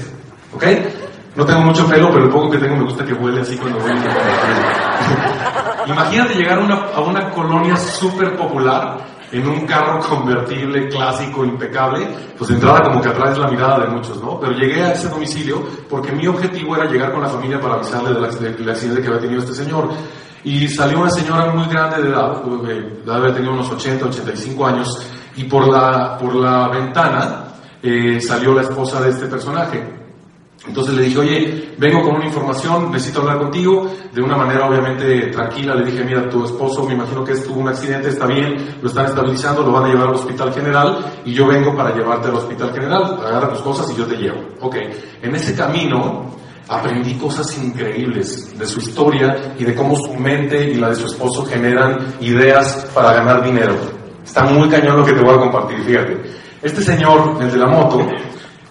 ¿ok? 0.54 0.64
No 1.36 1.46
tengo 1.46 1.62
mucho 1.62 1.86
pelo, 1.88 2.10
pero 2.12 2.24
el 2.26 2.30
poco 2.32 2.50
que 2.52 2.58
tengo 2.60 2.78
me 2.78 2.84
gusta 2.84 3.04
que 3.04 3.14
huele 3.14 3.42
así 3.42 3.58
cuando 3.58 3.80
voy 3.80 3.92
el 3.92 3.98
Imagínate 5.88 6.36
llegar 6.36 6.60
a 6.60 6.62
una, 6.62 6.76
a 6.96 7.02
una 7.02 7.30
colonia 7.32 7.76
súper 7.76 8.36
popular 8.36 8.98
en 9.32 9.48
un 9.48 9.66
carro 9.66 10.00
convertible, 10.00 10.88
clásico, 10.88 11.44
impecable, 11.44 12.08
pues 12.38 12.50
de 12.50 12.56
entrada 12.56 12.84
como 12.84 13.02
que 13.02 13.10
atraes 13.10 13.38
la 13.38 13.50
mirada 13.50 13.86
de 13.86 13.88
muchos, 13.88 14.22
¿no? 14.22 14.40
Pero 14.40 14.54
llegué 14.54 14.82
a 14.82 14.94
ese 14.94 15.10
domicilio 15.10 15.62
porque 15.90 16.12
mi 16.12 16.28
objetivo 16.28 16.76
era 16.76 16.86
llegar 16.86 17.12
con 17.12 17.22
la 17.22 17.30
familia 17.30 17.60
para 17.60 17.76
avisarle 17.76 18.14
del 18.14 18.24
accidente, 18.24 19.02
que 19.02 19.08
había 19.08 19.20
tenido 19.20 19.42
este 19.42 19.54
señor. 19.54 19.90
Y 20.44 20.68
salió 20.68 21.00
una 21.00 21.10
señora 21.10 21.52
muy 21.52 21.66
grande 21.68 22.04
de 22.04 22.10
edad, 22.10 22.42
eh, 22.70 23.02
de 23.04 23.14
haber 23.14 23.34
tenido 23.34 23.54
unos 23.54 23.70
80, 23.72 24.06
85 24.06 24.66
años, 24.66 25.02
y 25.36 25.44
por 25.46 25.68
la, 25.68 26.18
por 26.18 26.36
la 26.36 26.70
ventana 26.70 27.46
eh, 27.82 28.22
salió 28.22 28.54
la 28.54 28.62
esposa 28.62 29.02
de 29.02 29.10
este 29.10 29.26
personaje. 29.26 30.05
Entonces 30.68 30.96
le 30.96 31.04
dije, 31.04 31.20
oye, 31.20 31.76
vengo 31.78 32.02
con 32.02 32.16
una 32.16 32.26
información, 32.26 32.92
necesito 32.92 33.22
hablar 33.22 33.38
contigo, 33.38 33.88
de 34.12 34.22
una 34.22 34.36
manera 34.36 34.68
obviamente 34.68 35.28
tranquila. 35.28 35.76
Le 35.76 35.86
dije, 35.86 36.04
mira, 36.04 36.28
tu 36.30 36.44
esposo 36.44 36.84
me 36.86 36.94
imagino 36.94 37.24
que 37.24 37.36
tuvo 37.36 37.60
un 37.60 37.70
accidente, 37.70 38.10
está 38.10 38.26
bien, 38.26 38.78
lo 38.82 38.90
están 38.90 39.06
estabilizando, 39.06 39.64
lo 39.64 39.72
van 39.72 39.86
a 39.86 39.88
llevar 39.90 40.08
al 40.08 40.16
hospital 40.16 40.54
general 40.54 41.14
y 41.24 41.34
yo 41.34 41.48
vengo 41.48 41.76
para 41.76 41.96
llevarte 41.96 42.30
al 42.30 42.36
hospital 42.36 42.74
general, 42.74 43.20
agarra 43.26 43.50
tus 43.50 43.62
cosas 43.62 43.92
y 43.92 43.96
yo 43.98 44.06
te 44.06 44.16
llevo. 44.16 44.40
Ok, 44.62 44.76
en 45.22 45.36
ese 45.36 45.56
camino 45.56 46.26
aprendí 46.68 47.14
cosas 47.16 47.56
increíbles 47.58 48.58
de 48.58 48.66
su 48.66 48.80
historia 48.80 49.54
y 49.58 49.66
de 49.66 49.76
cómo 49.76 49.96
su 49.96 50.14
mente 50.16 50.72
y 50.72 50.76
la 50.76 50.90
de 50.90 50.96
su 50.96 51.06
esposo 51.06 51.46
generan 51.46 52.16
ideas 52.22 52.90
para 52.94 53.14
ganar 53.14 53.44
dinero. 53.44 53.76
Está 54.24 54.44
muy 54.44 54.68
cañón 54.70 54.98
lo 54.98 55.06
que 55.06 55.14
te 55.14 55.22
voy 55.22 55.36
a 55.36 55.40
compartir, 55.40 55.84
fíjate. 55.84 56.22
Este 56.64 56.82
señor, 56.82 57.38
el 57.40 57.52
de 57.52 57.58
la 57.58 57.68
moto, 57.68 58.08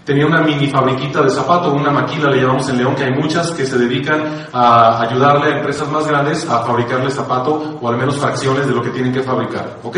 tenía 0.04 0.26
una 0.26 0.42
mini 0.42 0.68
fabriquita 0.68 1.22
de 1.22 1.30
zapato, 1.30 1.72
una 1.72 1.90
maquila 1.90 2.30
le 2.30 2.42
llamamos 2.42 2.68
en 2.68 2.78
León, 2.78 2.94
que 2.94 3.04
hay 3.04 3.12
muchas 3.12 3.50
que 3.52 3.66
se 3.66 3.78
dedican 3.78 4.48
a 4.52 5.00
ayudarle 5.02 5.52
a 5.52 5.56
empresas 5.58 5.88
más 5.90 6.06
grandes 6.06 6.48
a 6.48 6.64
fabricarle 6.64 7.10
zapato 7.10 7.78
o 7.80 7.88
al 7.88 7.96
menos 7.96 8.16
fracciones 8.16 8.66
de 8.66 8.72
lo 8.72 8.82
que 8.82 8.90
tienen 8.90 9.12
que 9.12 9.22
fabricar, 9.22 9.78
¿ok? 9.82 9.96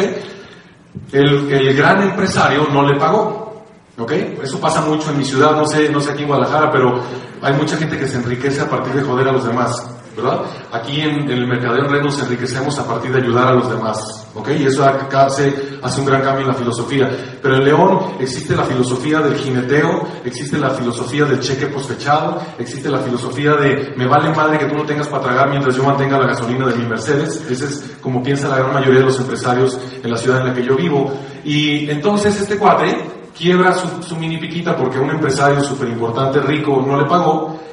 El, 1.13 1.53
el 1.53 1.77
gran 1.77 2.03
empresario 2.03 2.69
no 2.73 2.83
le 2.83 2.99
pagó, 2.99 3.65
¿ok? 3.99 4.13
Eso 4.43 4.61
pasa 4.61 4.81
mucho 4.81 5.11
en 5.11 5.19
mi 5.19 5.25
ciudad, 5.25 5.53
no 5.57 5.67
sé, 5.67 5.89
no 5.91 6.01
sé 6.01 6.13
aquí 6.13 6.23
en 6.23 6.29
Guadalajara, 6.29 6.71
pero 6.71 7.01
hay 7.43 7.53
mucha 7.55 7.77
gente 7.77 7.99
que 7.99 8.07
se 8.07 8.17
enriquece 8.17 8.61
a 8.61 8.71
partir 8.71 8.95
de 8.95 9.03
joder 9.03 9.29
a 9.29 9.33
los 9.33 9.45
demás, 9.45 9.89
¿verdad? 10.17 10.41
Aquí 10.73 11.01
en, 11.01 11.31
el 11.31 11.47
mercadeo 11.47 11.85
en 11.85 11.91
red 11.91 12.03
nos 12.03 12.19
enriquecemos 12.21 12.79
a 12.79 12.87
partir 12.87 13.13
de 13.13 13.21
ayudar 13.21 13.49
a 13.49 13.53
los 13.53 13.69
demás, 13.71 14.27
¿ok? 14.35 14.49
Y 14.59 14.67
eso 14.67 14.85
hace, 14.85 15.79
hace 15.83 16.01
un 16.01 16.07
gran 16.07 16.23
cambio 16.23 16.43
en 16.43 16.49
la 16.49 16.55
filosofía. 16.55 17.11
Pero 17.43 17.57
en 17.57 17.65
León 17.65 17.99
existe 18.19 18.57
la 18.57 18.65
filosofía 18.65 19.21
del 19.21 19.37
jineteo, 19.37 20.09
existe 20.25 20.59
la 20.59 20.71
filosofía 20.71 21.27
del 21.27 21.41
cheque 21.41 21.67
posfechado, 21.67 22.41
existe 22.59 22.89
la 22.89 22.99
filosofía 22.99 23.55
de 23.55 23.95
me 23.97 24.07
vale 24.07 24.31
madre 24.35 24.59
que 24.59 24.67
tú 24.67 24.75
no 24.75 24.85
tengas 24.85 25.09
para 25.09 25.23
tragar 25.23 25.51
mientras 25.51 25.77
yo 25.77 25.85
mantenga 25.85 26.19
la 26.19 26.29
gasolina 26.29 26.67
de 26.67 26.75
mi 26.77 26.87
Mercedes. 26.87 27.45
Ese 27.51 27.67
es 27.67 27.97
como 28.01 28.23
piensa 28.23 28.49
la 28.49 28.59
gran 28.59 28.73
mayoría 28.73 29.01
de 29.01 29.07
los 29.07 29.21
empresarios 29.21 29.79
en 30.03 30.11
la 30.11 30.17
ciudad 30.17 30.41
en 30.41 30.49
la 30.49 30.55
que 30.55 30.65
yo 30.65 30.77
vivo. 30.77 31.13
Y 31.45 31.91
entonces 31.91 32.41
este 32.41 32.57
cuate 32.57 32.97
quiebra 33.37 33.75
su, 33.75 34.03
su 34.03 34.17
mini 34.17 34.39
piquita 34.39 34.75
porque 34.75 34.99
un 34.99 35.11
empresario 35.11 35.63
súper 35.63 35.89
importante, 35.89 36.41
rico, 36.41 36.83
no 36.87 36.99
le 36.99 37.07
pagó 37.07 37.66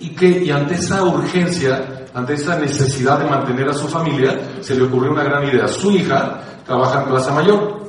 y 0.00 0.10
que 0.10 0.52
ante 0.52 0.74
esa 0.74 1.02
urgencia, 1.04 2.06
ante 2.14 2.34
esa 2.34 2.58
necesidad 2.58 3.18
de 3.18 3.30
mantener 3.30 3.68
a 3.68 3.74
su 3.74 3.88
familia, 3.88 4.38
se 4.60 4.74
le 4.74 4.84
ocurrió 4.84 5.12
una 5.12 5.24
gran 5.24 5.44
idea. 5.44 5.66
Su 5.68 5.90
hija 5.92 6.40
trabaja 6.66 7.02
en 7.02 7.08
Plaza 7.08 7.32
Mayor 7.32 7.82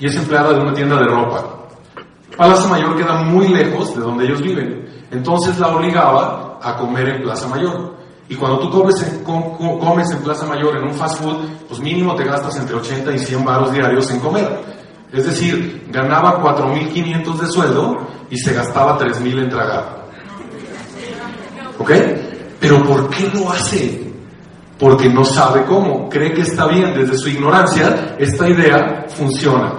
y 0.00 0.06
es 0.06 0.16
empleada 0.16 0.52
de 0.52 0.60
una 0.60 0.72
tienda 0.74 0.96
de 0.96 1.06
ropa. 1.06 1.44
Plaza 2.36 2.68
Mayor 2.68 2.96
queda 2.96 3.22
muy 3.22 3.48
lejos 3.48 3.94
de 3.94 4.00
donde 4.02 4.24
ellos 4.26 4.40
viven, 4.42 4.88
entonces 5.10 5.58
la 5.58 5.68
obligaba 5.68 6.58
a 6.62 6.76
comer 6.76 7.08
en 7.08 7.22
Plaza 7.22 7.48
Mayor. 7.48 7.96
Y 8.30 8.34
cuando 8.34 8.58
tú 8.58 8.70
comes 8.70 9.02
en, 9.02 9.24
com- 9.24 9.56
com- 9.56 9.78
comes 9.78 10.10
en 10.10 10.18
Plaza 10.18 10.44
Mayor 10.46 10.76
en 10.76 10.84
un 10.84 10.94
fast 10.94 11.22
food, 11.22 11.36
pues 11.66 11.80
mínimo 11.80 12.14
te 12.14 12.24
gastas 12.24 12.56
entre 12.58 12.76
80 12.76 13.12
y 13.12 13.18
100 13.18 13.44
baros 13.44 13.72
diarios 13.72 14.10
en 14.10 14.20
comer. 14.20 14.60
Es 15.12 15.24
decir, 15.24 15.86
ganaba 15.90 16.38
4.500 16.42 17.38
de 17.40 17.46
sueldo 17.46 17.96
y 18.28 18.36
se 18.36 18.52
gastaba 18.52 18.98
3.000 18.98 19.42
en 19.44 19.48
tragar. 19.48 20.07
¿Ok? 21.78 21.90
Pero 22.60 22.84
¿por 22.84 23.08
qué 23.10 23.30
lo 23.34 23.50
hace? 23.50 24.12
Porque 24.78 25.08
no 25.08 25.24
sabe 25.24 25.64
cómo. 25.64 26.08
Cree 26.08 26.32
que 26.32 26.42
está 26.42 26.66
bien. 26.66 26.94
Desde 26.94 27.16
su 27.16 27.28
ignorancia, 27.28 28.16
esta 28.18 28.48
idea 28.48 29.06
funciona. 29.08 29.74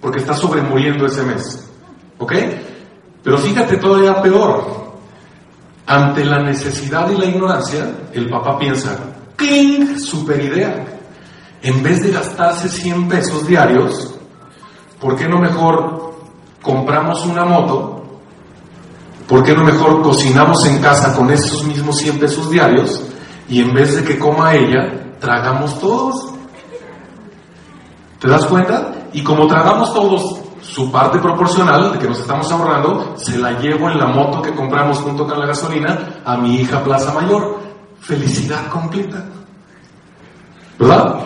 Porque 0.00 0.18
está 0.18 0.34
sobremuriendo 0.34 1.06
ese 1.06 1.22
mes. 1.22 1.68
¿Ok? 2.18 2.32
Pero 3.22 3.38
fíjate 3.38 3.76
todavía 3.76 4.20
peor. 4.22 4.80
Ante 5.86 6.24
la 6.24 6.40
necesidad 6.42 7.10
y 7.10 7.16
la 7.16 7.24
ignorancia, 7.24 7.90
el 8.12 8.28
papá 8.28 8.56
piensa, 8.58 8.96
¡cling! 9.34 9.98
Super 9.98 10.40
idea. 10.40 10.84
En 11.62 11.82
vez 11.82 12.02
de 12.02 12.12
gastarse 12.12 12.68
100 12.68 13.08
pesos 13.08 13.46
diarios, 13.46 14.14
¿por 15.00 15.16
qué 15.16 15.28
no 15.28 15.40
mejor 15.40 16.14
compramos 16.62 17.26
una 17.26 17.44
moto 17.44 17.99
¿Por 19.30 19.44
qué 19.44 19.54
no 19.54 19.62
mejor 19.62 20.02
cocinamos 20.02 20.66
en 20.66 20.80
casa 20.80 21.14
con 21.14 21.30
esos 21.30 21.62
mismos 21.62 21.98
100 21.98 22.18
pesos 22.18 22.50
diarios 22.50 23.00
y 23.48 23.60
en 23.60 23.72
vez 23.72 23.94
de 23.94 24.02
que 24.02 24.18
coma 24.18 24.56
ella, 24.56 25.14
tragamos 25.20 25.78
todos? 25.78 26.34
¿Te 28.18 28.26
das 28.26 28.44
cuenta? 28.46 28.92
Y 29.12 29.22
como 29.22 29.46
tragamos 29.46 29.94
todos 29.94 30.40
su 30.62 30.90
parte 30.90 31.20
proporcional 31.20 31.92
de 31.92 32.00
que 32.00 32.08
nos 32.08 32.18
estamos 32.18 32.50
ahorrando, 32.50 33.14
se 33.16 33.38
la 33.38 33.52
llevo 33.52 33.88
en 33.88 33.98
la 34.00 34.08
moto 34.08 34.42
que 34.42 34.52
compramos 34.52 34.98
junto 34.98 35.24
con 35.28 35.38
la 35.38 35.46
gasolina 35.46 36.20
a 36.24 36.36
mi 36.36 36.56
hija 36.56 36.82
Plaza 36.82 37.14
Mayor. 37.14 37.60
Felicidad 38.00 38.66
completa. 38.68 39.24
¿Verdad? 40.76 41.20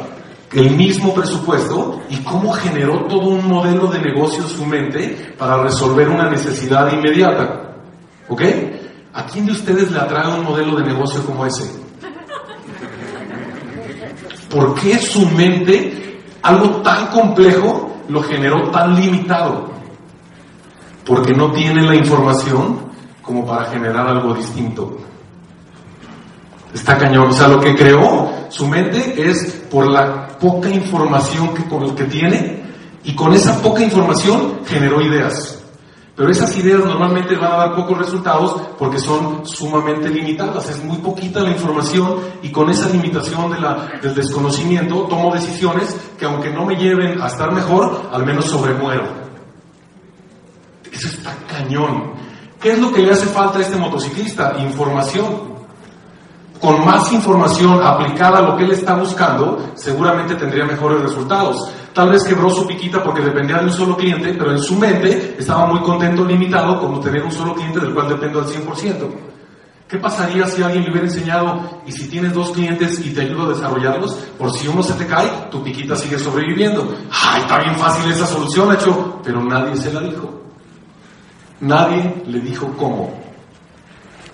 El 0.53 0.77
mismo 0.77 1.15
presupuesto 1.15 2.03
y 2.11 2.19
cómo 2.19 2.53
generó 2.53 3.07
todo 3.07 3.29
un 3.29 3.49
modelo 3.49 3.87
de 3.87 4.01
negocio 4.01 4.43
en 4.43 4.51
su 4.51 4.67
mente 4.67 5.35
para 5.39 5.63
resolver 5.63 6.11
una 6.11 6.29
necesidad 6.29 6.93
inmediata. 6.93 7.74
¿Ok? 8.29 8.43
¿A 9.13 9.27
quién 9.27 9.47
de 9.47 9.53
ustedes 9.53 9.91
le 9.91 9.99
atrae 9.99 10.39
un 10.39 10.45
modelo 10.45 10.77
de 10.77 10.85
negocio 10.85 11.25
como 11.25 11.47
ese? 11.47 11.71
¿Por 14.51 14.75
qué 14.77 14.99
su 14.99 15.27
mente, 15.31 16.23
algo 16.43 16.83
tan 16.83 17.09
complejo, 17.09 17.91
lo 18.09 18.23
generó 18.23 18.71
tan 18.71 18.95
limitado? 18.95 19.71
Porque 21.05 21.33
no 21.33 21.53
tiene 21.53 21.83
la 21.83 21.95
información 21.95 22.79
como 23.23 23.45
para 23.45 23.67
generar 23.67 24.07
algo 24.07 24.35
distinto. 24.35 24.99
Está 26.73 26.99
cañón. 26.99 27.29
O 27.29 27.33
sea, 27.33 27.49
lo 27.49 27.61
que 27.61 27.75
creó 27.75 28.31
su 28.49 28.67
mente 28.67 29.15
es 29.17 29.65
por 29.71 29.87
la 29.87 30.29
poca 30.39 30.69
información 30.69 31.55
que, 31.55 31.65
con 31.65 31.95
que 31.95 32.05
tiene 32.05 32.63
y 33.05 33.15
con 33.15 33.33
esa 33.33 33.61
poca 33.61 33.83
información 33.83 34.61
generó 34.67 35.01
ideas. 35.01 35.64
Pero 36.17 36.31
esas 36.31 36.57
ideas 36.57 36.85
normalmente 36.85 37.35
van 37.35 37.53
a 37.53 37.57
dar 37.57 37.75
pocos 37.75 37.99
resultados 37.99 38.61
porque 38.79 39.01
son 39.01 39.45
sumamente 39.45 40.09
limitadas. 40.09 40.71
Es 40.71 40.85
muy 40.85 40.99
poquita 40.99 41.41
la 41.41 41.51
información 41.51 42.19
y 42.41 42.51
con 42.51 42.71
esa 42.71 42.89
limitación 42.89 43.51
del 44.01 44.15
desconocimiento 44.15 45.07
tomo 45.09 45.35
decisiones 45.35 45.97
que 46.17 46.25
aunque 46.25 46.51
no 46.51 46.67
me 46.67 46.77
lleven 46.77 47.21
a 47.21 47.27
estar 47.27 47.53
mejor, 47.53 48.11
al 48.13 48.25
menos 48.25 48.45
sobremuero. 48.45 49.25
Eso 50.93 51.09
está 51.09 51.35
cañón. 51.49 52.13
¿Qué 52.61 52.73
es 52.73 52.79
lo 52.79 52.93
que 52.93 53.03
le 53.03 53.13
hace 53.13 53.27
falta 53.27 53.59
a 53.59 53.63
este 53.63 53.77
motociclista? 53.77 54.57
Información. 54.59 55.54
Con 56.61 56.85
más 56.85 57.13
información 57.13 57.83
aplicada 57.83 58.39
a 58.39 58.43
lo 58.43 58.57
que 58.57 58.65
él 58.65 58.73
está 58.73 58.95
buscando, 58.95 59.73
seguramente 59.75 60.35
tendría 60.35 60.65
mejores 60.65 61.03
resultados. 61.03 61.71
Tal 61.93 62.11
vez 62.11 62.25
quebró 62.25 62.51
su 62.51 62.67
piquita 62.67 63.03
porque 63.03 63.23
dependía 63.23 63.59
de 63.59 63.67
un 63.67 63.73
solo 63.73 63.97
cliente, 63.97 64.35
pero 64.35 64.53
en 64.53 64.59
su 64.59 64.77
mente 64.77 65.37
estaba 65.39 65.67
muy 65.67 65.81
contento, 65.81 66.25
limitado, 66.25 66.81
como 66.81 67.01
tener 67.01 67.23
un 67.23 67.33
solo 67.33 67.55
cliente 67.55 67.81
del 67.81 67.95
cual 67.95 68.09
dependo 68.09 68.41
al 68.41 68.47
100%. 68.47 69.35
¿Qué 69.89 69.99
pasaría 69.99 70.47
si 70.47 70.63
alguien 70.63 70.85
le 70.85 70.91
hubiera 70.91 71.07
enseñado 71.07 71.83
y 71.87 71.93
si 71.93 72.09
tienes 72.09 72.33
dos 72.33 72.51
clientes 72.51 72.99
y 73.05 73.11
te 73.11 73.21
ayudo 73.21 73.45
a 73.45 73.55
desarrollarlos, 73.55 74.15
por 74.39 74.51
si 74.51 74.67
uno 74.67 74.83
se 74.83 74.95
te 74.95 75.07
cae, 75.07 75.29
tu 75.51 75.63
piquita 75.63 75.95
sigue 75.95 76.19
sobreviviendo? 76.19 76.97
¡Ay, 77.13 77.43
está 77.43 77.59
bien 77.59 77.77
fácil 77.77 78.11
esa 78.11 78.27
solución, 78.27 78.75
hecho! 78.75 79.21
Pero 79.23 79.45
nadie 79.45 79.77
se 79.77 79.93
la 79.93 80.01
dijo. 80.01 80.43
Nadie 81.61 82.23
le 82.27 82.41
dijo 82.41 82.73
cómo. 82.77 83.24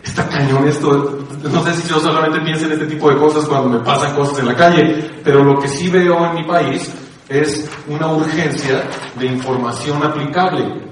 Está 0.03 0.29
cañón 0.29 0.67
esto. 0.67 1.19
No 1.43 1.65
sé 1.65 1.75
si 1.75 1.89
yo 1.89 2.01
solamente 2.01 2.41
pienso 2.41 2.67
en 2.67 2.73
este 2.73 2.87
tipo 2.87 3.11
de 3.11 3.17
cosas 3.17 3.45
cuando 3.47 3.69
me 3.69 3.85
pasan 3.85 4.15
cosas 4.15 4.39
en 4.39 4.47
la 4.47 4.55
calle, 4.55 5.11
pero 5.25 5.43
lo 5.45 5.59
que 5.59 5.69
sí 5.69 5.89
veo 5.89 6.25
en 6.27 6.35
mi 6.35 6.45
país 6.45 6.91
es 7.29 7.69
una 7.89 8.09
urgencia 8.09 8.83
de 9.19 9.27
información 9.27 10.03
aplicable. 10.03 10.89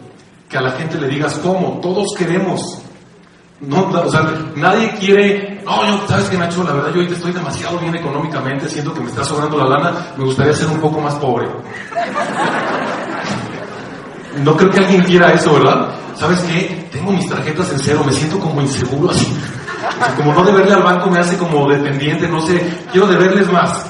Que 0.49 0.57
a 0.57 0.63
la 0.63 0.73
gente 0.73 0.99
le 0.99 1.09
digas 1.09 1.39
cómo. 1.43 1.79
Todos 1.83 2.15
queremos 2.17 2.83
o 3.61 4.11
sea, 4.11 4.23
nadie 4.55 4.95
quiere, 5.01 5.61
no, 5.65 5.85
yo, 5.85 6.07
sabes 6.07 6.29
que 6.29 6.39
Nacho, 6.39 6.63
la 6.63 6.75
verdad 6.75 6.91
yo 6.91 6.97
ahorita 6.97 7.15
estoy 7.15 7.33
demasiado 7.33 7.79
bien 7.79 7.95
económicamente, 7.95 8.69
siento 8.69 8.95
que 8.95 9.01
me 9.01 9.09
está 9.09 9.25
sobrando 9.25 9.59
la 9.59 9.69
lana, 9.69 10.13
me 10.17 10.25
gustaría 10.25 10.53
ser 10.53 10.69
un 10.69 10.81
poco 10.81 11.01
más 11.01 11.15
pobre. 11.17 11.49
No 14.37 14.57
creo 14.57 14.71
que 14.71 14.79
alguien 14.79 15.03
quiera 15.03 15.33
eso, 15.33 15.55
¿verdad? 15.55 15.89
¿Sabes 16.17 16.41
qué? 16.41 16.89
Tengo 16.93 17.13
mis 17.13 17.29
tarjetas 17.29 17.73
en 17.73 17.79
cero, 17.79 18.03
me 18.05 18.13
siento 18.13 18.39
como 18.39 18.61
inseguro 18.61 19.11
así. 19.11 19.27
como 20.17 20.35
no 20.35 20.45
deberle 20.45 20.75
al 20.75 20.83
banco 20.83 21.11
me 21.11 21.19
hace 21.19 21.37
como 21.37 21.69
dependiente, 21.69 22.29
no 22.29 22.41
sé, 22.41 22.61
quiero 22.93 23.07
deberles 23.07 23.51
más. 23.53 23.87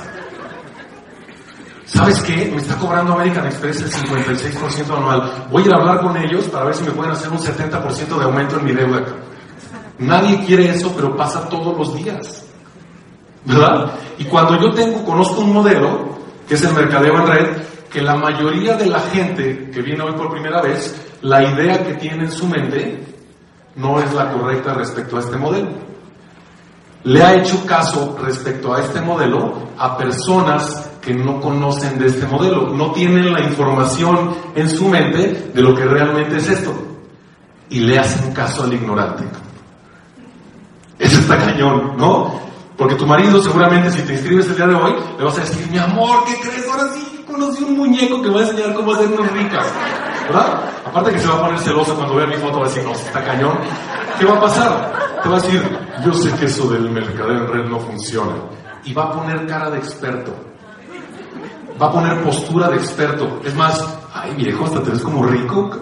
¿Sabes 1.86 2.20
qué? 2.20 2.50
Me 2.54 2.60
está 2.60 2.76
cobrando 2.76 3.14
American 3.14 3.46
Express 3.46 3.80
el 3.80 3.90
56% 3.90 4.94
anual. 4.94 5.46
Voy 5.50 5.62
a 5.62 5.66
ir 5.66 5.72
a 5.72 5.78
hablar 5.78 6.00
con 6.00 6.16
ellos 6.18 6.44
para 6.46 6.66
ver 6.66 6.74
si 6.74 6.84
me 6.84 6.90
pueden 6.90 7.12
hacer 7.12 7.30
un 7.30 7.38
70% 7.38 8.18
de 8.18 8.24
aumento 8.24 8.58
en 8.58 8.64
mi 8.64 8.72
deuda. 8.72 9.04
Nadie 9.98 10.44
quiere 10.44 10.70
eso, 10.70 10.92
pero 10.94 11.16
pasa 11.16 11.48
todos 11.48 11.76
los 11.76 11.94
días. 11.96 12.44
¿Verdad? 13.44 13.92
Y 14.18 14.24
cuando 14.24 14.60
yo 14.60 14.74
tengo, 14.74 15.02
conozco 15.04 15.40
un 15.40 15.54
modelo, 15.54 16.18
que 16.46 16.54
es 16.54 16.62
el 16.62 16.74
mercadeo 16.74 17.16
en 17.16 17.26
red, 17.26 17.56
que 17.90 18.02
la 18.02 18.16
mayoría 18.16 18.76
de 18.76 18.86
la 18.86 19.00
gente 19.00 19.70
que 19.70 19.82
viene 19.82 20.02
hoy 20.02 20.12
por 20.12 20.30
primera 20.30 20.60
vez, 20.60 20.94
la 21.22 21.42
idea 21.42 21.84
que 21.84 21.94
tiene 21.94 22.24
en 22.24 22.32
su 22.32 22.46
mente 22.46 23.02
no 23.76 24.00
es 24.00 24.12
la 24.12 24.32
correcta 24.32 24.74
respecto 24.74 25.16
a 25.16 25.20
este 25.20 25.36
modelo. 25.36 25.68
Le 27.04 27.22
ha 27.22 27.34
hecho 27.34 27.64
caso 27.64 28.18
respecto 28.22 28.74
a 28.74 28.80
este 28.80 29.00
modelo 29.00 29.54
a 29.78 29.96
personas 29.96 30.90
que 31.00 31.14
no 31.14 31.40
conocen 31.40 31.98
de 31.98 32.08
este 32.08 32.26
modelo, 32.26 32.68
no 32.74 32.92
tienen 32.92 33.32
la 33.32 33.40
información 33.40 34.34
en 34.54 34.68
su 34.68 34.88
mente 34.88 35.50
de 35.54 35.62
lo 35.62 35.74
que 35.74 35.84
realmente 35.84 36.36
es 36.36 36.48
esto 36.48 36.74
y 37.70 37.80
le 37.80 37.98
hacen 37.98 38.32
caso 38.34 38.64
al 38.64 38.72
ignorante. 38.74 39.24
Eso 40.98 41.20
está 41.20 41.38
cañón, 41.38 41.96
¿no? 41.96 42.40
Porque 42.76 42.96
tu 42.96 43.06
marido 43.06 43.42
seguramente 43.42 43.90
si 43.90 44.02
te 44.02 44.14
inscribes 44.14 44.48
el 44.48 44.56
día 44.56 44.66
de 44.66 44.74
hoy, 44.74 44.94
le 45.18 45.24
vas 45.24 45.38
a 45.38 45.40
decir, 45.40 45.66
mi 45.70 45.78
amor, 45.78 46.24
¿qué 46.26 46.34
crees? 46.40 46.66
Ahora 46.68 46.92
sí 46.92 47.17
conocí 47.28 47.62
un 47.62 47.76
muñeco 47.76 48.22
que 48.22 48.30
va 48.30 48.40
a 48.40 48.42
enseñar 48.42 48.74
cómo 48.74 48.92
hacernos 48.92 49.30
ricas. 49.32 49.66
¿Verdad? 50.26 50.60
Aparte 50.84 51.12
que 51.12 51.18
se 51.18 51.28
va 51.28 51.34
a 51.34 51.40
poner 51.42 51.58
celoso 51.60 51.94
cuando 51.94 52.16
vea 52.16 52.26
mi 52.26 52.36
foto, 52.36 52.60
va 52.60 52.66
a 52.66 52.68
decir, 52.68 52.84
no, 52.84 52.92
está 52.92 53.24
cañón. 53.24 53.58
¿Qué 54.18 54.24
va 54.24 54.36
a 54.36 54.40
pasar? 54.40 54.92
Te 55.22 55.28
va 55.28 55.36
a 55.36 55.40
decir, 55.40 55.78
yo 56.04 56.12
sé 56.12 56.32
que 56.34 56.46
eso 56.46 56.68
del 56.68 56.90
mercadeo 56.90 57.44
en 57.44 57.46
red 57.46 57.64
no 57.66 57.78
funciona. 57.78 58.32
Y 58.84 58.92
va 58.92 59.04
a 59.04 59.12
poner 59.12 59.46
cara 59.46 59.70
de 59.70 59.78
experto. 59.78 60.34
Va 61.80 61.86
a 61.86 61.92
poner 61.92 62.22
postura 62.22 62.68
de 62.68 62.76
experto. 62.76 63.40
Es 63.44 63.54
más, 63.54 63.82
ay 64.12 64.34
viejo, 64.34 64.64
hasta 64.64 64.82
te 64.82 64.90
ves 64.90 65.02
como 65.02 65.24
rico. 65.24 65.70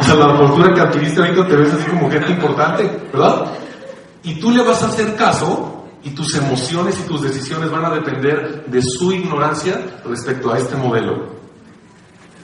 O 0.00 0.04
sea, 0.04 0.14
la 0.16 0.36
postura 0.36 0.74
que 0.74 0.80
adquiriste 0.80 1.20
ahorita 1.20 1.46
te 1.46 1.56
ves 1.56 1.74
así 1.74 1.88
como 1.88 2.10
gente 2.10 2.32
importante, 2.32 3.08
¿verdad? 3.12 3.46
Y 4.24 4.34
tú 4.40 4.50
le 4.50 4.64
vas 4.64 4.82
a 4.82 4.86
hacer 4.86 5.14
caso 5.14 5.71
y 6.04 6.10
tus 6.10 6.34
emociones 6.34 6.98
y 6.98 7.08
tus 7.08 7.22
decisiones 7.22 7.70
van 7.70 7.84
a 7.84 7.90
depender 7.90 8.64
de 8.66 8.82
su 8.82 9.12
ignorancia 9.12 10.00
respecto 10.04 10.52
a 10.52 10.58
este 10.58 10.76
modelo. 10.76 11.32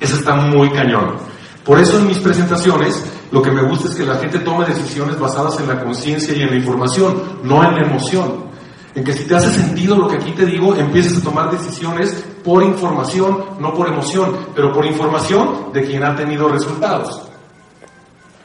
Eso 0.00 0.16
está 0.16 0.34
muy 0.34 0.70
cañón. 0.70 1.16
Por 1.64 1.78
eso 1.78 1.98
en 1.98 2.06
mis 2.06 2.18
presentaciones 2.18 3.04
lo 3.30 3.42
que 3.42 3.50
me 3.50 3.62
gusta 3.62 3.88
es 3.88 3.94
que 3.94 4.06
la 4.06 4.16
gente 4.16 4.38
tome 4.38 4.64
decisiones 4.64 5.18
basadas 5.18 5.60
en 5.60 5.68
la 5.68 5.82
conciencia 5.82 6.34
y 6.34 6.42
en 6.42 6.50
la 6.50 6.56
información, 6.56 7.40
no 7.42 7.62
en 7.64 7.74
la 7.74 7.82
emoción. 7.82 8.48
En 8.94 9.04
que 9.04 9.12
si 9.12 9.24
te 9.24 9.36
hace 9.36 9.50
sentido 9.50 9.96
lo 9.96 10.08
que 10.08 10.16
aquí 10.16 10.32
te 10.32 10.46
digo, 10.46 10.74
empieces 10.74 11.18
a 11.18 11.22
tomar 11.22 11.50
decisiones 11.50 12.24
por 12.42 12.62
información, 12.62 13.44
no 13.60 13.74
por 13.74 13.86
emoción, 13.86 14.34
pero 14.54 14.72
por 14.72 14.86
información 14.86 15.72
de 15.72 15.84
quien 15.84 16.04
ha 16.04 16.16
tenido 16.16 16.48
resultados. 16.48 17.22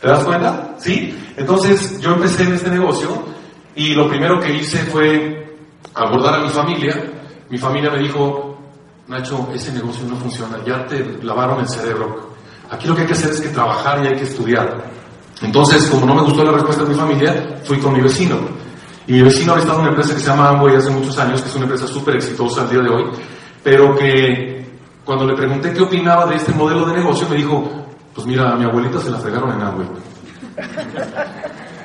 ¿Te 0.01 0.09
das 0.09 0.25
cuenta? 0.25 0.75
¿Sí? 0.77 1.17
Entonces 1.37 1.99
yo 2.01 2.11
empecé 2.11 2.43
en 2.43 2.53
este 2.53 2.69
negocio 2.69 3.32
y 3.75 3.93
lo 3.93 4.07
primero 4.07 4.39
que 4.39 4.53
hice 4.53 4.79
fue 4.79 5.57
abordar 5.95 6.35
a 6.35 6.43
mi 6.43 6.49
familia. 6.49 7.11
Mi 7.49 7.57
familia 7.57 7.91
me 7.91 7.99
dijo, 7.99 8.57
Nacho, 9.07 9.49
ese 9.53 9.71
negocio 9.73 10.07
no 10.07 10.15
funciona, 10.15 10.57
ya 10.65 10.85
te 10.85 11.19
lavaron 11.23 11.59
el 11.59 11.67
cerebro. 11.67 12.33
Aquí 12.69 12.87
lo 12.87 12.95
que 12.95 13.01
hay 13.01 13.07
que 13.07 13.13
hacer 13.13 13.31
es 13.31 13.41
que 13.41 13.49
trabajar 13.49 14.03
y 14.03 14.07
hay 14.07 14.15
que 14.15 14.23
estudiar. 14.23 14.91
Entonces, 15.41 15.85
como 15.87 16.05
no 16.05 16.15
me 16.15 16.21
gustó 16.21 16.43
la 16.43 16.51
respuesta 16.51 16.83
de 16.83 16.89
mi 16.89 16.95
familia, 16.95 17.59
fui 17.63 17.77
con 17.79 17.93
mi 17.93 18.01
vecino. 18.01 18.37
Y 19.05 19.13
mi 19.13 19.21
vecino 19.23 19.51
había 19.51 19.63
estado 19.63 19.79
en 19.79 19.87
una 19.87 19.91
empresa 19.91 20.15
que 20.15 20.21
se 20.21 20.27
llama 20.27 20.49
Amway 20.49 20.75
hace 20.77 20.89
muchos 20.89 21.17
años, 21.17 21.41
que 21.41 21.49
es 21.49 21.55
una 21.55 21.65
empresa 21.65 21.87
súper 21.87 22.15
exitosa 22.15 22.61
al 22.61 22.69
día 22.69 22.79
de 22.79 22.89
hoy, 22.89 23.11
pero 23.61 23.95
que 23.95 24.65
cuando 25.03 25.25
le 25.25 25.35
pregunté 25.35 25.73
qué 25.73 25.81
opinaba 25.81 26.25
de 26.27 26.35
este 26.35 26.53
modelo 26.53 26.85
de 26.85 26.93
negocio, 26.93 27.27
me 27.29 27.35
dijo, 27.35 27.69
pues 28.13 28.25
mira, 28.25 28.53
a 28.53 28.55
mi 28.55 28.63
abuelita 28.63 28.99
se 28.99 29.11
la 29.11 29.17
fregaron 29.17 29.51
en 29.51 29.61
agua. 29.61 29.85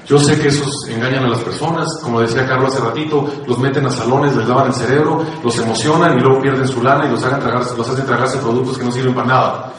Yo 0.09 0.19
sé 0.19 0.41
que 0.41 0.49
esos 0.49 0.89
engañan 0.89 1.25
a 1.25 1.29
las 1.29 1.41
personas, 1.41 1.87
como 2.03 2.21
decía 2.21 2.47
Carlos 2.47 2.75
hace 2.75 2.83
ratito, 2.83 3.29
los 3.47 3.59
meten 3.59 3.85
a 3.85 3.91
salones, 3.91 4.35
les 4.35 4.49
lavan 4.49 4.69
el 4.69 4.73
cerebro, 4.73 5.23
los 5.45 5.59
emocionan 5.59 6.19
y 6.19 6.23
luego 6.23 6.41
pierden 6.41 6.67
su 6.67 6.83
lana 6.83 7.07
y 7.07 7.11
los, 7.11 7.23
hagan 7.25 7.41
tragarse, 7.41 7.77
los 7.77 7.87
hacen 7.87 8.07
tragarse 8.07 8.39
productos 8.39 8.79
que 8.79 8.85
no 8.85 8.93
sirven 8.93 9.15
para 9.15 9.27
nada. 9.27 9.73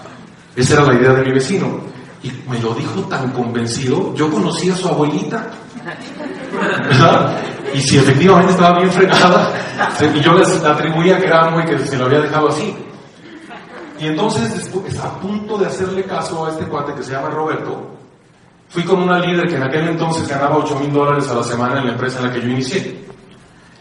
Esa 0.55 0.75
era 0.75 0.83
la 0.83 0.93
idea 0.93 1.13
de 1.13 1.23
mi 1.23 1.31
vecino. 1.31 1.79
Y 2.21 2.31
me 2.47 2.59
lo 2.59 2.75
dijo 2.75 3.01
tan 3.03 3.31
convencido, 3.31 4.13
yo 4.13 4.29
conocí 4.29 4.69
a 4.69 4.75
su 4.75 4.87
abuelita. 4.87 5.47
Y 7.73 7.81
si 7.81 7.97
efectivamente 7.97 8.51
estaba 8.51 8.77
bien 8.77 8.91
fregada, 8.91 9.51
y 10.13 10.19
yo 10.19 10.33
les 10.33 10.63
atribuía 10.63 11.17
que 11.17 11.25
era 11.25 11.49
muy 11.49 11.65
que 11.65 11.79
se 11.79 11.97
lo 11.97 12.05
había 12.05 12.19
dejado 12.19 12.49
así. 12.49 12.75
Y 13.99 14.07
entonces, 14.07 14.55
después, 14.55 14.97
a 14.99 15.19
punto 15.19 15.57
de 15.57 15.65
hacerle 15.65 16.03
caso 16.03 16.45
a 16.45 16.51
este 16.51 16.65
cuate 16.65 16.93
que 16.93 17.03
se 17.03 17.13
llama 17.13 17.29
Roberto, 17.29 17.98
fui 18.69 18.83
con 18.83 19.01
una 19.01 19.19
líder 19.19 19.47
que 19.47 19.55
en 19.55 19.63
aquel 19.63 19.89
entonces 19.89 20.27
ganaba 20.27 20.57
8 20.57 20.79
mil 20.79 20.93
dólares 20.93 21.27
a 21.29 21.35
la 21.35 21.43
semana 21.43 21.79
en 21.79 21.87
la 21.87 21.91
empresa 21.93 22.19
en 22.19 22.27
la 22.27 22.33
que 22.33 22.41
yo 22.41 22.47
inicié. 22.49 23.03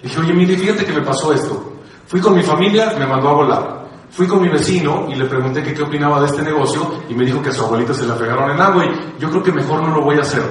dije, 0.02 0.20
oye, 0.20 0.32
mire, 0.32 0.56
fíjate 0.56 0.84
que 0.84 0.92
me 0.92 1.02
pasó 1.02 1.32
esto. 1.32 1.74
Fui 2.06 2.20
con 2.20 2.34
mi 2.34 2.42
familia, 2.42 2.94
me 2.98 3.06
mandó 3.06 3.28
a 3.28 3.34
volar. 3.34 3.78
Fui 4.10 4.26
con 4.26 4.40
mi 4.40 4.48
vecino 4.48 5.06
y 5.10 5.14
le 5.14 5.26
pregunté 5.26 5.62
qué 5.62 5.82
opinaba 5.82 6.20
de 6.20 6.26
este 6.26 6.42
negocio 6.42 7.02
y 7.08 7.14
me 7.14 7.26
dijo 7.26 7.42
que 7.42 7.50
a 7.50 7.52
su 7.52 7.62
abuelita 7.64 7.92
se 7.92 8.06
la 8.06 8.16
pegaron 8.16 8.50
en 8.50 8.60
agua 8.60 8.86
y 8.86 9.20
yo 9.20 9.28
creo 9.30 9.42
que 9.42 9.52
mejor 9.52 9.82
no 9.82 9.94
lo 9.94 10.02
voy 10.02 10.16
a 10.16 10.22
hacer. 10.22 10.42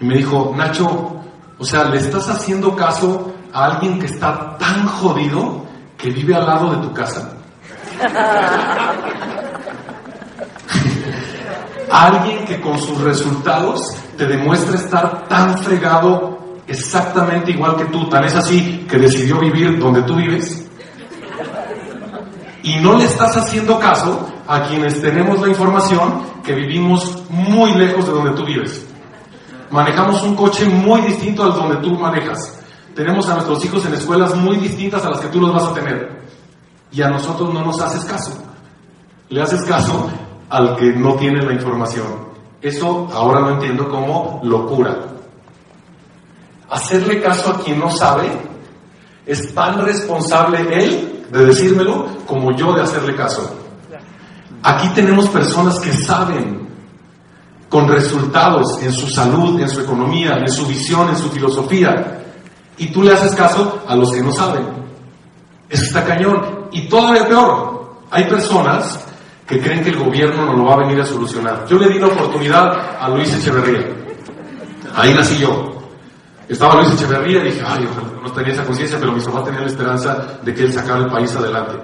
Y 0.00 0.04
me 0.04 0.14
dijo, 0.16 0.54
Nacho, 0.56 1.16
o 1.58 1.64
sea, 1.64 1.84
¿le 1.84 1.98
estás 1.98 2.28
haciendo 2.28 2.76
caso 2.76 3.34
a 3.52 3.66
alguien 3.66 3.98
que 3.98 4.06
está 4.06 4.56
tan 4.56 4.86
jodido 4.86 5.66
que 5.98 6.10
vive 6.10 6.36
al 6.36 6.46
lado 6.46 6.70
de 6.70 6.86
tu 6.86 6.94
casa? 6.94 7.36
Alguien 11.90 12.44
que 12.44 12.60
con 12.60 12.78
sus 12.78 13.00
resultados 13.00 13.82
te 14.16 14.26
demuestra 14.26 14.76
estar 14.76 15.26
tan 15.28 15.58
fregado 15.58 16.38
exactamente 16.66 17.50
igual 17.50 17.76
que 17.76 17.86
tú, 17.86 18.08
tan 18.08 18.24
es 18.24 18.34
así 18.36 18.86
que 18.88 18.96
decidió 18.96 19.40
vivir 19.40 19.78
donde 19.78 20.02
tú 20.02 20.14
vives. 20.14 20.66
Y 22.62 22.76
no 22.76 22.96
le 22.96 23.04
estás 23.04 23.36
haciendo 23.36 23.78
caso 23.80 24.28
a 24.46 24.62
quienes 24.68 25.00
tenemos 25.00 25.40
la 25.40 25.48
información 25.48 26.22
que 26.44 26.54
vivimos 26.54 27.24
muy 27.28 27.72
lejos 27.74 28.06
de 28.06 28.12
donde 28.12 28.32
tú 28.32 28.44
vives. 28.44 28.86
Manejamos 29.70 30.22
un 30.22 30.36
coche 30.36 30.66
muy 30.66 31.00
distinto 31.02 31.42
al 31.42 31.54
donde 31.54 31.76
tú 31.76 31.98
manejas. 31.98 32.60
Tenemos 32.94 33.28
a 33.28 33.34
nuestros 33.34 33.64
hijos 33.64 33.84
en 33.86 33.94
escuelas 33.94 34.34
muy 34.36 34.56
distintas 34.58 35.04
a 35.04 35.10
las 35.10 35.20
que 35.20 35.28
tú 35.28 35.40
los 35.40 35.52
vas 35.52 35.64
a 35.64 35.74
tener 35.74 36.20
y 36.92 37.02
a 37.02 37.08
nosotros 37.08 37.52
no 37.52 37.64
nos 37.64 37.80
haces 37.80 38.04
caso. 38.04 38.32
Le 39.28 39.42
haces 39.42 39.64
caso 39.64 40.10
al 40.50 40.76
que 40.76 40.92
no 40.92 41.14
tiene 41.14 41.42
la 41.42 41.52
información. 41.52 42.28
Eso 42.60 43.08
ahora 43.12 43.40
lo 43.40 43.50
entiendo 43.52 43.88
como 43.88 44.40
locura. 44.42 44.96
Hacerle 46.68 47.22
caso 47.22 47.50
a 47.50 47.60
quien 47.60 47.78
no 47.78 47.90
sabe 47.90 48.30
es 49.24 49.54
tan 49.54 49.84
responsable 49.84 50.58
él 50.72 51.26
de 51.30 51.46
decírmelo 51.46 52.06
como 52.26 52.54
yo 52.56 52.72
de 52.74 52.82
hacerle 52.82 53.14
caso. 53.14 53.56
Aquí 54.62 54.88
tenemos 54.88 55.28
personas 55.28 55.78
que 55.80 55.92
saben 55.92 56.68
con 57.68 57.88
resultados 57.88 58.82
en 58.82 58.92
su 58.92 59.08
salud, 59.08 59.58
en 59.60 59.68
su 59.68 59.80
economía, 59.80 60.36
en 60.38 60.50
su 60.50 60.66
visión, 60.66 61.08
en 61.08 61.16
su 61.16 61.30
filosofía, 61.30 62.16
Y 62.76 62.86
tú 62.86 63.02
le 63.02 63.12
haces 63.12 63.34
caso 63.34 63.82
a 63.86 63.94
los 63.94 64.10
que 64.10 64.22
no 64.22 64.32
saben. 64.32 64.64
Eso 65.68 65.84
está 65.84 66.02
cañón. 66.02 66.68
Y 66.72 66.88
todavía 66.88 67.28
peor, 67.28 67.94
hay 68.10 68.24
personas 68.24 68.98
que 69.50 69.58
creen 69.58 69.82
que 69.82 69.90
el 69.90 69.98
gobierno 69.98 70.46
no 70.46 70.52
lo 70.52 70.64
va 70.64 70.74
a 70.74 70.76
venir 70.76 71.00
a 71.00 71.04
solucionar. 71.04 71.66
Yo 71.66 71.76
le 71.76 71.88
di 71.88 71.98
la 71.98 72.06
oportunidad 72.06 72.70
a 73.00 73.08
Luis 73.08 73.34
Echeverría. 73.34 73.84
Ahí 74.94 75.12
nací 75.12 75.38
yo. 75.38 75.72
Estaba 76.48 76.76
Luis 76.76 76.94
Echeverría 76.94 77.40
y 77.40 77.50
dije, 77.50 77.62
ay, 77.66 77.84
no 78.22 78.30
tenía 78.30 78.52
esa 78.52 78.64
conciencia, 78.64 78.96
pero 79.00 79.10
mi 79.10 79.20
papá 79.20 79.42
tenía 79.42 79.62
la 79.62 79.66
esperanza 79.66 80.38
de 80.40 80.54
que 80.54 80.62
él 80.62 80.72
sacara 80.72 81.00
el 81.00 81.10
país 81.10 81.34
adelante. 81.34 81.80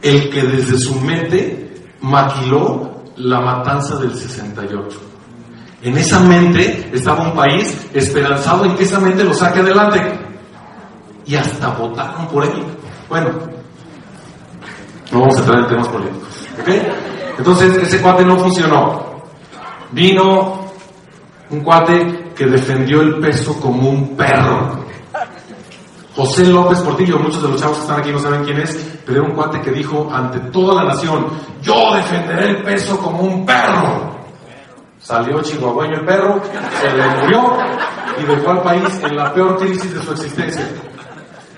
El 0.00 0.30
que 0.30 0.42
desde 0.44 0.78
su 0.78 0.94
mente 1.00 1.74
maquiló 2.02 3.02
la 3.16 3.40
matanza 3.40 3.96
del 3.96 4.16
68. 4.16 4.96
En 5.82 5.98
esa 5.98 6.20
mente 6.20 6.88
estaba 6.92 7.30
un 7.30 7.34
país 7.34 7.84
esperanzado 7.92 8.64
en 8.64 8.76
que 8.76 8.84
esa 8.84 9.00
mente 9.00 9.24
lo 9.24 9.34
saque 9.34 9.58
adelante. 9.58 10.00
Y 11.26 11.34
hasta 11.34 11.70
votaron 11.70 12.28
por 12.28 12.44
él. 12.44 12.62
Bueno, 13.08 13.57
no 15.10 15.20
vamos 15.20 15.36
a 15.36 15.40
entrar 15.40 15.58
en 15.60 15.68
temas 15.68 15.88
políticos. 15.88 16.48
¿Ok? 16.60 16.68
Entonces, 17.38 17.76
ese 17.76 18.00
cuate 18.00 18.24
no 18.24 18.36
funcionó. 18.38 19.22
Vino 19.92 20.60
un 21.50 21.60
cuate 21.60 22.32
que 22.34 22.46
defendió 22.46 23.00
el 23.00 23.18
peso 23.20 23.58
como 23.60 23.88
un 23.88 24.16
perro. 24.16 24.84
José 26.14 26.46
López 26.46 26.80
Portillo, 26.80 27.18
muchos 27.18 27.40
de 27.40 27.48
los 27.48 27.60
chavos 27.60 27.76
que 27.76 27.82
están 27.82 28.00
aquí 28.00 28.10
no 28.10 28.18
saben 28.18 28.44
quién 28.44 28.58
es, 28.58 29.00
pero 29.06 29.20
era 29.20 29.28
un 29.30 29.36
cuate 29.36 29.60
que 29.60 29.70
dijo 29.70 30.10
ante 30.12 30.40
toda 30.50 30.82
la 30.82 30.92
nación, 30.92 31.26
yo 31.62 31.94
defenderé 31.94 32.50
el 32.50 32.62
peso 32.64 32.98
como 32.98 33.20
un 33.20 33.46
perro. 33.46 34.18
Salió 34.98 35.40
chihuahueño 35.40 35.94
el 35.94 36.04
perro, 36.04 36.42
se 36.80 36.96
le 36.96 37.06
murió 37.20 37.56
y 38.20 38.24
dejó 38.24 38.50
al 38.50 38.62
país 38.62 39.00
en 39.04 39.16
la 39.16 39.32
peor 39.32 39.58
crisis 39.58 39.94
de 39.94 40.02
su 40.02 40.12
existencia. 40.12 40.66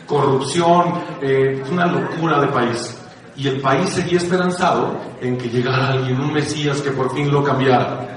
Corrupción, 0.06 0.92
eh, 1.22 1.62
una 1.70 1.86
locura 1.86 2.40
de 2.40 2.48
país. 2.48 2.99
Y 3.36 3.48
el 3.48 3.60
país 3.60 3.88
seguía 3.90 4.18
esperanzado 4.18 4.98
en 5.20 5.38
que 5.38 5.48
llegara 5.48 5.88
alguien, 5.88 6.20
un 6.20 6.32
Mesías 6.32 6.80
que 6.82 6.90
por 6.90 7.14
fin 7.14 7.30
lo 7.30 7.42
cambiara. 7.42 8.08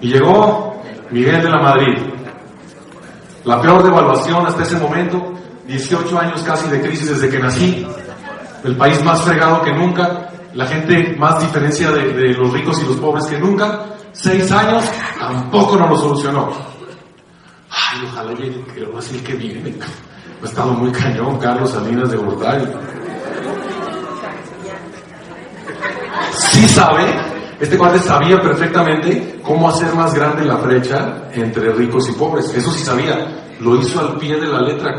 Y 0.00 0.08
llegó 0.08 0.82
Miguel 1.10 1.42
de 1.42 1.50
la 1.50 1.60
Madrid. 1.60 1.98
La 3.44 3.60
peor 3.60 3.82
devaluación 3.82 4.46
hasta 4.46 4.62
ese 4.62 4.76
momento, 4.76 5.32
18 5.66 6.18
años 6.18 6.42
casi 6.42 6.68
de 6.68 6.80
crisis 6.80 7.10
desde 7.10 7.28
que 7.28 7.38
nací, 7.38 7.86
el 8.64 8.76
país 8.76 9.02
más 9.04 9.20
fregado 9.22 9.62
que 9.62 9.72
nunca, 9.72 10.30
la 10.54 10.66
gente 10.66 11.14
más 11.18 11.40
diferencia 11.40 11.90
de, 11.90 12.32
los 12.34 12.52
ricos 12.52 12.82
y 12.82 12.86
los 12.86 12.96
pobres 12.96 13.26
que 13.26 13.38
nunca, 13.38 13.84
seis 14.12 14.50
años, 14.50 14.84
tampoco 15.18 15.76
nos 15.76 15.90
lo 15.90 15.96
solucionó. 15.98 16.50
Ay, 17.70 18.06
ojalá 18.06 18.32
llegue 18.32 18.64
el 18.76 18.86
Brasil 18.86 19.22
que 19.22 19.34
viene. 19.34 19.74
Ha 20.42 20.46
estado 20.46 20.72
muy 20.72 20.90
cañón 20.92 21.38
Carlos 21.38 21.70
Salinas 21.70 22.10
de 22.10 22.16
Gortari. 22.16 22.64
Sí 26.36 26.68
sabe, 26.68 27.04
este 27.60 27.78
cuate 27.78 27.98
sabía 28.00 28.40
perfectamente 28.40 29.40
cómo 29.42 29.68
hacer 29.68 29.94
más 29.94 30.12
grande 30.14 30.44
la 30.44 30.56
brecha 30.56 31.28
entre 31.32 31.72
ricos 31.72 32.08
y 32.08 32.12
pobres. 32.12 32.52
Eso 32.54 32.70
sí 32.72 32.84
sabía. 32.84 33.54
Lo 33.60 33.76
hizo 33.76 34.00
al 34.00 34.16
pie 34.18 34.40
de 34.40 34.48
la 34.48 34.60
letra. 34.60 34.90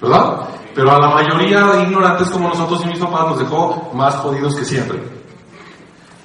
¿Verdad? 0.00 0.48
Pero 0.74 0.92
a 0.92 0.98
la 0.98 1.10
mayoría 1.10 1.64
de 1.66 1.82
ignorantes 1.82 2.30
como 2.30 2.48
nosotros 2.48 2.82
y 2.84 2.88
mis 2.88 2.98
papás 2.98 3.28
nos 3.28 3.38
dejó 3.38 3.90
más 3.94 4.14
jodidos 4.16 4.56
que 4.56 4.64
siempre. 4.64 4.98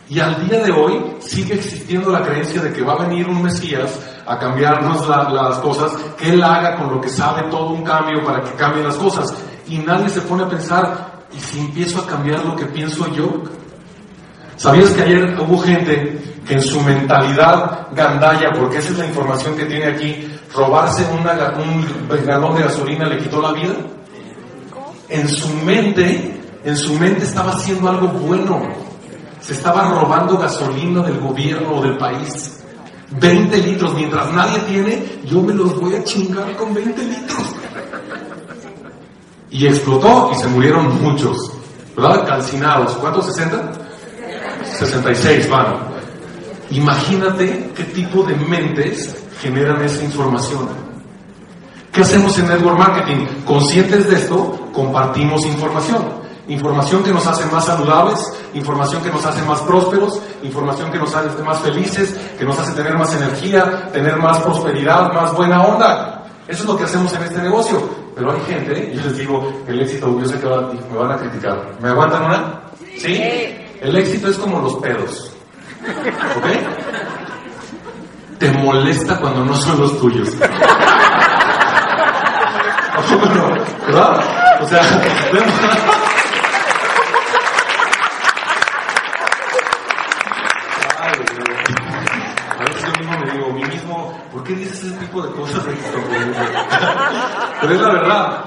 Y 0.07 0.19
al 0.19 0.47
día 0.47 0.63
de 0.63 0.71
hoy 0.71 1.17
sigue 1.19 1.55
existiendo 1.55 2.11
la 2.11 2.21
creencia 2.21 2.61
de 2.61 2.71
que 2.71 2.83
va 2.83 2.93
a 2.93 3.07
venir 3.07 3.27
un 3.27 3.41
Mesías 3.41 3.99
a 4.25 4.37
cambiarnos 4.37 5.07
las 5.07 5.57
cosas, 5.59 5.91
que 6.17 6.29
Él 6.29 6.43
haga 6.43 6.77
con 6.77 6.93
lo 6.93 7.01
que 7.01 7.09
sabe 7.09 7.43
todo 7.49 7.69
un 7.69 7.83
cambio 7.83 8.23
para 8.23 8.41
que 8.41 8.51
cambien 8.51 8.85
las 8.85 8.95
cosas. 8.95 9.33
Y 9.67 9.79
nadie 9.79 10.07
se 10.09 10.21
pone 10.21 10.43
a 10.43 10.49
pensar, 10.49 11.25
¿y 11.35 11.39
si 11.39 11.59
empiezo 11.59 11.99
a 11.99 12.07
cambiar 12.07 12.45
lo 12.45 12.55
que 12.55 12.65
pienso 12.65 13.11
yo? 13.13 13.43
¿Sabías 14.57 14.91
que 14.91 15.01
ayer 15.01 15.37
hubo 15.39 15.57
gente 15.59 16.19
que 16.47 16.53
en 16.53 16.61
su 16.61 16.79
mentalidad 16.81 17.87
gandalla, 17.93 18.51
porque 18.53 18.77
esa 18.77 18.89
es 18.89 18.97
la 18.97 19.05
información 19.05 19.55
que 19.55 19.65
tiene 19.65 19.85
aquí, 19.85 20.27
robarse 20.53 21.05
un 21.11 21.23
galón 22.25 22.55
de 22.55 22.63
gasolina 22.63 23.05
le 23.05 23.17
quitó 23.17 23.41
la 23.41 23.51
vida? 23.51 23.73
En 25.09 25.27
su 25.27 25.49
mente, 25.65 26.41
en 26.63 26.75
su 26.75 26.93
mente 26.93 27.25
estaba 27.25 27.51
haciendo 27.51 27.89
algo 27.89 28.07
bueno 28.07 28.85
se 29.45 29.53
estaba 29.53 29.87
robando 29.91 30.39
gasolina 30.39 31.03
del 31.03 31.19
gobierno 31.19 31.75
o 31.75 31.81
del 31.83 31.97
país. 31.97 32.63
20 33.11 33.55
litros, 33.59 33.93
mientras 33.93 34.33
nadie 34.33 34.57
tiene, 34.61 35.05
yo 35.25 35.39
me 35.39 35.53
los 35.53 35.79
voy 35.79 35.93
a 35.93 36.03
chingar 36.03 36.55
con 36.55 36.73
20 36.73 37.03
litros. 37.03 37.55
Y 39.51 39.67
explotó 39.67 40.31
y 40.33 40.35
se 40.35 40.47
murieron 40.47 40.99
muchos, 40.99 41.51
¿verdad? 41.95 42.27
Calcinados. 42.27 42.93
¿Cuántos? 42.93 43.37
¿60? 43.37 43.84
66 44.77 45.49
van. 45.49 45.75
Imagínate 46.71 47.71
qué 47.75 47.83
tipo 47.85 48.23
de 48.23 48.35
mentes 48.35 49.15
generan 49.41 49.81
esa 49.83 50.03
información. 50.03 50.67
¿Qué 51.91 52.01
hacemos 52.01 52.37
en 52.39 52.47
Network 52.47 52.77
Marketing? 52.77 53.25
Conscientes 53.45 54.09
de 54.09 54.15
esto, 54.15 54.69
compartimos 54.73 55.45
información. 55.45 56.25
Información 56.47 57.03
que 57.03 57.11
nos 57.11 57.25
hace 57.25 57.45
más 57.45 57.65
saludables, 57.65 58.19
información 58.53 59.01
que 59.01 59.09
nos 59.09 59.25
hace 59.25 59.41
más 59.43 59.61
prósperos, 59.61 60.21
información 60.43 60.91
que 60.91 60.99
nos 60.99 61.15
hace 61.15 61.41
más 61.41 61.59
felices, 61.59 62.15
que 62.37 62.45
nos 62.45 62.59
hace 62.59 62.73
tener 62.73 62.97
más 62.97 63.15
energía, 63.15 63.89
tener 63.91 64.17
más 64.17 64.39
prosperidad, 64.39 65.11
más 65.13 65.33
buena 65.33 65.63
onda. 65.63 66.25
Eso 66.47 66.63
es 66.63 66.69
lo 66.69 66.77
que 66.77 66.83
hacemos 66.83 67.13
en 67.13 67.23
este 67.23 67.41
negocio. 67.41 67.81
Pero 68.15 68.31
hay 68.31 68.41
gente, 68.41 68.91
y 68.93 68.97
les 68.97 69.17
digo, 69.17 69.63
el 69.67 69.81
éxito, 69.81 70.19
yo 70.19 70.25
sé 70.25 70.39
que 70.39 70.47
me 70.91 70.97
van 70.97 71.11
a 71.11 71.17
criticar. 71.17 71.57
¿Me 71.81 71.89
aguantan 71.89 72.25
una? 72.25 72.61
¿Sí? 72.97 73.64
El 73.85 73.95
éxito 73.95 74.29
es 74.29 74.37
como 74.37 74.59
los 74.61 74.75
pedos. 74.77 75.31
¿Ok? 76.37 76.47
Te 78.39 78.51
molesta 78.51 79.19
cuando 79.19 79.45
no 79.45 79.55
son 79.55 79.79
los 79.79 79.99
tuyos. 79.99 80.29
¿Verdad? 83.85 84.23
O 84.61 84.67
sea, 84.67 84.81
qué 94.45 94.53
dices 94.53 94.83
ese 94.83 94.95
tipo 94.97 95.21
de 95.21 95.31
cosas? 95.33 95.63
Pero 97.61 97.73
es 97.73 97.81
la 97.81 97.89
verdad. 97.89 98.43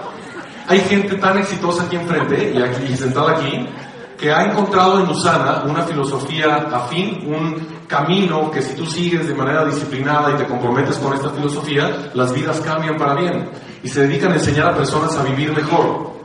Hay 0.68 0.80
gente 0.80 1.16
tan 1.16 1.38
exitosa 1.38 1.84
aquí 1.84 1.96
enfrente 1.96 2.52
y 2.54 2.62
aquí 2.62 2.96
sentada 2.96 3.32
aquí 3.32 3.68
que 4.18 4.32
ha 4.32 4.44
encontrado 4.44 5.00
en 5.00 5.08
Usana 5.08 5.62
una 5.64 5.84
filosofía 5.84 6.68
afín, 6.72 7.32
un 7.32 7.78
camino 7.86 8.50
que 8.50 8.60
si 8.60 8.74
tú 8.74 8.84
sigues 8.84 9.28
de 9.28 9.34
manera 9.34 9.64
disciplinada 9.64 10.32
y 10.32 10.36
te 10.36 10.44
comprometes 10.44 10.96
con 10.98 11.14
esta 11.14 11.30
filosofía, 11.30 12.10
las 12.14 12.34
vidas 12.34 12.60
cambian 12.60 12.96
para 12.96 13.14
bien 13.14 13.48
y 13.82 13.88
se 13.88 14.06
dedican 14.06 14.32
a 14.32 14.34
enseñar 14.34 14.68
a 14.68 14.74
personas 14.74 15.16
a 15.16 15.22
vivir 15.22 15.54
mejor. 15.54 16.18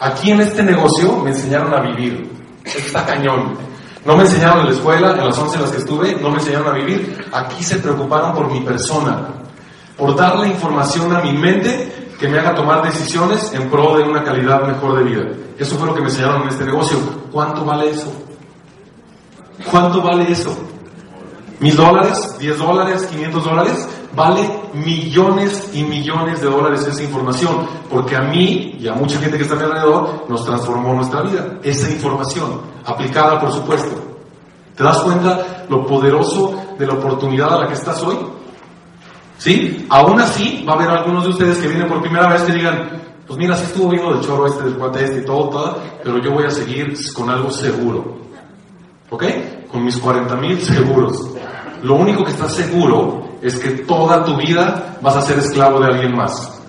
Aquí 0.00 0.32
en 0.32 0.40
este 0.40 0.64
negocio 0.64 1.16
me 1.18 1.30
enseñaron 1.30 1.72
a 1.72 1.80
vivir. 1.80 2.28
Está 2.64 3.06
cañón. 3.06 3.56
No 4.04 4.16
me 4.16 4.24
enseñaron 4.24 4.60
en 4.60 4.66
la 4.66 4.72
escuela, 4.72 5.12
en 5.12 5.24
las 5.24 5.38
11 5.38 5.56
en 5.56 5.62
las 5.62 5.70
que 5.70 5.78
estuve, 5.78 6.16
no 6.20 6.30
me 6.30 6.38
enseñaron 6.38 6.68
a 6.68 6.72
vivir. 6.72 7.24
Aquí 7.32 7.62
se 7.62 7.76
preocuparon 7.76 8.34
por 8.34 8.50
mi 8.50 8.60
persona, 8.60 9.28
por 9.96 10.16
darle 10.16 10.48
información 10.48 11.14
a 11.14 11.20
mi 11.20 11.32
mente 11.32 11.97
que 12.18 12.28
me 12.28 12.38
haga 12.38 12.54
tomar 12.54 12.82
decisiones 12.82 13.52
en 13.52 13.70
pro 13.70 13.96
de 13.96 14.02
una 14.02 14.24
calidad 14.24 14.66
mejor 14.66 14.98
de 14.98 15.04
vida. 15.04 15.22
Eso 15.58 15.76
fue 15.76 15.86
lo 15.86 15.94
que 15.94 16.00
me 16.00 16.08
enseñaron 16.08 16.42
en 16.42 16.48
este 16.48 16.64
negocio. 16.64 16.98
¿Cuánto 17.30 17.64
vale 17.64 17.90
eso? 17.90 18.12
¿Cuánto 19.70 20.02
vale 20.02 20.30
eso? 20.30 20.56
¿Mil 21.60 21.76
dólares? 21.76 22.36
¿Diez 22.38 22.58
dólares? 22.58 23.06
¿Quinientos 23.06 23.44
dólares? 23.44 23.88
Vale 24.14 24.48
millones 24.74 25.70
y 25.72 25.82
millones 25.82 26.40
de 26.40 26.48
dólares 26.48 26.86
esa 26.86 27.02
información, 27.02 27.66
porque 27.90 28.16
a 28.16 28.22
mí 28.22 28.76
y 28.80 28.88
a 28.88 28.94
mucha 28.94 29.18
gente 29.18 29.36
que 29.36 29.42
está 29.42 29.54
a 29.54 29.58
mi 29.58 29.64
alrededor 29.64 30.24
nos 30.28 30.44
transformó 30.44 30.94
nuestra 30.94 31.22
vida. 31.22 31.58
Esa 31.62 31.90
información, 31.90 32.60
aplicada 32.84 33.40
por 33.40 33.52
supuesto. 33.52 33.96
¿Te 34.76 34.84
das 34.84 34.98
cuenta 34.98 35.66
lo 35.68 35.84
poderoso 35.86 36.54
de 36.78 36.86
la 36.86 36.94
oportunidad 36.94 37.52
a 37.54 37.60
la 37.62 37.68
que 37.68 37.74
estás 37.74 38.02
hoy? 38.02 38.16
¿Sí? 39.38 39.86
Aún 39.88 40.20
así, 40.20 40.64
va 40.68 40.72
a 40.72 40.76
haber 40.76 40.88
algunos 40.90 41.24
de 41.24 41.30
ustedes 41.30 41.58
que 41.58 41.68
vienen 41.68 41.88
por 41.88 42.02
primera 42.02 42.28
vez 42.28 42.42
que 42.42 42.52
digan, 42.52 42.90
pues 43.26 43.38
mira, 43.38 43.56
sí 43.56 43.64
estuvo 43.64 43.88
viendo 43.88 44.12
del 44.12 44.24
chorro 44.24 44.46
este, 44.46 44.64
del 44.64 44.74
cuate 44.74 45.04
este 45.04 45.20
y 45.20 45.24
todo, 45.24 45.48
todo, 45.48 45.78
pero 46.02 46.18
yo 46.18 46.32
voy 46.32 46.44
a 46.44 46.50
seguir 46.50 46.94
con 47.14 47.30
algo 47.30 47.50
seguro. 47.50 48.18
¿Ok? 49.10 49.24
Con 49.70 49.84
mis 49.84 49.96
40 49.96 50.36
mil 50.36 50.60
seguros. 50.60 51.30
Lo 51.82 51.94
único 51.94 52.24
que 52.24 52.32
está 52.32 52.48
seguro 52.48 53.28
es 53.40 53.58
que 53.58 53.70
toda 53.70 54.24
tu 54.24 54.36
vida 54.36 54.96
vas 55.00 55.16
a 55.16 55.22
ser 55.22 55.38
esclavo 55.38 55.78
de 55.80 55.86
alguien 55.86 56.16
más. 56.16 56.60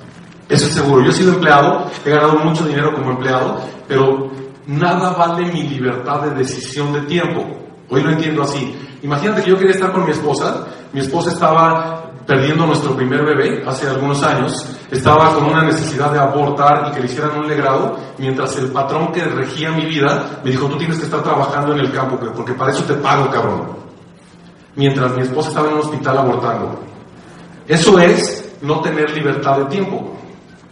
Eso 0.48 0.66
es 0.66 0.74
seguro. 0.74 1.04
Yo 1.04 1.10
he 1.10 1.14
sido 1.14 1.34
empleado, 1.34 1.90
he 2.06 2.10
ganado 2.10 2.36
mucho 2.40 2.66
dinero 2.66 2.94
como 2.94 3.12
empleado, 3.12 3.60
pero 3.88 4.30
nada 4.68 5.12
vale 5.12 5.52
mi 5.52 5.64
libertad 5.64 6.22
de 6.22 6.36
decisión 6.36 6.94
de 6.94 7.02
tiempo. 7.02 7.46
Hoy 7.90 8.04
lo 8.04 8.12
entiendo 8.12 8.44
así. 8.44 8.76
Imagínate 9.02 9.44
que 9.44 9.50
yo 9.50 9.58
quería 9.58 9.74
estar 9.74 9.92
con 9.92 10.06
mi 10.06 10.12
esposa, 10.12 10.68
mi 10.94 11.00
esposa 11.00 11.32
estaba 11.32 12.09
perdiendo 12.30 12.68
nuestro 12.68 12.96
primer 12.96 13.26
bebé 13.26 13.64
hace 13.66 13.88
algunos 13.88 14.22
años, 14.22 14.54
estaba 14.92 15.34
con 15.34 15.46
una 15.46 15.64
necesidad 15.64 16.12
de 16.12 16.20
abortar 16.20 16.88
y 16.88 16.92
que 16.94 17.00
le 17.00 17.06
hicieran 17.08 17.40
un 17.40 17.48
legrado, 17.48 17.98
mientras 18.20 18.56
el 18.58 18.68
patrón 18.68 19.12
que 19.12 19.26
regía 19.26 19.72
mi 19.72 19.86
vida 19.88 20.40
me 20.44 20.52
dijo, 20.52 20.68
tú 20.68 20.78
tienes 20.78 21.00
que 21.00 21.06
estar 21.06 21.24
trabajando 21.24 21.74
en 21.74 21.80
el 21.80 21.92
campo, 21.92 22.20
porque 22.36 22.54
para 22.54 22.72
eso 22.72 22.84
te 22.84 22.94
pago, 22.94 23.32
cabrón. 23.32 23.70
Mientras 24.76 25.12
mi 25.16 25.24
esposa 25.24 25.50
estaba 25.50 25.70
en 25.70 25.74
un 25.74 25.80
hospital 25.80 26.20
abortando. 26.20 26.80
Eso 27.68 27.98
es 27.98 28.58
no 28.62 28.80
tener 28.82 29.10
libertad 29.10 29.58
de 29.58 29.66
tiempo. 29.66 30.16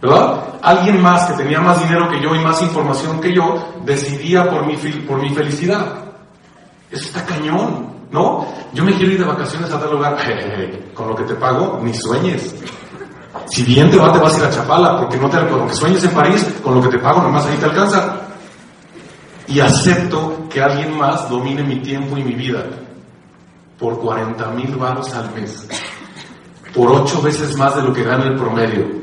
¿Verdad? 0.00 0.44
Alguien 0.62 1.02
más 1.02 1.26
que 1.26 1.38
tenía 1.42 1.60
más 1.60 1.82
dinero 1.82 2.08
que 2.08 2.22
yo 2.22 2.36
y 2.36 2.38
más 2.38 2.62
información 2.62 3.20
que 3.20 3.34
yo 3.34 3.80
decidía 3.84 4.48
por 4.48 4.64
mi, 4.64 4.76
por 4.76 5.20
mi 5.20 5.30
felicidad. 5.30 6.04
Eso 6.88 7.06
está 7.06 7.26
cañón, 7.26 7.97
¿no? 8.10 8.46
Yo 8.72 8.84
me 8.84 8.94
quiero 8.94 9.12
ir 9.12 9.18
de 9.18 9.24
vacaciones 9.24 9.70
a 9.72 9.80
tal 9.80 9.92
lugar, 9.92 10.16
con 10.94 11.08
lo 11.08 11.14
que 11.14 11.24
te 11.24 11.34
pago, 11.34 11.80
ni 11.82 11.94
sueñes. 11.94 12.54
Si 13.46 13.62
bien 13.62 13.90
te 13.90 13.96
va, 13.96 14.12
te 14.12 14.18
vas 14.18 14.34
a 14.34 14.38
ir 14.38 14.44
a 14.44 14.50
Chapala, 14.50 14.98
porque 14.98 15.16
no 15.16 15.28
te 15.28 15.38
con 15.46 15.68
que 15.68 15.74
sueñes 15.74 16.04
en 16.04 16.10
París, 16.10 16.46
con 16.62 16.74
lo 16.74 16.82
que 16.82 16.88
te 16.88 16.98
pago, 16.98 17.22
nomás 17.22 17.46
ahí 17.46 17.56
te 17.56 17.66
alcanza. 17.66 18.20
Y 19.46 19.60
acepto 19.60 20.48
que 20.50 20.60
alguien 20.60 20.96
más 20.98 21.28
domine 21.30 21.62
mi 21.62 21.80
tiempo 21.80 22.16
y 22.18 22.24
mi 22.24 22.34
vida 22.34 22.64
por 23.78 23.98
40 23.98 24.46
mil 24.50 24.76
baros 24.76 25.14
al 25.14 25.32
mes, 25.34 25.66
por 26.74 26.90
ocho 26.90 27.22
veces 27.22 27.56
más 27.56 27.76
de 27.76 27.82
lo 27.82 27.92
que 27.92 28.02
gana 28.02 28.24
el 28.24 28.36
promedio 28.36 28.98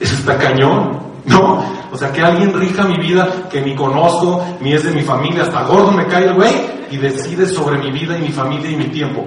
eso 0.00 0.14
está 0.14 0.38
cañón, 0.38 0.98
¿no? 1.24 1.62
O 1.90 1.96
sea, 1.96 2.12
que 2.12 2.22
alguien 2.22 2.52
rija 2.58 2.84
mi 2.84 2.98
vida 2.98 3.48
que 3.50 3.60
ni 3.60 3.74
conozco, 3.74 4.44
ni 4.60 4.72
es 4.72 4.84
de 4.84 4.92
mi 4.92 5.02
familia, 5.02 5.42
hasta 5.42 5.64
gordo 5.64 5.90
me 5.90 6.06
cae 6.06 6.26
el 6.26 6.34
güey 6.34 6.77
y 6.90 6.96
decide 6.96 7.46
sobre 7.46 7.78
mi 7.78 7.90
vida 7.90 8.18
y 8.18 8.22
mi 8.22 8.28
familia 8.28 8.70
y 8.70 8.76
mi 8.76 8.88
tiempo. 8.88 9.26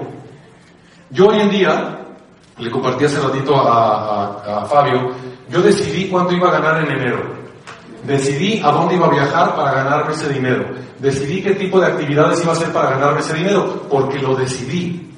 Yo 1.10 1.28
hoy 1.28 1.40
en 1.40 1.50
día, 1.50 1.98
le 2.58 2.70
compartí 2.70 3.04
hace 3.04 3.20
ratito 3.20 3.54
a, 3.56 4.66
Fabio, 4.68 5.12
yo 5.48 5.60
decidí 5.60 6.08
cuánto 6.08 6.34
iba 6.34 6.48
a 6.48 6.60
ganar 6.60 6.84
en 6.84 6.92
enero. 6.96 7.42
Decidí 8.04 8.60
a 8.64 8.70
dónde 8.70 8.96
iba 8.96 9.06
a 9.06 9.10
viajar 9.10 9.54
para 9.54 9.72
ganarme 9.72 10.12
ese 10.12 10.32
dinero. 10.32 10.66
Decidí 10.98 11.42
qué 11.42 11.54
tipo 11.54 11.78
de 11.78 11.86
actividades 11.86 12.42
iba 12.42 12.52
a 12.52 12.56
hacer 12.56 12.72
para 12.72 12.90
ganarme 12.90 13.20
ese 13.20 13.34
dinero, 13.34 13.86
porque 13.88 14.18
lo 14.18 14.34
decidí. 14.34 15.10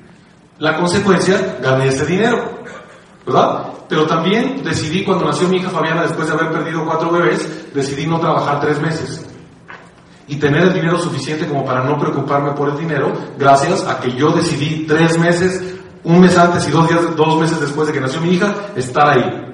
La 0.58 0.76
consecuencia, 0.76 1.58
gané 1.62 1.88
ese 1.88 2.06
dinero. 2.06 2.62
¿Verdad? 3.24 3.68
Pero 3.88 4.06
también 4.06 4.62
decidí, 4.62 5.04
cuando 5.04 5.26
nació 5.26 5.48
mi 5.48 5.58
hija 5.58 5.70
Fabiana, 5.70 6.02
después 6.02 6.26
de 6.26 6.34
haber 6.34 6.50
perdido 6.50 6.84
cuatro 6.84 7.10
bebés, 7.10 7.72
decidí 7.72 8.06
no 8.06 8.20
trabajar 8.20 8.60
tres 8.60 8.80
meses. 8.80 9.23
Y 10.26 10.36
tener 10.36 10.62
el 10.62 10.72
dinero 10.72 10.98
suficiente 10.98 11.46
como 11.46 11.64
para 11.64 11.84
no 11.84 11.98
preocuparme 11.98 12.52
por 12.52 12.70
el 12.70 12.78
dinero, 12.78 13.12
gracias 13.38 13.86
a 13.86 14.00
que 14.00 14.12
yo 14.12 14.30
decidí 14.30 14.86
tres 14.86 15.18
meses, 15.18 15.62
un 16.02 16.20
mes 16.20 16.36
antes 16.38 16.66
y 16.68 16.70
dos, 16.70 16.88
días, 16.88 17.16
dos 17.16 17.40
meses 17.40 17.60
después 17.60 17.88
de 17.88 17.94
que 17.94 18.00
nació 18.00 18.20
mi 18.20 18.34
hija, 18.34 18.54
estar 18.74 19.08
ahí. 19.08 19.44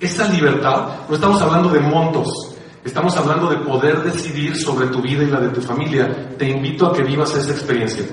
Esa 0.00 0.28
libertad, 0.28 0.88
no 1.08 1.14
estamos 1.14 1.40
hablando 1.42 1.68
de 1.68 1.80
montos, 1.80 2.56
estamos 2.84 3.16
hablando 3.16 3.48
de 3.48 3.58
poder 3.58 4.02
decidir 4.02 4.56
sobre 4.56 4.88
tu 4.88 5.02
vida 5.02 5.22
y 5.22 5.26
la 5.26 5.40
de 5.40 5.50
tu 5.50 5.60
familia. 5.60 6.30
Te 6.36 6.48
invito 6.48 6.86
a 6.86 6.92
que 6.92 7.02
vivas 7.02 7.34
esa 7.36 7.52
experiencia. 7.52 8.04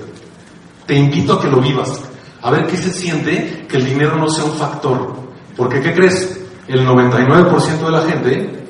Te 0.86 0.94
invito 0.94 1.34
a 1.34 1.40
que 1.40 1.48
lo 1.48 1.60
vivas. 1.60 2.02
A 2.42 2.50
ver 2.50 2.66
qué 2.66 2.76
se 2.76 2.90
siente 2.90 3.66
que 3.68 3.78
el 3.78 3.84
dinero 3.84 4.16
no 4.16 4.28
sea 4.28 4.44
un 4.44 4.52
factor. 4.52 5.14
Porque, 5.56 5.80
¿qué 5.80 5.92
crees? 5.92 6.40
El 6.68 6.86
99% 6.86 7.84
de 7.84 7.90
la 7.90 8.02
gente 8.02 8.64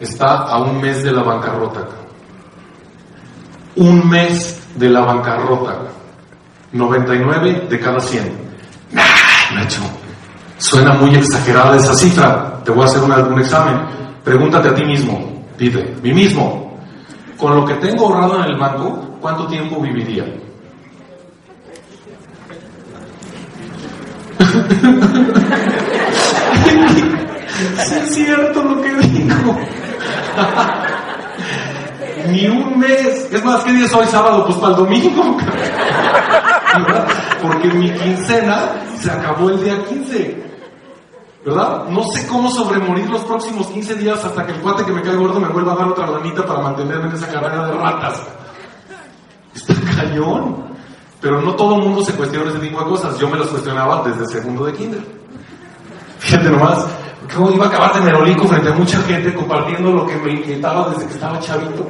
está 0.00 0.42
a 0.42 0.60
un 0.62 0.80
mes 0.80 1.02
de 1.02 1.12
la 1.12 1.22
bancarrota. 1.22 1.88
Un 3.76 4.08
mes 4.08 4.60
de 4.74 4.88
la 4.88 5.00
bancarrota. 5.00 5.78
99 6.72 7.66
de 7.68 7.80
cada 7.80 8.00
100. 8.00 8.50
Nacho, 9.54 9.82
suena 10.58 10.94
muy 10.94 11.14
exagerada 11.14 11.76
esa 11.76 11.94
cifra. 11.94 12.60
Te 12.64 12.70
voy 12.70 12.82
a 12.82 12.86
hacer 12.86 13.02
un, 13.02 13.12
algún 13.12 13.40
examen. 13.40 13.80
Pregúntate 14.24 14.68
a 14.68 14.74
ti 14.74 14.84
mismo. 14.84 15.44
Pide, 15.56 15.94
mí 16.02 16.12
mismo. 16.12 16.78
Con 17.36 17.56
lo 17.56 17.64
que 17.64 17.74
tengo 17.74 18.06
ahorrado 18.06 18.44
en 18.44 18.50
el 18.50 18.58
banco, 18.58 19.16
¿cuánto 19.20 19.46
tiempo 19.46 19.80
viviría? 19.80 20.24
es 27.78 28.14
cierto 28.14 28.62
lo 28.62 28.80
que 28.80 28.94
dijo. 28.94 29.58
Ni 32.28 32.46
un 32.46 32.78
mes. 32.78 33.28
Es 33.32 33.44
más, 33.44 33.64
¿qué 33.64 33.72
día 33.72 33.86
es 33.86 33.94
hoy 33.94 34.06
sábado? 34.06 34.44
Pues 34.44 34.56
para 34.58 34.72
el 34.72 34.76
domingo. 34.76 35.22
Porque 37.42 37.68
mi 37.68 37.90
quincena 37.92 38.72
se 39.00 39.10
acabó 39.10 39.50
el 39.50 39.64
día 39.64 39.84
15. 39.84 40.50
¿Verdad? 41.44 41.84
No 41.88 42.04
sé 42.04 42.26
cómo 42.26 42.50
sobremorir 42.50 43.08
los 43.08 43.24
próximos 43.24 43.66
15 43.68 43.94
días 43.94 44.22
hasta 44.24 44.44
que 44.44 44.52
el 44.52 44.60
cuate 44.60 44.84
que 44.84 44.92
me 44.92 45.00
cae 45.00 45.16
gordo 45.16 45.40
me 45.40 45.48
vuelva 45.48 45.72
a 45.72 45.76
dar 45.76 45.88
otra 45.88 46.06
lanita 46.06 46.44
para 46.44 46.60
mantenerme 46.60 47.08
en 47.08 47.14
esa 47.14 47.28
carrera 47.28 47.66
de 47.66 47.72
ratas. 47.72 48.22
Está 49.54 49.74
cañón. 49.96 50.68
Pero 51.20 51.40
no 51.40 51.54
todo 51.54 51.76
el 51.76 51.82
mundo 51.82 52.04
se 52.04 52.12
cuestiona 52.12 52.50
ese 52.50 52.58
tipo 52.58 52.78
de 52.78 52.86
cosas. 52.86 53.18
Yo 53.18 53.28
me 53.28 53.38
las 53.38 53.48
cuestionaba 53.48 54.02
desde 54.02 54.26
segundo 54.26 54.66
de 54.66 54.74
kinder. 54.74 55.02
Fíjate 56.18 56.50
nomás, 56.50 56.86
cómo 57.34 57.50
iba 57.50 57.66
a 57.66 57.68
acabar 57.68 57.94
de 57.94 58.00
merolico 58.02 58.46
frente 58.46 58.68
a 58.68 58.74
mucha 58.74 59.00
gente 59.02 59.34
compartiendo 59.34 59.92
lo 59.92 60.06
que 60.06 60.16
me 60.16 60.32
inquietaba 60.32 60.90
desde 60.90 61.06
que 61.06 61.14
estaba 61.14 61.40
chavito. 61.40 61.86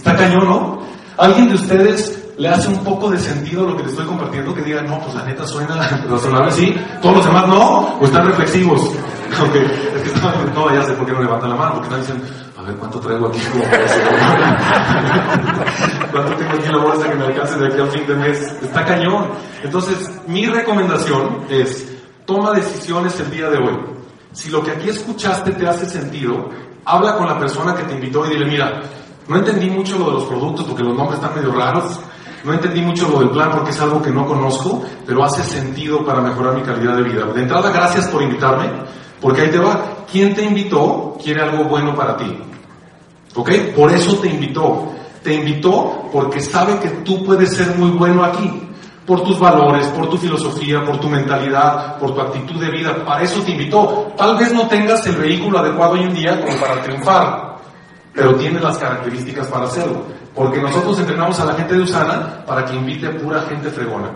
Está 0.00 0.16
cañón, 0.16 0.46
¿no? 0.46 0.80
¿Alguien 1.18 1.50
de 1.50 1.56
ustedes 1.56 2.32
le 2.38 2.48
hace 2.48 2.68
un 2.68 2.82
poco 2.82 3.10
de 3.10 3.18
sentido 3.18 3.66
lo 3.66 3.76
que 3.76 3.82
les 3.82 3.92
estoy 3.92 4.06
compartiendo? 4.06 4.54
Que 4.54 4.62
diga, 4.62 4.80
no, 4.80 4.98
pues 4.98 5.14
la 5.14 5.26
neta 5.26 5.46
suena 5.46 5.76
razonable, 6.08 6.50
sí. 6.52 6.74
Todos 7.02 7.16
los 7.16 7.26
demás 7.26 7.46
no, 7.46 7.98
o 8.00 8.04
están 8.06 8.26
reflexivos. 8.26 8.80
Ok, 9.30 9.54
es 9.54 10.02
que 10.02 10.08
están, 10.08 10.34
no, 10.54 10.74
ya 10.74 10.82
sé 10.82 10.92
por 10.94 11.06
qué 11.06 11.12
no 11.12 11.22
levantan 11.22 11.50
la 11.50 11.56
mano, 11.56 11.74
porque 11.74 11.86
están 11.86 12.00
diciendo, 12.00 12.26
a 12.58 12.62
ver 12.62 12.74
cuánto 12.74 12.98
traigo 12.98 13.28
aquí 13.28 13.38
cuánto 16.10 16.34
tengo 16.34 16.50
aquí 16.50 16.66
en 16.66 16.72
la 16.72 16.78
bolsa 16.82 17.08
que 17.08 17.14
me 17.14 17.26
alcance 17.26 17.56
de 17.56 17.68
aquí 17.68 17.80
al 17.80 17.90
fin 17.90 18.06
de 18.08 18.16
mes. 18.16 18.40
Está 18.60 18.84
cañón. 18.84 19.28
Entonces, 19.62 20.10
mi 20.26 20.46
recomendación 20.46 21.44
es, 21.48 21.86
toma 22.26 22.50
decisiones 22.54 23.20
el 23.20 23.30
día 23.30 23.48
de 23.50 23.58
hoy. 23.58 23.78
Si 24.32 24.50
lo 24.50 24.64
que 24.64 24.72
aquí 24.72 24.88
escuchaste 24.88 25.52
te 25.52 25.68
hace 25.68 25.86
sentido, 25.86 26.50
habla 26.84 27.16
con 27.16 27.28
la 27.28 27.38
persona 27.38 27.72
que 27.74 27.84
te 27.84 27.94
invitó 27.94 28.26
y 28.26 28.30
dile, 28.30 28.46
mira, 28.46 28.80
no 29.30 29.36
entendí 29.36 29.70
mucho 29.70 29.96
lo 29.96 30.06
de 30.06 30.12
los 30.14 30.24
productos 30.24 30.66
porque 30.66 30.82
los 30.82 30.96
nombres 30.96 31.20
están 31.20 31.36
medio 31.36 31.52
raros. 31.52 32.00
No 32.42 32.52
entendí 32.52 32.80
mucho 32.80 33.08
lo 33.08 33.20
del 33.20 33.30
plan 33.30 33.52
porque 33.52 33.70
es 33.70 33.80
algo 33.80 34.02
que 34.02 34.10
no 34.10 34.26
conozco, 34.26 34.82
pero 35.06 35.22
hace 35.22 35.44
sentido 35.44 36.04
para 36.04 36.20
mejorar 36.20 36.56
mi 36.56 36.62
calidad 36.62 36.96
de 36.96 37.04
vida. 37.04 37.26
De 37.26 37.42
entrada, 37.42 37.70
gracias 37.70 38.08
por 38.08 38.22
invitarme, 38.24 38.68
porque 39.20 39.42
ahí 39.42 39.50
te 39.52 39.60
va. 39.60 39.82
¿Quién 40.10 40.34
te 40.34 40.42
invitó 40.42 41.16
quiere 41.22 41.42
algo 41.42 41.62
bueno 41.62 41.94
para 41.94 42.16
ti? 42.16 42.40
¿Ok? 43.36 43.50
Por 43.76 43.92
eso 43.92 44.16
te 44.16 44.26
invitó. 44.26 44.88
Te 45.22 45.32
invitó 45.32 46.08
porque 46.12 46.40
sabe 46.40 46.80
que 46.80 46.88
tú 46.88 47.24
puedes 47.24 47.54
ser 47.54 47.76
muy 47.76 47.90
bueno 47.90 48.24
aquí. 48.24 48.68
Por 49.06 49.22
tus 49.22 49.38
valores, 49.38 49.86
por 49.88 50.10
tu 50.10 50.16
filosofía, 50.16 50.84
por 50.84 50.98
tu 50.98 51.08
mentalidad, 51.08 52.00
por 52.00 52.16
tu 52.16 52.20
actitud 52.20 52.60
de 52.60 52.70
vida. 52.72 53.04
Para 53.04 53.22
eso 53.22 53.42
te 53.42 53.52
invitó. 53.52 54.12
Tal 54.16 54.36
vez 54.36 54.52
no 54.52 54.66
tengas 54.66 55.06
el 55.06 55.14
vehículo 55.14 55.60
adecuado 55.60 55.92
hoy 55.92 56.02
en 56.02 56.14
día 56.14 56.40
como 56.40 56.56
para 56.58 56.82
triunfar, 56.82 57.49
pero 58.20 58.34
tienes 58.34 58.60
las 58.60 58.76
características 58.76 59.46
para 59.46 59.64
hacerlo. 59.64 60.04
Porque 60.34 60.60
nosotros 60.60 60.98
entrenamos 60.98 61.40
a 61.40 61.46
la 61.46 61.54
gente 61.54 61.72
de 61.72 61.80
Usana 61.80 62.44
para 62.44 62.66
que 62.66 62.74
invite 62.74 63.08
pura 63.14 63.40
gente 63.48 63.70
fregona. 63.70 64.10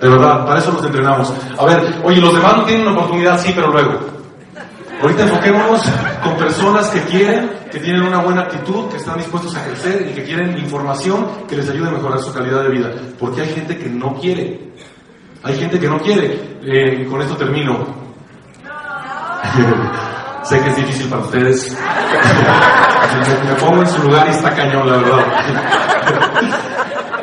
De 0.00 0.08
verdad, 0.08 0.46
para 0.46 0.60
eso 0.60 0.70
los 0.70 0.84
entrenamos. 0.84 1.32
A 1.58 1.64
ver, 1.64 2.00
oye, 2.04 2.20
los 2.20 2.32
demás 2.32 2.58
no 2.58 2.64
tienen 2.64 2.86
una 2.86 2.96
oportunidad, 2.96 3.40
sí, 3.40 3.50
pero 3.52 3.72
luego. 3.72 3.98
Ahorita 5.02 5.24
enfoquémonos 5.24 5.82
con 6.22 6.36
personas 6.36 6.88
que 6.90 7.00
quieren, 7.00 7.50
que 7.72 7.80
tienen 7.80 8.04
una 8.04 8.18
buena 8.18 8.42
actitud, 8.42 8.88
que 8.88 8.98
están 8.98 9.18
dispuestos 9.18 9.56
a 9.56 9.64
crecer 9.64 10.06
y 10.08 10.14
que 10.14 10.22
quieren 10.22 10.56
información 10.56 11.26
que 11.48 11.56
les 11.56 11.68
ayude 11.68 11.88
a 11.88 11.90
mejorar 11.90 12.20
su 12.20 12.32
calidad 12.32 12.62
de 12.62 12.68
vida. 12.68 12.92
Porque 13.18 13.40
hay 13.40 13.48
gente 13.48 13.76
que 13.76 13.88
no 13.88 14.14
quiere. 14.14 14.60
Hay 15.42 15.58
gente 15.58 15.80
que 15.80 15.88
no 15.88 15.98
quiere. 15.98 16.58
Eh, 16.62 17.04
con 17.10 17.20
esto 17.20 17.36
termino. 17.36 17.84
sé 20.48 20.60
que 20.60 20.70
es 20.70 20.76
difícil 20.76 21.08
para 21.08 21.22
ustedes. 21.22 21.76
me, 23.44 23.54
pongo 23.54 23.82
en 23.82 23.88
su 23.88 24.02
lugar 24.02 24.26
y 24.28 24.30
está 24.30 24.54
cañón, 24.54 24.90
la 24.90 24.96
verdad. 24.98 25.24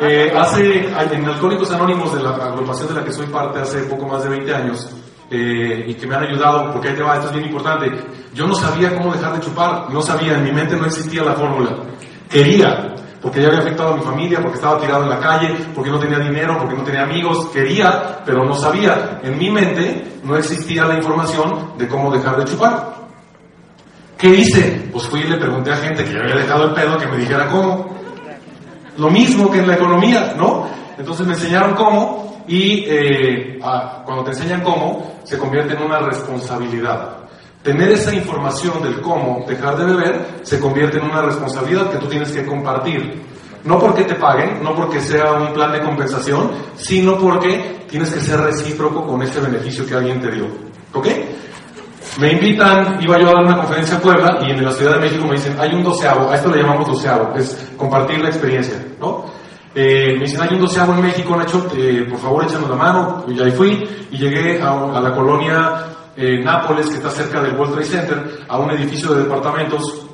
eh, 0.02 0.32
hace, 0.36 0.88
en 0.88 1.24
Alcohólicos 1.24 1.70
Anónimos, 1.72 2.14
de 2.14 2.22
la 2.22 2.30
agrupación 2.30 2.88
de 2.88 2.94
la 2.94 3.04
que 3.04 3.12
soy 3.12 3.26
parte 3.26 3.60
hace 3.60 3.78
poco 3.84 4.06
más 4.06 4.22
de 4.24 4.28
20 4.30 4.54
años, 4.54 4.90
eh, 5.30 5.84
y 5.88 5.94
que 5.94 6.06
me 6.06 6.14
han 6.16 6.24
ayudado, 6.24 6.72
porque 6.72 6.88
ahí 6.88 6.94
te 6.94 7.02
va, 7.02 7.14
esto 7.14 7.28
es 7.28 7.32
bien 7.32 7.46
importante. 7.46 7.90
Yo 8.34 8.46
no 8.46 8.54
sabía 8.54 8.94
cómo 8.94 9.12
dejar 9.12 9.32
de 9.34 9.40
chupar, 9.40 9.90
no 9.90 10.02
sabía, 10.02 10.34
en 10.34 10.44
mi 10.44 10.52
mente 10.52 10.76
no 10.76 10.86
existía 10.86 11.22
la 11.22 11.32
fórmula. 11.32 11.70
Quería, 12.28 12.94
porque 13.22 13.40
ya 13.40 13.48
había 13.48 13.60
afectado 13.60 13.94
a 13.94 13.96
mi 13.96 14.02
familia, 14.02 14.40
porque 14.42 14.56
estaba 14.56 14.78
tirado 14.78 15.04
en 15.04 15.10
la 15.10 15.18
calle, 15.18 15.54
porque 15.74 15.90
no 15.90 15.98
tenía 15.98 16.18
dinero, 16.18 16.58
porque 16.58 16.76
no 16.76 16.82
tenía 16.82 17.04
amigos, 17.04 17.46
quería, 17.52 18.20
pero 18.24 18.44
no 18.44 18.54
sabía. 18.54 19.20
En 19.22 19.38
mi 19.38 19.50
mente 19.50 20.20
no 20.24 20.36
existía 20.36 20.84
la 20.84 20.96
información 20.96 21.72
de 21.78 21.88
cómo 21.88 22.12
dejar 22.12 22.36
de 22.36 22.44
chupar. 22.44 23.03
¿Qué 24.18 24.28
hice? 24.28 24.88
Pues 24.92 25.06
fui 25.06 25.20
y 25.20 25.24
le 25.24 25.36
pregunté 25.36 25.72
a 25.72 25.76
gente 25.76 26.04
que 26.04 26.12
ya 26.12 26.20
había 26.20 26.36
dejado 26.36 26.64
el 26.66 26.74
pedo 26.74 26.98
que 26.98 27.06
me 27.06 27.18
dijera 27.18 27.48
cómo. 27.48 27.94
Lo 28.96 29.10
mismo 29.10 29.50
que 29.50 29.58
en 29.58 29.66
la 29.66 29.74
economía, 29.74 30.34
¿no? 30.36 30.66
Entonces 30.96 31.26
me 31.26 31.34
enseñaron 31.34 31.74
cómo 31.74 32.44
y 32.46 32.84
eh, 32.86 33.58
cuando 34.04 34.24
te 34.24 34.30
enseñan 34.30 34.62
cómo, 34.62 35.20
se 35.24 35.38
convierte 35.38 35.74
en 35.74 35.82
una 35.82 35.98
responsabilidad. 36.00 37.18
Tener 37.62 37.90
esa 37.90 38.14
información 38.14 38.82
del 38.82 39.00
cómo 39.00 39.44
dejar 39.48 39.76
de 39.78 39.86
beber 39.86 40.26
se 40.42 40.60
convierte 40.60 40.98
en 40.98 41.04
una 41.04 41.22
responsabilidad 41.22 41.90
que 41.90 41.96
tú 41.98 42.06
tienes 42.06 42.30
que 42.30 42.44
compartir. 42.44 43.22
No 43.64 43.78
porque 43.78 44.04
te 44.04 44.14
paguen, 44.14 44.62
no 44.62 44.76
porque 44.76 45.00
sea 45.00 45.32
un 45.32 45.54
plan 45.54 45.72
de 45.72 45.80
compensación, 45.80 46.50
sino 46.76 47.18
porque 47.18 47.86
tienes 47.88 48.10
que 48.10 48.20
ser 48.20 48.38
recíproco 48.40 49.06
con 49.06 49.22
ese 49.22 49.40
beneficio 49.40 49.86
que 49.86 49.94
alguien 49.94 50.20
te 50.20 50.30
dio. 50.30 50.46
¿Ok? 50.92 51.06
Me 52.18 52.30
invitan, 52.30 53.02
iba 53.02 53.18
yo 53.18 53.28
a 53.28 53.32
dar 53.32 53.44
una 53.44 53.56
conferencia 53.56 53.96
en 53.96 54.00
Puebla 54.00 54.38
y 54.46 54.50
en 54.50 54.64
la 54.64 54.70
Ciudad 54.70 54.94
de 54.94 55.00
México 55.00 55.24
me 55.26 55.32
dicen, 55.32 55.56
hay 55.58 55.74
un 55.74 55.82
doceavo, 55.82 56.30
a 56.30 56.36
esto 56.36 56.48
le 56.48 56.62
llamamos 56.62 56.86
doceavo, 56.86 57.34
es 57.36 57.70
compartir 57.76 58.20
la 58.20 58.28
experiencia, 58.28 58.76
¿no? 59.00 59.24
Eh, 59.74 60.14
me 60.14 60.20
dicen, 60.20 60.40
hay 60.40 60.54
un 60.54 60.60
doceavo 60.60 60.94
en 60.94 61.02
México, 61.02 61.34
Nacho, 61.34 61.66
eh, 61.76 62.06
por 62.08 62.20
favor 62.20 62.44
échanos 62.44 62.70
la 62.70 62.76
mano, 62.76 63.24
y 63.26 63.40
ahí 63.42 63.50
fui, 63.50 63.84
y 64.12 64.16
llegué 64.16 64.62
a, 64.62 65.00
la 65.00 65.12
colonia 65.12 65.86
eh, 66.16 66.38
Nápoles, 66.38 66.88
que 66.88 66.94
está 66.94 67.10
cerca 67.10 67.42
del 67.42 67.56
World 67.56 67.74
Trade 67.74 67.86
Center, 67.88 68.44
a 68.46 68.58
un 68.58 68.70
edificio 68.70 69.12
de 69.12 69.24
departamentos, 69.24 70.06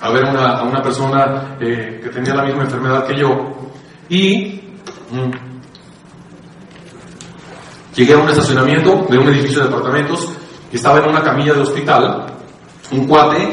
a 0.00 0.10
ver 0.10 0.24
a 0.24 0.62
una 0.62 0.82
persona 0.82 1.56
que 1.58 2.10
tenía 2.12 2.34
la 2.34 2.44
misma 2.44 2.62
enfermedad 2.62 3.06
que 3.06 3.18
yo, 3.18 3.52
y 4.08 4.62
mm, 5.10 5.30
llegué 7.94 8.14
a 8.14 8.18
un 8.18 8.30
estacionamiento 8.30 9.06
de 9.10 9.18
un 9.18 9.28
edificio 9.28 9.58
de 9.60 9.68
departamentos, 9.68 10.38
estaba 10.76 10.98
en 10.98 11.08
una 11.08 11.22
camilla 11.22 11.54
de 11.54 11.60
hospital, 11.60 12.26
un 12.90 13.06
cuate 13.06 13.48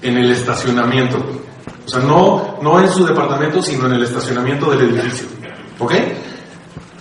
en 0.00 0.16
el 0.18 0.30
estacionamiento. 0.30 1.18
O 1.84 1.88
sea, 1.88 2.00
no, 2.00 2.58
no 2.62 2.80
en 2.80 2.88
su 2.88 3.04
departamento, 3.04 3.62
sino 3.62 3.86
en 3.86 3.94
el 3.94 4.02
estacionamiento 4.02 4.70
del 4.70 4.90
edificio. 4.90 5.26
¿Ok? 5.78 5.92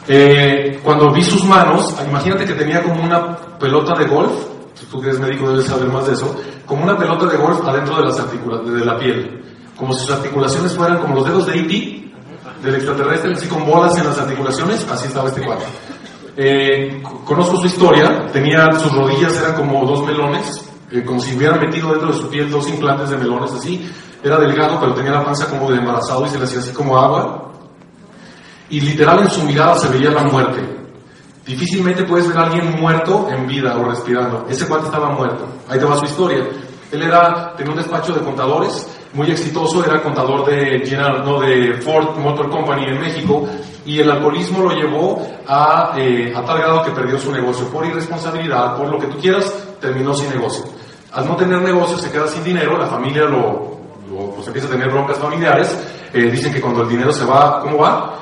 Eh, 0.08 0.80
cuando 0.84 1.12
vi 1.12 1.24
sus 1.24 1.44
manos, 1.46 1.96
imagínate 2.08 2.46
que 2.46 2.54
tenía 2.54 2.82
como 2.82 3.04
una 3.04 3.38
pelota 3.60 3.98
de 3.98 4.06
golf, 4.06 4.32
tú 4.90 5.00
que 5.00 5.10
eres 5.10 5.20
médico 5.20 5.50
debes 5.50 5.66
saber 5.66 5.88
más 5.90 6.08
de 6.08 6.14
eso, 6.14 6.36
como 6.66 6.84
una 6.84 6.98
pelota 6.98 7.28
de 7.28 7.38
golf 7.38 7.66
adentro 7.66 7.98
de, 7.98 8.04
las 8.04 8.18
de 8.18 8.86
la 8.86 8.98
piel. 8.98 9.42
Como 9.78 9.94
si 9.94 10.02
sus 10.02 10.12
articulaciones 10.12 10.74
fueran 10.74 11.00
como 11.00 11.16
los 11.16 11.26
dedos 11.26 11.46
de 11.48 11.60
E.T., 11.60 12.02
del 12.64 12.76
extraterrestre, 12.76 13.34
así 13.34 13.48
con 13.48 13.66
bolas 13.66 13.98
en 13.98 14.06
las 14.06 14.18
articulaciones, 14.20 14.86
así 14.92 15.08
estaba 15.08 15.30
este 15.30 15.42
cuate. 15.42 15.66
Eh, 16.44 17.04
conozco 17.24 17.58
su 17.58 17.68
historia, 17.68 18.26
tenía 18.34 18.72
sus 18.72 18.92
rodillas 18.92 19.38
eran 19.38 19.54
como 19.54 19.86
dos 19.86 20.04
melones, 20.04 20.68
eh, 20.90 21.04
como 21.06 21.20
si 21.20 21.38
hubiera 21.38 21.56
metido 21.56 21.92
dentro 21.92 22.12
de 22.12 22.18
su 22.18 22.30
piel 22.30 22.50
dos 22.50 22.68
implantes 22.68 23.12
de 23.12 23.18
melones 23.18 23.52
así. 23.52 23.88
Era 24.24 24.40
delgado, 24.40 24.80
pero 24.80 24.96
tenía 24.96 25.12
la 25.12 25.24
panza 25.24 25.48
como 25.48 25.70
de 25.70 25.78
embarazado 25.78 26.26
y 26.26 26.30
se 26.30 26.40
le 26.40 26.46
hacía 26.46 26.58
así 26.58 26.72
como 26.74 26.98
agua. 26.98 27.52
Y 28.72 28.82
literal 28.82 29.20
en 29.20 29.30
su 29.30 29.44
mirada 29.44 29.76
se 29.76 29.90
veía 29.90 30.10
la 30.10 30.24
muerte. 30.24 30.62
Difícilmente 31.46 32.06
puedes 32.06 32.28
ver 32.28 32.40
a 32.40 32.46
alguien 32.46 32.72
muerto 32.82 33.28
en 33.30 33.46
vida 33.46 33.78
o 33.78 33.84
respirando. 33.84 34.48
Ese 34.50 34.68
cuate 34.68 34.86
estaba 34.86 35.12
muerto. 35.12 35.46
Ahí 35.70 35.78
te 35.78 35.86
va 35.86 35.96
su 36.00 36.06
historia. 36.06 36.44
Él 36.92 37.04
era, 37.04 37.54
tenía 37.56 37.72
un 37.72 37.78
despacho 37.78 38.14
de 38.14 38.22
contadores, 38.22 38.88
muy 39.14 39.30
exitoso, 39.30 39.84
era 39.84 40.02
contador 40.02 40.46
de 40.46 40.86
General, 40.86 41.24
de 41.42 41.74
Ford 41.82 42.18
Motor 42.18 42.50
Company 42.50 42.86
en 42.86 43.00
México, 43.00 43.48
y 43.86 44.00
el 44.00 44.10
alcoholismo 44.10 44.64
lo 44.64 44.72
llevó 44.72 45.28
a, 45.48 45.94
eh, 45.98 46.34
a 46.36 46.44
tal 46.44 46.60
grado 46.60 46.84
que 46.84 46.92
perdió 46.92 47.18
su 47.20 47.32
negocio 47.32 47.68
por 47.68 47.86
irresponsabilidad, 47.86 48.78
por 48.78 48.88
lo 48.90 49.00
que 49.00 49.08
tú 49.08 49.18
quieras, 49.18 49.54
terminó 49.80 50.14
sin 50.14 50.30
negocio. 50.30 50.66
Al 51.12 51.28
no 51.28 51.36
tener 51.36 51.62
negocio 51.62 51.98
se 51.98 52.12
queda 52.12 52.28
sin 52.28 52.44
dinero, 52.44 52.78
la 52.78 52.88
familia 52.88 53.24
lo, 53.26 53.78
pues 54.36 54.48
empieza 54.48 54.68
a 54.68 54.72
tener 54.72 54.90
broncas 54.90 55.18
familiares, 55.18 55.78
eh, 56.14 56.30
dicen 56.32 56.54
que 56.54 56.62
cuando 56.62 56.84
el 56.84 56.90
dinero 56.90 57.12
se 57.12 57.26
va, 57.26 57.60
¿cómo 57.62 57.80
va? 57.80 58.16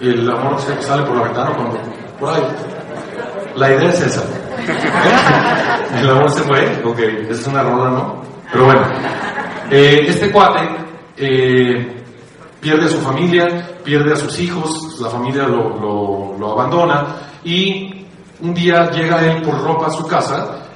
El 0.00 0.28
amor 0.30 0.60
se 0.60 0.80
sale 0.82 1.02
por 1.04 1.16
la 1.16 1.24
ventana, 1.24 1.52
cuando, 1.54 1.78
por 2.18 2.30
ahí. 2.30 2.42
La 3.56 3.70
idea 3.70 3.90
es 3.90 4.00
esa. 4.00 4.22
el 6.00 6.10
amor 6.10 6.30
se 6.30 6.42
fue, 6.42 6.82
ok, 6.84 6.98
esa 7.30 7.40
es 7.40 7.46
una 7.46 7.62
rola, 7.62 7.90
¿no? 7.90 8.22
Pero 8.52 8.64
bueno, 8.64 8.82
eh, 9.70 10.04
este 10.06 10.30
cuate 10.30 10.68
pierde 12.60 12.86
a 12.86 12.88
su 12.88 12.98
familia, 12.98 13.68
pierde 13.82 14.12
a 14.12 14.16
sus 14.16 14.38
hijos, 14.38 14.98
la 15.00 15.08
familia 15.08 15.44
lo, 15.44 16.36
lo, 16.38 16.52
abandona 16.52 17.16
y 17.44 18.06
un 18.40 18.54
día 18.54 18.90
llega 18.90 19.24
él 19.24 19.42
por 19.42 19.62
ropa 19.62 19.86
a 19.86 19.90
su 19.90 20.06
casa, 20.06 20.66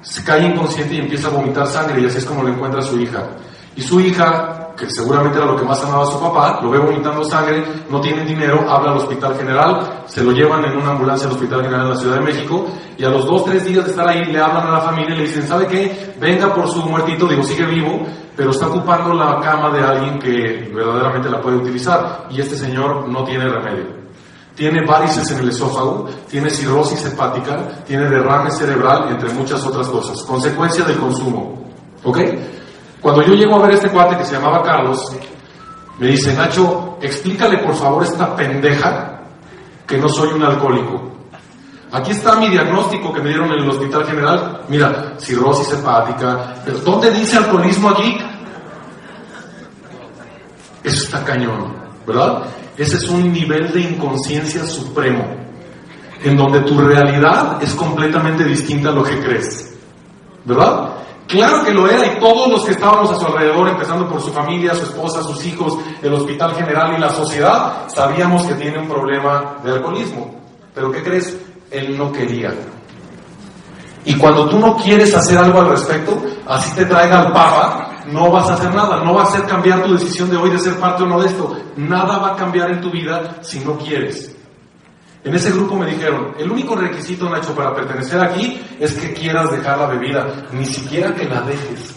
se 0.00 0.24
cae 0.24 0.46
inconsciente 0.46 0.94
y 0.94 0.98
empieza 0.98 1.28
a 1.28 1.32
vomitar 1.32 1.66
sangre 1.66 2.00
y 2.00 2.06
así 2.06 2.18
es 2.18 2.24
como 2.24 2.42
lo 2.42 2.48
encuentra 2.50 2.82
su 2.82 2.98
hija. 3.00 3.28
Y 3.76 3.82
su 3.82 4.00
hija, 4.00 4.57
que 4.78 4.88
seguramente 4.88 5.38
era 5.38 5.46
lo 5.46 5.56
que 5.56 5.64
más 5.64 5.82
amaba 5.82 6.04
a 6.04 6.06
su 6.06 6.20
papá, 6.20 6.60
lo 6.62 6.70
ve 6.70 6.78
vomitando 6.78 7.24
sangre, 7.24 7.64
no 7.90 8.00
tiene 8.00 8.24
dinero, 8.24 8.64
habla 8.70 8.92
al 8.92 8.98
hospital 8.98 9.36
general, 9.36 10.04
se 10.06 10.22
lo 10.22 10.30
llevan 10.30 10.64
en 10.64 10.76
una 10.76 10.92
ambulancia 10.92 11.26
al 11.26 11.32
hospital 11.32 11.62
general 11.62 11.88
de 11.88 11.94
la 11.94 12.00
Ciudad 12.00 12.14
de 12.16 12.22
México 12.22 12.66
y 12.96 13.04
a 13.04 13.08
los 13.08 13.26
dos, 13.26 13.44
tres 13.44 13.64
días 13.64 13.84
de 13.84 13.90
estar 13.90 14.08
ahí 14.08 14.24
le 14.26 14.40
hablan 14.40 14.68
a 14.68 14.70
la 14.70 14.80
familia 14.80 15.14
y 15.14 15.18
le 15.18 15.24
dicen, 15.24 15.46
¿sabe 15.48 15.66
qué? 15.66 16.14
Venga 16.20 16.54
por 16.54 16.68
su 16.68 16.80
muertito, 16.82 17.26
digo, 17.26 17.42
sigue 17.42 17.66
vivo, 17.66 18.06
pero 18.36 18.50
está 18.50 18.68
ocupando 18.68 19.14
la 19.14 19.40
cama 19.40 19.70
de 19.70 19.82
alguien 19.82 20.18
que 20.20 20.70
verdaderamente 20.72 21.28
la 21.28 21.40
puede 21.40 21.56
utilizar 21.56 22.28
y 22.30 22.40
este 22.40 22.56
señor 22.56 23.08
no 23.08 23.24
tiene 23.24 23.48
remedio. 23.48 23.98
Tiene 24.54 24.84
varices 24.84 25.30
en 25.32 25.38
el 25.38 25.48
esófago, 25.50 26.08
tiene 26.28 26.50
cirrosis 26.50 27.04
hepática, 27.04 27.84
tiene 27.86 28.08
derrame 28.08 28.50
cerebral, 28.50 29.08
entre 29.10 29.32
muchas 29.32 29.64
otras 29.64 29.86
cosas. 29.88 30.20
Consecuencia 30.22 30.84
del 30.84 30.98
consumo. 30.98 31.64
¿Ok? 32.04 32.18
Cuando 33.00 33.22
yo 33.22 33.34
llego 33.34 33.56
a 33.56 33.62
ver 33.62 33.70
a 33.72 33.74
este 33.74 33.90
cuate 33.90 34.16
que 34.16 34.24
se 34.24 34.34
llamaba 34.34 34.62
Carlos, 34.62 35.00
me 35.98 36.08
dice, 36.08 36.34
Nacho, 36.34 36.98
explícale 37.00 37.58
por 37.58 37.74
favor 37.74 38.02
esta 38.02 38.34
pendeja 38.34 39.20
que 39.86 39.98
no 39.98 40.08
soy 40.08 40.32
un 40.32 40.42
alcohólico. 40.42 41.08
Aquí 41.90 42.10
está 42.10 42.36
mi 42.36 42.50
diagnóstico 42.50 43.12
que 43.12 43.22
me 43.22 43.30
dieron 43.30 43.50
en 43.50 43.60
el 43.60 43.70
Hospital 43.70 44.04
General. 44.04 44.60
Mira, 44.68 45.14
cirrosis 45.18 45.72
hepática. 45.72 46.56
Pero 46.64 46.78
¿dónde 46.78 47.10
dice 47.10 47.38
alcoholismo 47.38 47.90
aquí? 47.90 48.18
Eso 50.84 51.04
está 51.04 51.24
cañón, 51.24 51.74
¿verdad? 52.06 52.44
Ese 52.76 52.96
es 52.96 53.08
un 53.08 53.32
nivel 53.32 53.72
de 53.72 53.80
inconsciencia 53.80 54.64
supremo, 54.64 55.24
en 56.22 56.36
donde 56.36 56.60
tu 56.60 56.78
realidad 56.78 57.58
es 57.60 57.74
completamente 57.74 58.44
distinta 58.44 58.90
a 58.90 58.92
lo 58.92 59.02
que 59.02 59.18
crees, 59.18 59.76
¿verdad? 60.44 60.90
Claro 61.28 61.62
que 61.62 61.72
lo 61.72 61.86
era 61.86 62.06
y 62.06 62.18
todos 62.18 62.48
los 62.48 62.64
que 62.64 62.70
estábamos 62.70 63.10
a 63.10 63.16
su 63.16 63.26
alrededor, 63.26 63.68
empezando 63.68 64.08
por 64.08 64.18
su 64.22 64.32
familia, 64.32 64.74
su 64.74 64.84
esposa, 64.84 65.22
sus 65.22 65.44
hijos, 65.44 65.76
el 66.02 66.14
hospital 66.14 66.54
general 66.54 66.94
y 66.96 67.00
la 67.00 67.10
sociedad, 67.10 67.86
sabíamos 67.88 68.44
que 68.44 68.54
tiene 68.54 68.78
un 68.78 68.88
problema 68.88 69.56
de 69.62 69.72
alcoholismo. 69.72 70.34
Pero 70.74 70.90
¿qué 70.90 71.02
crees? 71.02 71.36
Él 71.70 71.98
no 71.98 72.10
quería. 72.10 72.54
Y 74.06 74.14
cuando 74.16 74.48
tú 74.48 74.58
no 74.58 74.74
quieres 74.76 75.14
hacer 75.14 75.36
algo 75.36 75.60
al 75.60 75.68
respecto, 75.68 76.18
así 76.46 76.74
te 76.74 76.86
traiga 76.86 77.20
al 77.20 77.32
Papa, 77.32 78.04
no 78.06 78.30
vas 78.30 78.48
a 78.48 78.54
hacer 78.54 78.74
nada, 78.74 79.04
no 79.04 79.12
va 79.12 79.20
a 79.20 79.24
hacer 79.24 79.44
cambiar 79.44 79.82
tu 79.82 79.92
decisión 79.92 80.30
de 80.30 80.38
hoy 80.38 80.48
de 80.48 80.58
ser 80.58 80.76
parte 80.76 81.02
o 81.02 81.06
no 81.06 81.20
de 81.20 81.26
esto. 81.26 81.54
Nada 81.76 82.16
va 82.16 82.32
a 82.32 82.36
cambiar 82.36 82.70
en 82.70 82.80
tu 82.80 82.90
vida 82.90 83.36
si 83.42 83.60
no 83.60 83.76
quieres. 83.76 84.34
En 85.24 85.34
ese 85.34 85.50
grupo 85.50 85.76
me 85.76 85.86
dijeron, 85.86 86.34
el 86.38 86.50
único 86.50 86.76
requisito, 86.76 87.28
Nacho, 87.28 87.54
para 87.54 87.74
pertenecer 87.74 88.20
aquí 88.20 88.60
es 88.78 88.94
que 88.94 89.12
quieras 89.12 89.50
dejar 89.50 89.78
la 89.78 89.86
bebida, 89.86 90.46
ni 90.52 90.64
siquiera 90.64 91.14
que 91.14 91.24
la 91.24 91.40
dejes. 91.42 91.96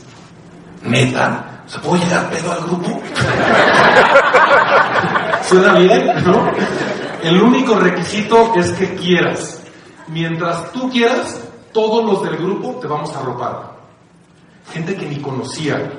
Neta, 0.84 1.64
¿se 1.68 1.80
puede 1.80 2.04
llegar 2.04 2.30
pedo 2.32 2.52
al 2.52 2.62
grupo? 2.62 3.00
¿Suena 5.44 5.74
bien? 5.76 6.12
¿No? 6.26 6.52
El 7.24 7.42
único 7.42 7.76
requisito 7.76 8.54
es 8.56 8.72
que 8.72 8.96
quieras. 8.96 9.62
Mientras 10.08 10.72
tú 10.72 10.90
quieras, 10.90 11.40
todos 11.72 12.04
los 12.04 12.24
del 12.24 12.38
grupo 12.38 12.80
te 12.82 12.88
vamos 12.88 13.16
a 13.16 13.20
arropar. 13.20 13.72
Gente 14.74 14.96
que 14.96 15.06
ni 15.06 15.18
conocía, 15.18 15.92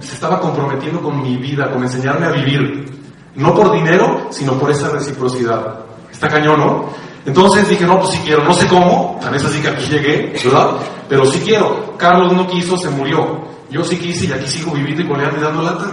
se 0.00 0.14
estaba 0.14 0.40
comprometiendo 0.40 1.00
con 1.00 1.22
mi 1.22 1.36
vida, 1.36 1.70
con 1.70 1.82
enseñarme 1.82 2.26
a 2.26 2.30
vivir. 2.30 2.90
No 3.36 3.54
por 3.54 3.70
dinero, 3.72 4.26
sino 4.30 4.54
por 4.54 4.70
esa 4.70 4.88
reciprocidad. 4.90 5.87
Está 6.10 6.28
cañón, 6.28 6.60
¿no? 6.60 6.84
Entonces 7.26 7.68
dije, 7.68 7.84
no, 7.84 7.98
pues 7.98 8.12
sí 8.12 8.20
quiero, 8.24 8.42
no 8.44 8.54
sé 8.54 8.66
cómo, 8.66 9.18
tal 9.20 9.32
vez 9.32 9.44
así 9.44 9.60
que 9.60 9.68
aquí 9.68 9.84
llegué, 9.86 10.32
¿verdad? 10.44 10.76
Pero 11.08 11.26
sí 11.26 11.40
quiero. 11.44 11.94
Carlos 11.98 12.32
no 12.32 12.46
quiso, 12.46 12.76
se 12.78 12.88
murió. 12.90 13.46
Yo 13.70 13.84
sí 13.84 13.98
quise 13.98 14.26
y 14.26 14.32
aquí 14.32 14.46
sigo 14.48 14.72
viviendo 14.72 15.02
y 15.02 15.06
coleando 15.06 15.38
y 15.38 15.42
dando 15.42 15.62
lata. 15.62 15.92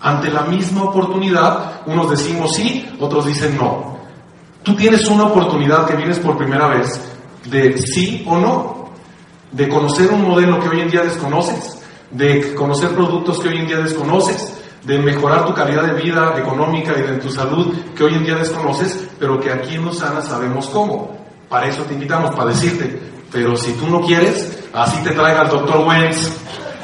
Ante 0.00 0.30
la 0.30 0.42
misma 0.42 0.84
oportunidad, 0.84 1.82
unos 1.86 2.10
decimos 2.10 2.54
sí, 2.54 2.88
otros 3.00 3.26
dicen 3.26 3.56
no. 3.56 3.98
Tú 4.62 4.76
tienes 4.76 5.06
una 5.08 5.24
oportunidad 5.24 5.86
que 5.86 5.96
vienes 5.96 6.18
por 6.18 6.36
primera 6.36 6.68
vez 6.68 7.00
de 7.46 7.76
sí 7.78 8.24
o 8.26 8.38
no, 8.38 8.90
de 9.52 9.68
conocer 9.68 10.12
un 10.12 10.28
modelo 10.28 10.60
que 10.60 10.68
hoy 10.68 10.80
en 10.80 10.90
día 10.90 11.02
desconoces, 11.02 11.82
de 12.10 12.54
conocer 12.54 12.90
productos 12.90 13.40
que 13.40 13.48
hoy 13.48 13.58
en 13.58 13.66
día 13.66 13.78
desconoces, 13.78 14.59
de 14.84 14.98
mejorar 14.98 15.46
tu 15.46 15.54
calidad 15.54 15.84
de 15.84 16.00
vida 16.00 16.34
económica 16.38 16.92
y 16.96 17.02
de 17.02 17.18
tu 17.18 17.30
salud 17.30 17.74
que 17.94 18.04
hoy 18.04 18.14
en 18.14 18.24
día 18.24 18.34
desconoces, 18.36 19.08
pero 19.18 19.40
que 19.40 19.52
aquí 19.52 19.74
en 19.74 19.86
Usana 19.86 20.22
sabemos 20.22 20.68
cómo. 20.68 21.18
Para 21.48 21.68
eso 21.68 21.82
te 21.82 21.94
invitamos, 21.94 22.34
para 22.34 22.50
decirte, 22.50 22.98
pero 23.30 23.56
si 23.56 23.72
tú 23.72 23.86
no 23.88 24.00
quieres, 24.00 24.68
así 24.72 25.02
te 25.02 25.10
traiga 25.10 25.42
el 25.42 25.48
doctor 25.48 25.86
Wentz, 25.86 26.30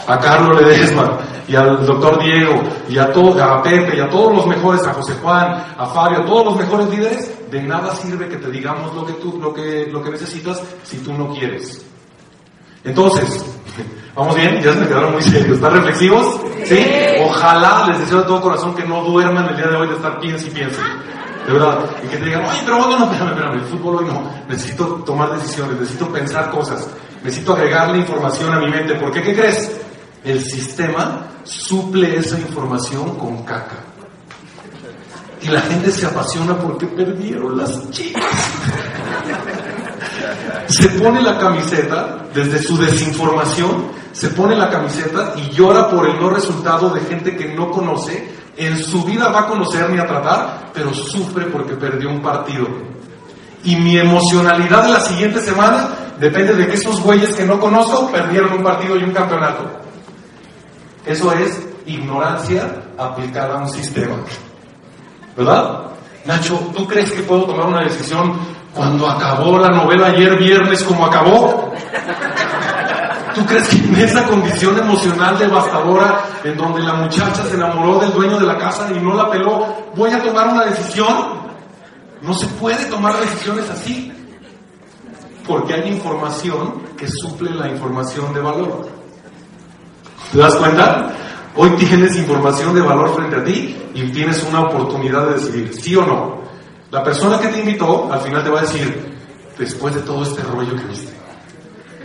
a 0.07 0.19
Carlos 0.19 0.61
Ledesma, 0.61 1.19
y 1.49 1.55
al 1.55 1.85
doctor 1.87 2.23
Diego, 2.23 2.63
y 2.89 2.99
a, 2.99 3.13
todo, 3.13 3.43
a 3.43 3.63
Pepe, 3.63 3.97
y 3.97 4.01
a 4.01 4.09
todos 4.11 4.35
los 4.35 4.47
mejores, 4.47 4.85
a 4.87 4.93
José 4.93 5.15
Juan, 5.23 5.65
a 5.79 5.87
Fabio, 5.87 6.21
a 6.21 6.27
todos 6.27 6.47
los 6.47 6.57
mejores 6.57 6.89
líderes, 6.91 7.51
de 7.51 7.63
nada 7.63 7.95
sirve 7.95 8.29
que 8.29 8.37
te 8.37 8.51
digamos 8.51 8.93
lo 8.95 9.07
que, 9.07 9.13
tú, 9.15 9.39
lo 9.41 9.55
que, 9.55 9.87
lo 9.87 10.03
que 10.03 10.11
necesitas 10.11 10.61
si 10.83 10.99
tú 10.99 11.13
no 11.13 11.33
quieres. 11.33 11.85
Entonces, 12.85 13.45
¿vamos 14.17 14.35
bien? 14.35 14.61
Ya 14.63 14.73
se 14.73 14.81
me 14.81 14.89
quedaron 14.89 15.13
muy 15.13 15.23
serios. 15.23 15.57
¿Están 15.57 15.75
reflexivos? 15.75 16.41
¿Sí? 16.65 16.85
Ojalá 17.21 17.87
les 17.89 18.01
deseo 18.01 18.19
de 18.19 18.25
todo 18.25 18.41
corazón 18.41 18.75
que 18.75 18.85
no 18.85 19.05
duerman 19.05 19.51
el 19.51 19.57
día 19.57 19.67
de 19.67 19.77
hoy 19.77 19.89
de 19.89 19.95
estar 19.95 20.19
piense 20.19 20.49
y 20.49 20.51
piense. 20.51 20.81
De 21.47 21.53
verdad. 21.53 21.79
Y 22.03 22.09
que 22.09 22.17
te 22.17 22.25
digan, 22.25 22.45
oye, 22.45 22.61
pero 22.65 22.79
bueno, 22.79 22.99
no, 22.99 23.05
espérame, 23.05 23.29
espérame, 23.29 23.55
el 23.55 23.65
fútbol 23.67 23.97
hoy 23.97 24.07
no. 24.07 24.31
Necesito 24.49 24.87
tomar 25.05 25.33
decisiones, 25.35 25.79
necesito 25.79 26.09
pensar 26.09 26.51
cosas, 26.51 26.89
necesito 27.23 27.53
agregarle 27.53 27.99
información 27.99 28.53
a 28.53 28.59
mi 28.59 28.69
mente. 28.69 28.95
¿Por 28.95 29.13
qué? 29.13 29.23
¿Qué 29.23 29.35
crees? 29.35 29.71
El 30.25 30.43
sistema 30.43 31.29
suple 31.45 32.17
esa 32.17 32.39
información 32.39 33.17
con 33.17 33.45
caca. 33.45 33.77
Y 35.43 35.49
la 35.49 35.61
gente 35.61 35.93
se 35.93 36.07
apasiona 36.07 36.59
porque 36.59 36.87
perdieron 36.87 37.57
las 37.57 37.91
chicas. 37.91 38.25
Se 40.69 40.89
pone 40.91 41.23
la 41.23 41.39
camiseta, 41.39 42.27
desde 42.35 42.63
su 42.63 42.77
desinformación, 42.77 43.87
se 44.13 44.29
pone 44.31 44.57
la 44.57 44.69
camiseta 44.69 45.35
y 45.37 45.51
llora 45.51 45.89
por 45.89 46.09
el 46.09 46.21
no 46.21 46.31
resultado 46.31 46.91
de 46.91 47.01
gente 47.03 47.37
que 47.37 47.55
no 47.55 47.71
conoce, 47.71 48.29
en 48.57 48.79
su 48.79 49.05
vida 49.05 49.29
va 49.29 49.41
a 49.41 49.47
conocer 49.47 49.91
ni 49.91 49.99
a 49.99 50.07
tratar, 50.07 50.71
pero 50.73 50.93
sufre 50.95 51.47
porque 51.47 51.75
perdió 51.75 52.09
un 52.09 52.23
partido. 52.23 52.67
Y 53.65 53.77
mi 53.77 53.99
emocionalidad 53.99 54.85
de 54.85 54.93
la 54.93 55.01
siguiente 55.01 55.41
semana 55.41 55.89
depende 56.19 56.55
de 56.55 56.67
que 56.67 56.75
esos 56.75 57.01
güeyes 57.03 57.35
que 57.35 57.45
no 57.45 57.61
conozco 57.61 58.11
perdieron 58.11 58.55
un 58.55 58.63
partido 58.63 58.97
y 58.97 59.03
un 59.03 59.13
campeonato. 59.13 59.65
Eso 61.05 61.33
es 61.33 61.61
ignorancia 61.87 62.83
aplicada 62.99 63.59
a 63.59 63.63
un 63.63 63.69
sistema. 63.69 64.17
¿Verdad? 65.37 65.83
Nacho, 66.25 66.59
¿tú 66.75 66.87
crees 66.87 67.13
que 67.13 67.23
puedo 67.23 67.45
tomar 67.45 67.67
una 67.67 67.83
decisión 67.83 68.39
cuando 68.77 69.09
acabó 69.09 69.59
la 69.59 69.71
novela 69.71 70.09
ayer 70.09 70.39
viernes 70.39 70.85
como 70.85 71.07
acabó? 71.07 71.73
¿Tú 73.35 73.45
crees 73.47 73.69
que 73.69 73.77
en 73.77 73.97
esa 73.97 74.25
condición 74.25 74.79
emocional 74.79 75.39
devastadora, 75.39 76.25
en 76.45 76.57
donde 76.57 76.83
la 76.83 76.95
muchacha 76.95 77.43
se 77.45 77.55
enamoró 77.55 77.99
del 77.99 78.13
dueño 78.13 78.39
de 78.39 78.47
la 78.47 78.59
casa 78.59 78.89
y 78.95 78.99
no 79.01 79.15
la 79.15 79.31
peló, 79.31 79.67
voy 79.95 80.11
a 80.11 80.23
tomar 80.23 80.49
una 80.49 80.65
decisión? 80.65 81.47
No 82.23 82.35
se 82.35 82.47
puede 82.47 82.85
tomar 82.87 83.19
decisiones 83.21 83.69
así, 83.71 84.13
porque 85.47 85.75
hay 85.75 85.89
información 85.89 86.83
que 86.97 87.09
suple 87.09 87.51
la 87.51 87.69
información 87.69 88.33
de 88.33 88.41
valor. 88.41 88.89
¿Te 90.33 90.39
das 90.39 90.55
cuenta? 90.57 91.11
Hoy 91.57 91.71
tienes 91.77 92.17
información 92.17 92.75
de 92.75 92.83
valor 92.83 93.15
frente 93.15 93.37
a 93.37 93.45
ti 93.45 93.77
y 93.95 94.11
tienes 94.13 94.43
una 94.45 94.63
oportunidad 94.63 95.27
de 95.27 95.35
decidir, 95.35 95.75
sí 95.75 95.97
o 95.97 96.05
no. 96.05 96.46
La 96.91 97.03
persona 97.03 97.39
que 97.39 97.49
te 97.49 97.61
invitó 97.61 98.13
al 98.13 98.21
final 98.21 98.45
te 98.45 98.51
va 98.51 98.61
a 98.61 98.63
decir, 98.63 99.17
después 99.59 99.95
de 99.95 100.01
todo 100.03 100.23
este 100.23 100.43
rollo 100.43 100.77
que 100.77 100.85
viste, 100.85 101.13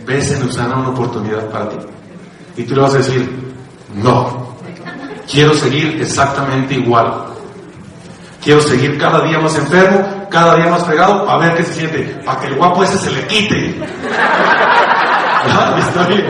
ves 0.04 0.32
en 0.32 0.42
Usana 0.42 0.76
una 0.76 0.90
oportunidad 0.90 1.48
para 1.50 1.68
ti. 1.68 1.76
Y 2.56 2.64
tú 2.64 2.74
le 2.74 2.82
vas 2.82 2.94
a 2.94 2.98
decir, 2.98 3.54
no, 3.94 4.56
quiero 5.30 5.54
seguir 5.54 6.00
exactamente 6.00 6.74
igual. 6.74 7.26
Quiero 8.42 8.60
seguir 8.60 8.98
cada 8.98 9.24
día 9.24 9.38
más 9.38 9.56
enfermo, 9.56 10.26
cada 10.28 10.56
día 10.56 10.66
más 10.66 10.82
pegado, 10.82 11.30
a 11.30 11.36
ver 11.38 11.54
qué 11.56 11.62
se 11.62 11.74
siente, 11.74 12.20
para 12.24 12.40
que 12.40 12.48
el 12.48 12.56
guapo 12.56 12.82
ese 12.82 12.98
se 12.98 13.10
le 13.10 13.26
quite. 13.26 13.80
Está 15.42 16.06
bien, 16.06 16.26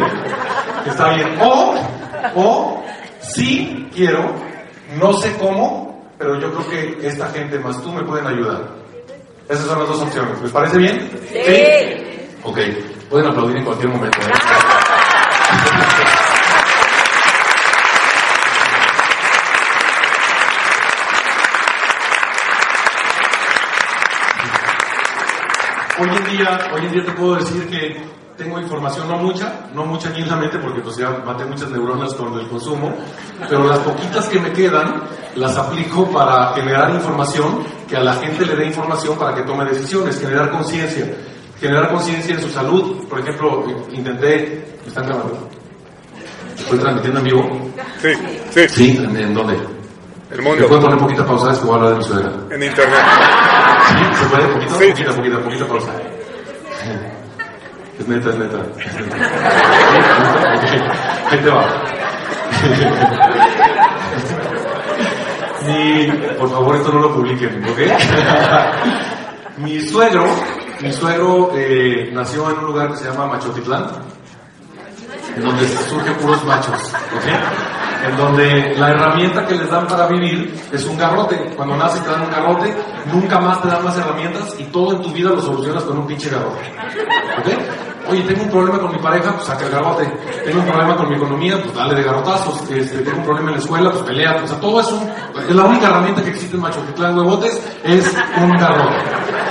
está 0.86 1.10
bien. 1.10 1.38
O, 1.42 1.74
o 2.34 2.82
Sí 3.22 3.88
quiero, 3.94 4.34
no 5.00 5.12
sé 5.14 5.36
cómo, 5.38 5.81
pero 6.22 6.38
yo 6.38 6.52
creo 6.52 6.68
que 6.70 7.06
esta 7.08 7.28
gente 7.30 7.58
más 7.58 7.82
tú 7.82 7.92
me 7.92 8.04
pueden 8.04 8.24
ayudar. 8.28 8.62
Esas 9.48 9.66
son 9.66 9.80
las 9.80 9.88
dos 9.88 10.02
opciones. 10.02 10.40
¿Les 10.40 10.52
parece 10.52 10.78
bien? 10.78 11.10
Sí. 11.32 12.38
Ok, 12.44 12.58
pueden 13.10 13.26
aplaudir 13.26 13.56
en 13.56 13.64
cualquier 13.64 13.88
momento. 13.88 14.18
¿eh? 14.20 14.32
Hoy 25.98 26.08
en 26.08 26.24
día, 26.36 26.70
hoy 26.72 26.86
en 26.86 26.92
día 26.92 27.04
te 27.04 27.12
puedo 27.12 27.34
decir 27.36 27.68
que 27.68 28.00
tengo 28.36 28.60
información, 28.60 29.08
no 29.08 29.18
mucha, 29.18 29.68
no 29.74 29.84
mucha 29.84 30.08
aquí 30.08 30.22
en 30.22 30.28
la 30.28 30.36
mente 30.36 30.58
porque 30.58 30.80
pues 30.80 30.96
ya 30.96 31.10
maté 31.24 31.44
muchas 31.44 31.70
neuronas 31.70 32.14
con 32.14 32.38
el 32.38 32.48
consumo, 32.48 32.94
pero 33.48 33.66
las 33.66 33.78
poquitas 33.80 34.28
que 34.28 34.40
me 34.40 34.52
quedan 34.52 35.02
las 35.36 35.56
aplico 35.56 36.10
para 36.10 36.52
generar 36.54 36.90
información, 36.90 37.64
que 37.88 37.96
a 37.96 38.00
la 38.00 38.14
gente 38.14 38.44
le 38.46 38.54
dé 38.56 38.66
información 38.66 39.16
para 39.18 39.34
que 39.34 39.42
tome 39.42 39.64
decisiones, 39.64 40.18
generar 40.20 40.50
conciencia, 40.50 41.06
generar 41.60 41.90
conciencia 41.90 42.34
en 42.34 42.40
su 42.42 42.50
salud. 42.50 43.06
Por 43.08 43.20
ejemplo, 43.20 43.64
intenté, 43.92 44.76
¿me 44.82 44.88
están 44.88 45.06
grabando? 45.06 45.48
¿Estoy 46.56 46.78
transmitiendo 46.78 47.18
en 47.20 47.24
vivo? 47.24 47.70
Sí, 48.00 48.08
sí. 48.50 48.68
Sí, 48.68 48.96
¿en, 49.04 49.16
en 49.16 49.34
dónde? 49.34 49.54
El 50.30 50.38
¿Me 50.38 50.44
mundo. 50.48 50.66
pueden 50.66 50.82
poner 50.84 50.98
poquita 50.98 51.26
pausa? 51.26 51.52
Es 51.52 51.58
que 51.58 51.64
voy 51.66 51.74
a 51.74 51.76
hablar 51.76 51.90
de 51.92 51.98
mi 51.98 52.04
suegra. 52.04 52.30
En 52.50 52.62
internet. 52.62 53.04
¿Sí? 53.88 53.94
¿Se 54.18 54.24
puede? 54.26 54.48
¿Poquito? 54.48 54.74
Sí. 54.78 54.86
Poquita, 54.90 55.12
poquita, 55.14 55.38
poquita 55.40 55.66
pausa. 55.66 55.90
Es 57.98 58.08
neta, 58.08 58.30
es 58.30 58.36
neta. 58.36 58.56
Ahí 61.30 61.38
te 61.38 61.50
va. 61.50 61.64
Mi, 65.66 66.06
por 66.38 66.50
favor, 66.50 66.76
esto 66.76 66.92
no 66.92 67.00
lo 67.00 67.14
publiquen, 67.14 67.64
¿ok? 67.64 67.78
mi 69.58 69.80
suegro, 69.80 70.24
mi 70.80 70.92
suegro 70.92 71.52
eh, 71.54 72.10
nació 72.12 72.50
en 72.50 72.58
un 72.58 72.64
lugar 72.66 72.90
que 72.90 72.96
se 72.96 73.04
llama 73.04 73.26
Machotitlán, 73.26 73.86
en 75.36 75.42
donde 75.42 75.68
surgen 75.68 76.14
puros 76.14 76.44
machos, 76.44 76.80
¿ok? 77.16 78.08
En 78.08 78.16
donde 78.16 78.74
la 78.76 78.90
herramienta 78.90 79.46
que 79.46 79.54
les 79.54 79.70
dan 79.70 79.86
para 79.86 80.08
vivir 80.08 80.52
es 80.72 80.84
un 80.86 80.98
garrote. 80.98 81.36
Cuando 81.56 81.76
naces 81.76 82.02
te 82.02 82.10
dan 82.10 82.22
un 82.22 82.30
garrote, 82.30 82.74
nunca 83.12 83.38
más 83.38 83.62
te 83.62 83.68
dan 83.68 83.84
más 83.84 83.96
herramientas 83.96 84.56
y 84.58 84.64
todo 84.64 84.96
en 84.96 85.02
tu 85.02 85.12
vida 85.12 85.30
lo 85.30 85.40
solucionas 85.40 85.84
con 85.84 85.98
un 85.98 86.06
pinche 86.06 86.28
garrote. 86.28 86.60
¿Ok? 87.38 87.91
Oye, 88.08 88.22
tengo 88.22 88.42
un 88.42 88.50
problema 88.50 88.78
con 88.80 88.92
mi 88.92 88.98
pareja, 88.98 89.32
pues 89.32 89.46
saca 89.46 89.64
el 89.64 89.70
garrote. 89.70 90.04
Tengo 90.44 90.60
un 90.60 90.66
problema 90.66 90.96
con 90.96 91.08
mi 91.08 91.14
economía, 91.14 91.62
pues 91.62 91.74
dale 91.74 91.94
de 91.94 92.02
garrotazos. 92.02 92.70
Este, 92.70 92.98
tengo 92.98 93.18
un 93.18 93.24
problema 93.24 93.50
en 93.50 93.56
la 93.56 93.62
escuela, 93.62 93.90
pues 93.90 94.02
pelea. 94.04 94.40
O 94.42 94.46
sea, 94.46 94.60
todo 94.60 94.80
es 94.80 94.90
un... 94.90 95.08
Es 95.48 95.54
la 95.54 95.64
única 95.64 95.86
herramienta 95.86 96.22
que 96.22 96.30
existe 96.30 96.56
en 96.56 96.62
Machotitlán 96.62 97.16
Huevotes, 97.16 97.62
es 97.84 98.14
un 98.40 98.50
garrote. 98.52 98.96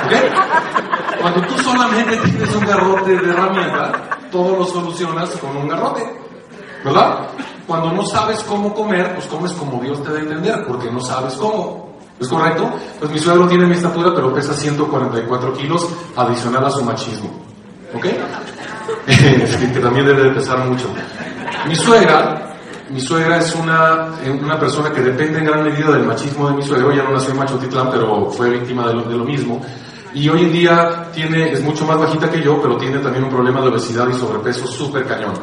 ¿Ok? 0.06 1.22
Cuando 1.22 1.42
tú 1.42 1.58
solamente 1.60 2.18
tienes 2.18 2.56
un 2.56 2.66
garrote 2.66 3.18
de 3.18 3.30
herramienta, 3.30 3.92
todo 4.32 4.58
lo 4.58 4.66
solucionas 4.66 5.30
con 5.32 5.56
un 5.56 5.68
garrote. 5.68 6.04
¿Verdad? 6.84 7.28
Cuando 7.68 7.92
no 7.92 8.04
sabes 8.06 8.44
cómo 8.44 8.74
comer, 8.74 9.14
pues 9.14 9.28
comes 9.28 9.52
como 9.54 9.82
Dios 9.82 10.04
te 10.04 10.12
da 10.12 10.18
a 10.18 10.22
entender, 10.22 10.66
porque 10.68 10.92
no 10.92 11.00
sabes 11.00 11.36
cómo. 11.36 11.92
¿Es 12.20 12.28
correcto? 12.28 12.70
Pues 13.00 13.12
mi 13.12 13.20
suegro 13.20 13.48
tiene 13.48 13.66
mi 13.66 13.76
estatura, 13.76 14.14
pero 14.14 14.34
pesa 14.34 14.54
144 14.54 15.54
kilos 15.54 15.88
adicional 16.16 16.66
a 16.66 16.70
su 16.70 16.84
machismo. 16.84 17.51
¿Ok? 17.94 18.06
Es 19.08 19.56
que, 19.56 19.80
también 19.80 20.06
debe 20.06 20.24
de 20.24 20.30
pesar 20.32 20.60
mucho. 20.60 20.88
Mi 21.68 21.76
suegra, 21.76 22.56
mi 22.90 23.00
suegra 23.00 23.38
es 23.38 23.56
una, 23.56 24.10
eh, 24.24 24.32
una 24.32 24.60
persona 24.60 24.92
que 24.92 25.02
depende 25.02 25.40
en 25.40 25.46
gran 25.46 25.64
medida 25.64 25.92
del 25.92 26.04
machismo 26.04 26.50
de 26.50 26.56
mi 26.56 26.64
suegro. 26.64 26.94
Ya 26.94 27.04
no 27.04 27.12
nació 27.12 27.32
en 27.32 27.38
Machotitlán, 27.38 27.90
pero 27.92 28.30
fue 28.32 28.50
víctima 28.50 28.88
de 28.88 28.96
lo, 28.96 29.04
de 29.04 29.16
lo 29.16 29.24
mismo. 29.24 29.62
Y 30.14 30.28
hoy 30.28 30.42
en 30.42 30.52
día 30.52 31.08
tiene, 31.14 31.52
es 31.52 31.62
mucho 31.64 31.86
más 31.86 31.98
bajita 31.98 32.30
que 32.30 32.42
yo, 32.42 32.62
pero 32.62 32.78
tiene 32.78 33.00
también 33.00 33.24
un 33.24 33.30
problema 33.30 33.62
de 33.62 33.70
obesidad 33.70 34.08
y 34.10 34.14
sobrepeso 34.14 34.68
súper 34.68 35.06
cañón. 35.06 35.34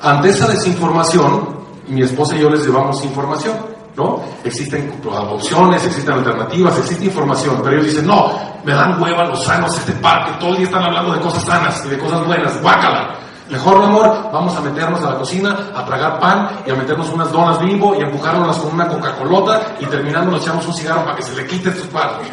Ante 0.00 0.30
esa 0.30 0.46
desinformación, 0.46 1.48
mi 1.88 2.02
esposa 2.02 2.36
y 2.36 2.40
yo 2.40 2.50
les 2.50 2.64
llevamos 2.64 3.04
información, 3.04 3.56
¿no? 3.96 4.22
Existen 4.44 4.92
opciones, 5.04 5.84
existen 5.84 6.14
alternativas, 6.14 6.78
existe 6.78 7.06
información, 7.06 7.60
pero 7.62 7.76
ellos 7.76 7.86
dicen, 7.86 8.06
no, 8.06 8.53
me 8.64 8.72
dan 8.72 9.00
hueva 9.00 9.24
los 9.24 9.44
sanos 9.44 9.76
este 9.76 9.92
parque, 9.92 10.32
todo 10.40 10.50
el 10.50 10.56
día 10.56 10.66
están 10.66 10.82
hablando 10.82 11.12
de 11.12 11.20
cosas 11.20 11.44
sanas 11.44 11.84
y 11.84 11.88
de 11.88 11.98
cosas 11.98 12.26
buenas, 12.26 12.60
guácala. 12.62 13.14
Mejor, 13.50 13.78
mi 13.78 13.84
amor, 13.84 14.30
vamos 14.32 14.56
a 14.56 14.60
meternos 14.62 15.02
a 15.02 15.10
la 15.10 15.18
cocina, 15.18 15.70
a 15.74 15.84
tragar 15.84 16.18
pan 16.18 16.48
y 16.66 16.70
a 16.70 16.74
meternos 16.74 17.10
unas 17.10 17.30
donas 17.30 17.60
bimbo 17.60 17.94
y 17.94 18.00
empujárnoslas 18.02 18.56
con 18.56 18.72
una 18.72 18.88
Coca-Colota 18.88 19.76
y 19.80 19.84
terminando 19.84 20.30
nos 20.30 20.42
echamos 20.42 20.66
un 20.66 20.72
cigarro 20.72 21.04
para 21.04 21.16
que 21.16 21.22
se 21.22 21.36
le 21.36 21.46
quite 21.46 21.68
estos 21.68 21.86
cuadros. 21.88 22.26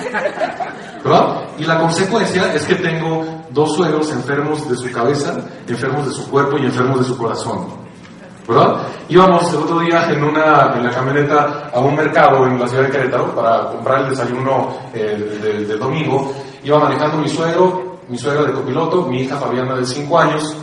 ¿Verdad? 1.03 1.41
Y 1.57 1.65
la 1.65 1.79
consecuencia 1.79 2.53
es 2.53 2.63
que 2.63 2.75
tengo 2.75 3.25
dos 3.49 3.75
suegros 3.75 4.09
enfermos 4.11 4.69
de 4.69 4.77
su 4.77 4.89
cabeza, 4.89 5.38
enfermos 5.67 6.07
de 6.07 6.13
su 6.13 6.29
cuerpo 6.29 6.57
y 6.57 6.65
enfermos 6.65 6.99
de 6.99 7.05
su 7.05 7.17
corazón. 7.17 7.90
¿Verdad? 8.47 8.81
Íbamos 9.07 9.53
el 9.53 9.59
otro 9.59 9.79
día 9.79 10.09
en, 10.09 10.23
una, 10.23 10.73
en 10.75 10.83
la 10.83 10.91
camioneta 10.91 11.69
a 11.73 11.79
un 11.79 11.95
mercado 11.95 12.45
en 12.47 12.59
la 12.59 12.67
ciudad 12.67 12.83
de 12.83 12.89
Querétaro 12.89 13.35
para 13.35 13.67
comprar 13.67 14.01
el 14.01 14.09
desayuno 14.09 14.75
eh, 14.93 15.39
del, 15.41 15.67
del 15.67 15.79
domingo. 15.79 16.33
Iba 16.63 16.79
manejando 16.79 17.17
mi 17.17 17.29
suegro, 17.29 17.99
mi 18.07 18.17
suegra 18.17 18.43
de 18.43 18.53
copiloto, 18.53 19.03
mi 19.03 19.21
hija 19.21 19.37
Fabiana 19.37 19.75
de 19.75 19.85
5 19.85 20.19
años 20.19 20.55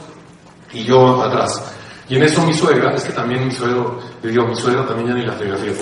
y 0.73 0.85
yo 0.85 1.23
atrás. 1.23 1.63
Y 2.09 2.17
en 2.17 2.23
eso 2.23 2.43
mi 2.43 2.55
suegra, 2.55 2.95
es 2.95 3.05
que 3.05 3.13
también 3.13 3.45
mi 3.45 3.51
suegro, 3.51 3.99
le 4.23 4.31
digo, 4.31 4.47
mi 4.47 4.57
suegra 4.57 4.87
también 4.87 5.09
ya 5.09 5.15
ni 5.15 5.27
la 5.27 5.33
fotografía. 5.33 5.73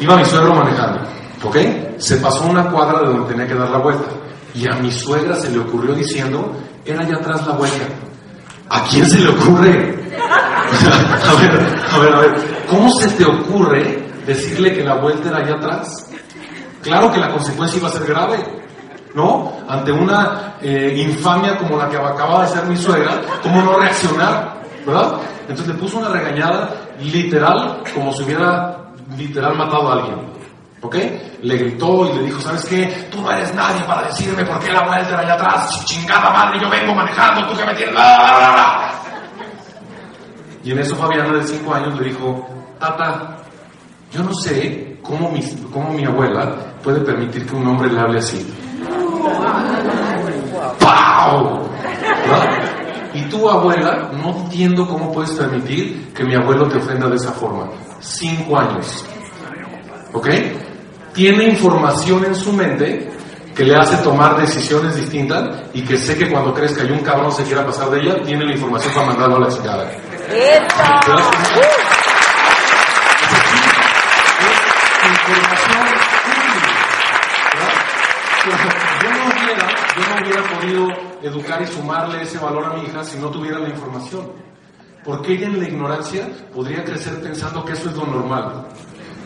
Iba 0.00 0.16
mi 0.16 0.24
suegro 0.24 0.54
manejando, 0.54 1.00
¿ok? 1.44 1.56
Se 1.98 2.16
pasó 2.16 2.46
una 2.46 2.70
cuadra 2.70 3.00
de 3.00 3.06
donde 3.06 3.28
tenía 3.30 3.46
que 3.46 3.54
dar 3.54 3.70
la 3.70 3.78
vuelta. 3.78 4.08
Y 4.54 4.66
a 4.68 4.74
mi 4.76 4.90
suegra 4.90 5.34
se 5.36 5.50
le 5.50 5.58
ocurrió 5.58 5.94
diciendo, 5.94 6.52
era 6.84 7.00
allá 7.00 7.16
atrás 7.16 7.46
la 7.46 7.54
vuelta. 7.54 7.84
¿A 8.70 8.84
quién 8.84 9.06
se 9.06 9.20
le 9.20 9.28
ocurre? 9.28 10.01
A 10.72 11.40
ver, 11.40 11.50
a 11.90 11.98
ver, 11.98 12.14
a 12.14 12.20
ver, 12.20 12.64
¿cómo 12.68 12.90
se 12.90 13.08
te 13.08 13.24
ocurre 13.24 14.02
decirle 14.26 14.74
que 14.74 14.84
la 14.84 14.94
vuelta 14.96 15.28
era 15.28 15.38
allá 15.38 15.54
atrás? 15.54 16.10
Claro 16.82 17.12
que 17.12 17.20
la 17.20 17.30
consecuencia 17.30 17.78
iba 17.78 17.88
a 17.88 17.92
ser 17.92 18.04
grave, 18.06 18.38
¿no? 19.14 19.52
Ante 19.68 19.92
una 19.92 20.54
eh, 20.60 20.94
infamia 20.96 21.56
como 21.58 21.76
la 21.76 21.88
que 21.88 21.96
acaba 21.96 22.40
de 22.40 22.46
hacer 22.46 22.64
mi 22.66 22.76
suegra, 22.76 23.20
¿cómo 23.42 23.62
no 23.62 23.78
reaccionar? 23.78 24.62
¿Verdad? 24.84 25.18
Entonces 25.42 25.68
le 25.68 25.74
puso 25.74 25.98
una 25.98 26.08
regañada 26.08 26.70
literal, 26.98 27.82
como 27.94 28.12
si 28.12 28.24
hubiera 28.24 28.76
literal 29.16 29.56
matado 29.56 29.90
a 29.90 29.92
alguien. 29.94 30.32
¿Ok? 30.80 30.96
Le 31.42 31.56
gritó 31.56 32.06
y 32.10 32.16
le 32.16 32.22
dijo, 32.24 32.40
¿sabes 32.40 32.64
qué? 32.64 33.08
Tú 33.10 33.20
no 33.20 33.30
eres 33.30 33.54
nadie 33.54 33.80
para 33.84 34.08
decirme 34.08 34.44
por 34.44 34.58
qué 34.58 34.72
la 34.72 34.82
vuelta 34.82 35.10
era 35.10 35.20
allá 35.20 35.34
atrás. 35.34 35.84
Chingada 35.84 36.30
madre, 36.30 36.58
yo 36.60 36.68
vengo 36.68 36.92
manejando, 36.94 37.46
tú 37.46 37.56
que 37.56 37.64
me 37.64 37.74
tienes... 37.74 37.94
Y 40.64 40.70
en 40.70 40.78
eso 40.78 40.94
Fabiana 40.96 41.38
de 41.38 41.46
5 41.46 41.74
años 41.74 41.98
le 41.98 42.08
dijo, 42.08 42.46
Tata, 42.78 43.38
yo 44.12 44.22
no 44.22 44.32
sé 44.34 44.98
cómo 45.02 45.30
mi, 45.30 45.40
cómo 45.72 45.92
mi 45.92 46.04
abuela 46.04 46.74
puede 46.82 47.00
permitir 47.00 47.46
que 47.46 47.56
un 47.56 47.66
hombre 47.66 47.90
le 47.92 48.00
hable 48.00 48.18
así. 48.18 48.46
¡Pau! 50.78 51.62
Y 53.14 53.22
tu 53.22 53.48
abuela, 53.48 54.10
no 54.12 54.36
entiendo 54.36 54.86
cómo 54.88 55.12
puedes 55.12 55.32
permitir 55.32 56.12
que 56.14 56.24
mi 56.24 56.34
abuelo 56.34 56.68
te 56.68 56.78
ofenda 56.78 57.08
de 57.08 57.16
esa 57.16 57.32
forma. 57.32 57.68
Cinco 58.00 58.58
años. 58.58 59.04
¿Ok? 60.12 60.28
Tiene 61.12 61.44
información 61.44 62.24
en 62.24 62.34
su 62.34 62.52
mente 62.52 63.10
que 63.54 63.64
le 63.64 63.76
hace 63.76 64.02
tomar 64.02 64.40
decisiones 64.40 64.96
distintas 64.96 65.62
y 65.74 65.82
que 65.82 65.98
sé 65.98 66.16
que 66.16 66.30
cuando 66.30 66.54
que 66.54 66.62
hay 66.62 66.90
un 66.90 67.00
cabrón 67.00 67.30
se 67.32 67.44
quiera 67.44 67.66
pasar 67.66 67.90
de 67.90 68.00
ella, 68.00 68.22
tiene 68.22 68.46
la 68.46 68.52
información 68.52 68.94
para 68.94 69.06
mandarlo 69.08 69.36
a 69.36 69.40
la 69.40 69.48
chingada. 69.48 69.90
Yo 70.22 71.18
no, 79.10 79.20
hubiera, 80.20 80.42
podido 80.58 80.88
educar 81.22 81.62
y 81.62 81.66
sumarle 81.66 82.22
ese 82.22 82.38
valor 82.38 82.66
a 82.66 82.72
mi 82.74 82.82
hija 82.82 83.04
si 83.04 83.18
no 83.18 83.28
tuviera 83.28 83.58
la 83.58 83.68
información. 83.68 84.32
Porque 85.04 85.34
ella 85.34 85.46
en 85.46 85.60
la 85.60 85.68
ignorancia 85.68 86.28
podría 86.54 86.84
crecer 86.84 87.20
pensando 87.20 87.64
que 87.64 87.72
eso 87.72 87.90
es 87.90 87.96
lo 87.96 88.06
normal. 88.06 88.66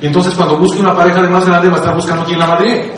Y 0.01 0.07
entonces 0.07 0.34
cuando 0.34 0.59
busque 0.59 0.80
una 0.80 0.94
pareja 0.94 1.22
de 1.22 1.28
más 1.28 1.47
grande 1.47 1.68
va 1.68 1.76
a 1.76 1.78
estar 1.78 1.94
buscando 1.94 2.24
quién 2.24 2.38
la 2.38 2.47
madre. 2.47 2.94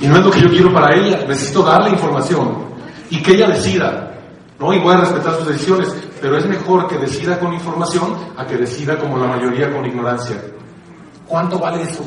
Y 0.00 0.06
no 0.06 0.16
es 0.16 0.24
lo 0.24 0.30
que 0.30 0.40
yo 0.40 0.48
quiero 0.48 0.72
para 0.72 0.94
ella. 0.94 1.24
Necesito 1.26 1.62
darle 1.62 1.90
información 1.90 2.74
y 3.10 3.22
que 3.22 3.32
ella 3.32 3.48
decida. 3.48 4.14
¿no? 4.58 4.72
Y 4.72 4.78
voy 4.80 4.94
a 4.94 4.98
respetar 4.98 5.34
sus 5.36 5.48
decisiones, 5.48 5.94
pero 6.24 6.38
es 6.38 6.46
mejor 6.46 6.88
que 6.88 6.96
decida 6.96 7.38
con 7.38 7.52
información 7.52 8.16
a 8.38 8.46
que 8.46 8.56
decida 8.56 8.96
como 8.96 9.18
la 9.18 9.26
mayoría 9.26 9.70
con 9.70 9.84
ignorancia. 9.84 10.40
¿Cuánto 11.28 11.58
vale 11.58 11.82
eso? 11.82 12.02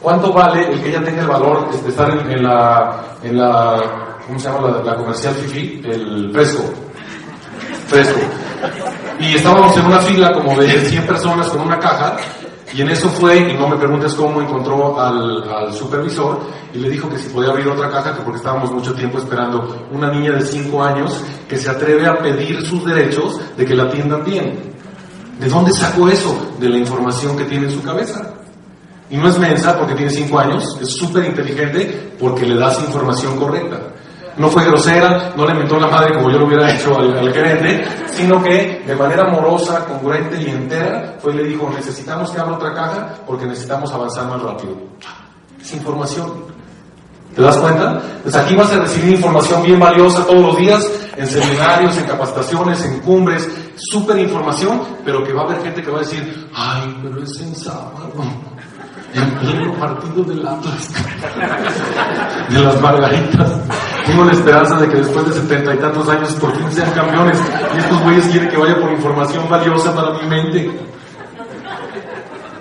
¿Cuánto 0.00 0.32
vale 0.32 0.72
el 0.72 0.80
que 0.80 0.90
ella 0.90 1.02
tenga 1.02 1.22
el 1.22 1.26
valor 1.26 1.68
de 1.68 1.88
estar 1.88 2.08
en, 2.08 2.44
la, 2.44 3.00
en 3.24 3.38
la, 3.38 3.82
¿cómo 4.24 4.38
se 4.38 4.48
llama? 4.48 4.80
La, 4.84 4.94
comercial 4.94 5.34
FIFI, 5.34 5.82
el 5.84 6.30
fresco. 6.32 6.62
Fresco. 7.88 8.20
Y 9.18 9.34
estábamos 9.34 9.76
en 9.76 9.86
una 9.86 9.98
fila 9.98 10.32
como 10.32 10.56
de 10.56 10.78
100 10.78 11.06
personas 11.06 11.48
con 11.48 11.62
una 11.62 11.80
caja 11.80 12.16
y 12.74 12.82
en 12.82 12.90
eso 12.90 13.08
fue, 13.08 13.38
y 13.38 13.54
no 13.54 13.68
me 13.68 13.76
preguntes 13.76 14.14
cómo, 14.14 14.42
encontró 14.42 15.00
al, 15.00 15.72
supervisor 15.72 16.40
y 16.74 16.78
le 16.78 16.90
dijo 16.90 17.08
que 17.08 17.18
si 17.18 17.28
podía 17.28 17.50
abrir 17.50 17.68
otra 17.68 17.90
caja, 17.90 18.14
que 18.14 18.22
porque 18.22 18.38
estábamos 18.38 18.72
mucho 18.72 18.92
tiempo 18.92 19.18
esperando 19.18 19.86
una 19.92 20.10
niña 20.10 20.32
de 20.32 20.40
5 20.40 20.82
años 20.82 21.22
que 21.48 21.56
se 21.56 21.70
atreve 21.70 22.06
a 22.06 22.18
pedir 22.18 22.60
sus 22.66 22.84
derechos 22.84 23.40
de 23.56 23.64
que 23.64 23.74
la 23.74 23.84
atiendan 23.84 24.24
bien. 24.24 24.74
¿De 25.38 25.48
dónde 25.48 25.72
sacó 25.72 26.08
eso? 26.08 26.36
De 26.58 26.68
la 26.68 26.78
información 26.78 27.36
que 27.36 27.44
tiene 27.44 27.66
en 27.66 27.72
su 27.72 27.82
cabeza. 27.82 28.34
Y 29.10 29.16
no 29.16 29.28
es 29.28 29.38
mensa 29.38 29.78
porque 29.78 29.94
tiene 29.94 30.10
5 30.10 30.38
años, 30.38 30.78
es 30.80 30.90
súper 30.90 31.24
inteligente 31.24 32.14
porque 32.18 32.46
le 32.46 32.56
das 32.56 32.80
información 32.80 33.38
correcta 33.38 33.95
no 34.38 34.48
fue 34.48 34.64
grosera, 34.64 35.32
no 35.36 35.46
le 35.46 35.54
mentó 35.54 35.78
la 35.78 35.88
madre 35.88 36.14
como 36.14 36.30
yo 36.30 36.38
lo 36.38 36.46
hubiera 36.46 36.70
hecho 36.70 36.98
al, 36.98 37.32
gerente, 37.32 37.84
sino 38.12 38.42
que 38.42 38.82
de 38.86 38.94
manera 38.94 39.22
amorosa, 39.22 39.84
congruente 39.86 40.40
y 40.40 40.50
entera, 40.50 41.16
fue 41.20 41.32
y 41.32 41.36
le 41.36 41.44
dijo, 41.44 41.70
necesitamos 41.74 42.30
que 42.30 42.40
abra 42.40 42.56
otra 42.56 42.74
caja 42.74 43.14
porque 43.26 43.46
necesitamos 43.46 43.92
avanzar 43.92 44.26
más 44.26 44.42
rápido. 44.42 44.76
Es 45.60 45.74
información. 45.74 46.56
¿Te 47.34 47.42
das 47.42 47.56
cuenta? 47.58 48.00
Pues 48.22 48.34
aquí 48.34 48.54
vas 48.54 48.72
a 48.72 48.80
recibir 48.80 49.14
información 49.14 49.62
bien 49.62 49.78
valiosa 49.78 50.24
todos 50.24 50.40
los 50.40 50.56
días, 50.56 50.90
en 51.16 51.26
seminarios, 51.26 51.96
en 51.98 52.04
capacitaciones, 52.04 52.82
en 52.84 53.00
cumbres, 53.00 53.48
súper 53.76 54.18
información, 54.18 54.80
pero 55.04 55.22
que 55.22 55.32
va 55.32 55.42
a 55.42 55.44
haber 55.44 55.62
gente 55.62 55.82
que 55.82 55.90
va 55.90 55.98
a 55.98 56.00
decir, 56.00 56.48
ay, 56.54 56.98
pero 57.02 57.22
es 57.22 57.40
en 57.40 57.54
sábado 57.54 58.12
en 59.16 59.30
pleno 59.38 59.72
partido 59.74 60.24
del 60.24 60.46
Atlas, 60.46 60.88
de 62.50 62.60
las 62.60 62.80
Margaritas. 62.80 63.52
Tengo 64.06 64.24
la 64.24 64.32
esperanza 64.32 64.76
de 64.76 64.88
que 64.88 64.96
después 64.96 65.26
de 65.26 65.32
setenta 65.32 65.74
y 65.74 65.78
tantos 65.78 66.08
años 66.08 66.34
por 66.34 66.56
fin 66.56 66.70
sean 66.70 66.90
campeones 66.92 67.38
y 67.74 67.78
estos 67.78 68.02
güeyes 68.02 68.26
quieren 68.28 68.48
que 68.48 68.56
vaya 68.56 68.80
por 68.80 68.92
información 68.92 69.48
valiosa 69.48 69.94
para 69.94 70.12
mi 70.12 70.28
mente. 70.28 70.70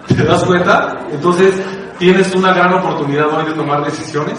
¿Te 0.07 0.23
das 0.23 0.43
cuenta? 0.43 0.97
Entonces, 1.11 1.53
tienes 1.99 2.33
una 2.33 2.53
gran 2.53 2.73
oportunidad 2.73 3.27
hoy 3.27 3.45
de 3.45 3.51
tomar 3.51 3.85
decisiones, 3.85 4.37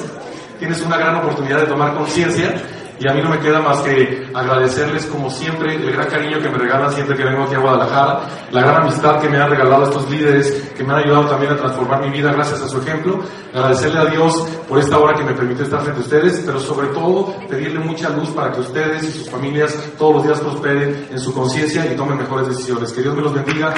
tienes 0.59 0.83
una 0.83 0.97
gran 0.97 1.17
oportunidad 1.17 1.61
de 1.61 1.67
tomar 1.67 1.95
conciencia 1.95 2.55
y 2.99 3.09
a 3.09 3.15
mí 3.15 3.23
no 3.23 3.31
me 3.31 3.39
queda 3.39 3.61
más 3.61 3.79
que 3.79 4.29
agradecerles 4.35 5.07
como 5.07 5.31
siempre 5.31 5.75
el 5.75 5.93
gran 5.93 6.09
cariño 6.09 6.41
que 6.41 6.49
me 6.49 6.59
regalan 6.59 6.93
siempre 6.93 7.17
que 7.17 7.25
vengo 7.25 7.45
aquí 7.45 7.55
a 7.55 7.59
Guadalajara, 7.59 8.21
la 8.51 8.61
gran 8.61 8.83
amistad 8.83 9.21
que 9.21 9.29
me 9.29 9.39
han 9.39 9.51
regalado 9.51 9.85
estos 9.85 10.11
líderes 10.11 10.73
que 10.77 10.85
me 10.85 10.93
han 10.95 11.01
ayudado 11.01 11.27
también 11.27 11.53
a 11.53 11.57
transformar 11.57 12.01
mi 12.01 12.11
vida 12.11 12.33
gracias 12.33 12.63
a 12.63 12.69
su 12.69 12.79
ejemplo, 12.79 13.21
agradecerle 13.55 13.99
a 13.99 14.07
Dios 14.07 14.47
por 14.69 14.79
esta 14.79 14.99
hora 14.99 15.15
que 15.15 15.25
me 15.25 15.35
permite 15.35 15.63
estar 15.63 15.81
frente 15.81 16.01
a 16.01 16.05
ustedes, 16.05 16.43
pero 16.45 16.59
sobre 16.61 16.89
todo 16.89 17.35
pedirle 17.49 17.81
mucha 17.81 18.11
luz 18.11 18.31
para 18.31 18.53
que 18.53 18.61
ustedes 18.61 19.03
y 19.05 19.13
sus 19.13 19.31
familias 19.31 19.77
todos 19.99 20.17
los 20.17 20.25
días 20.25 20.41
prosperen 20.41 21.09
en 21.11 21.19
su 21.19 21.33
conciencia 21.33 21.87
y 21.87 21.97
tomen 21.97 22.19
mejores 22.19 22.49
decisiones. 22.49 22.93
Que 22.93 23.03
Dios 23.03 23.15
me 23.15 23.23
los 23.23 23.35
bendiga. 23.35 23.75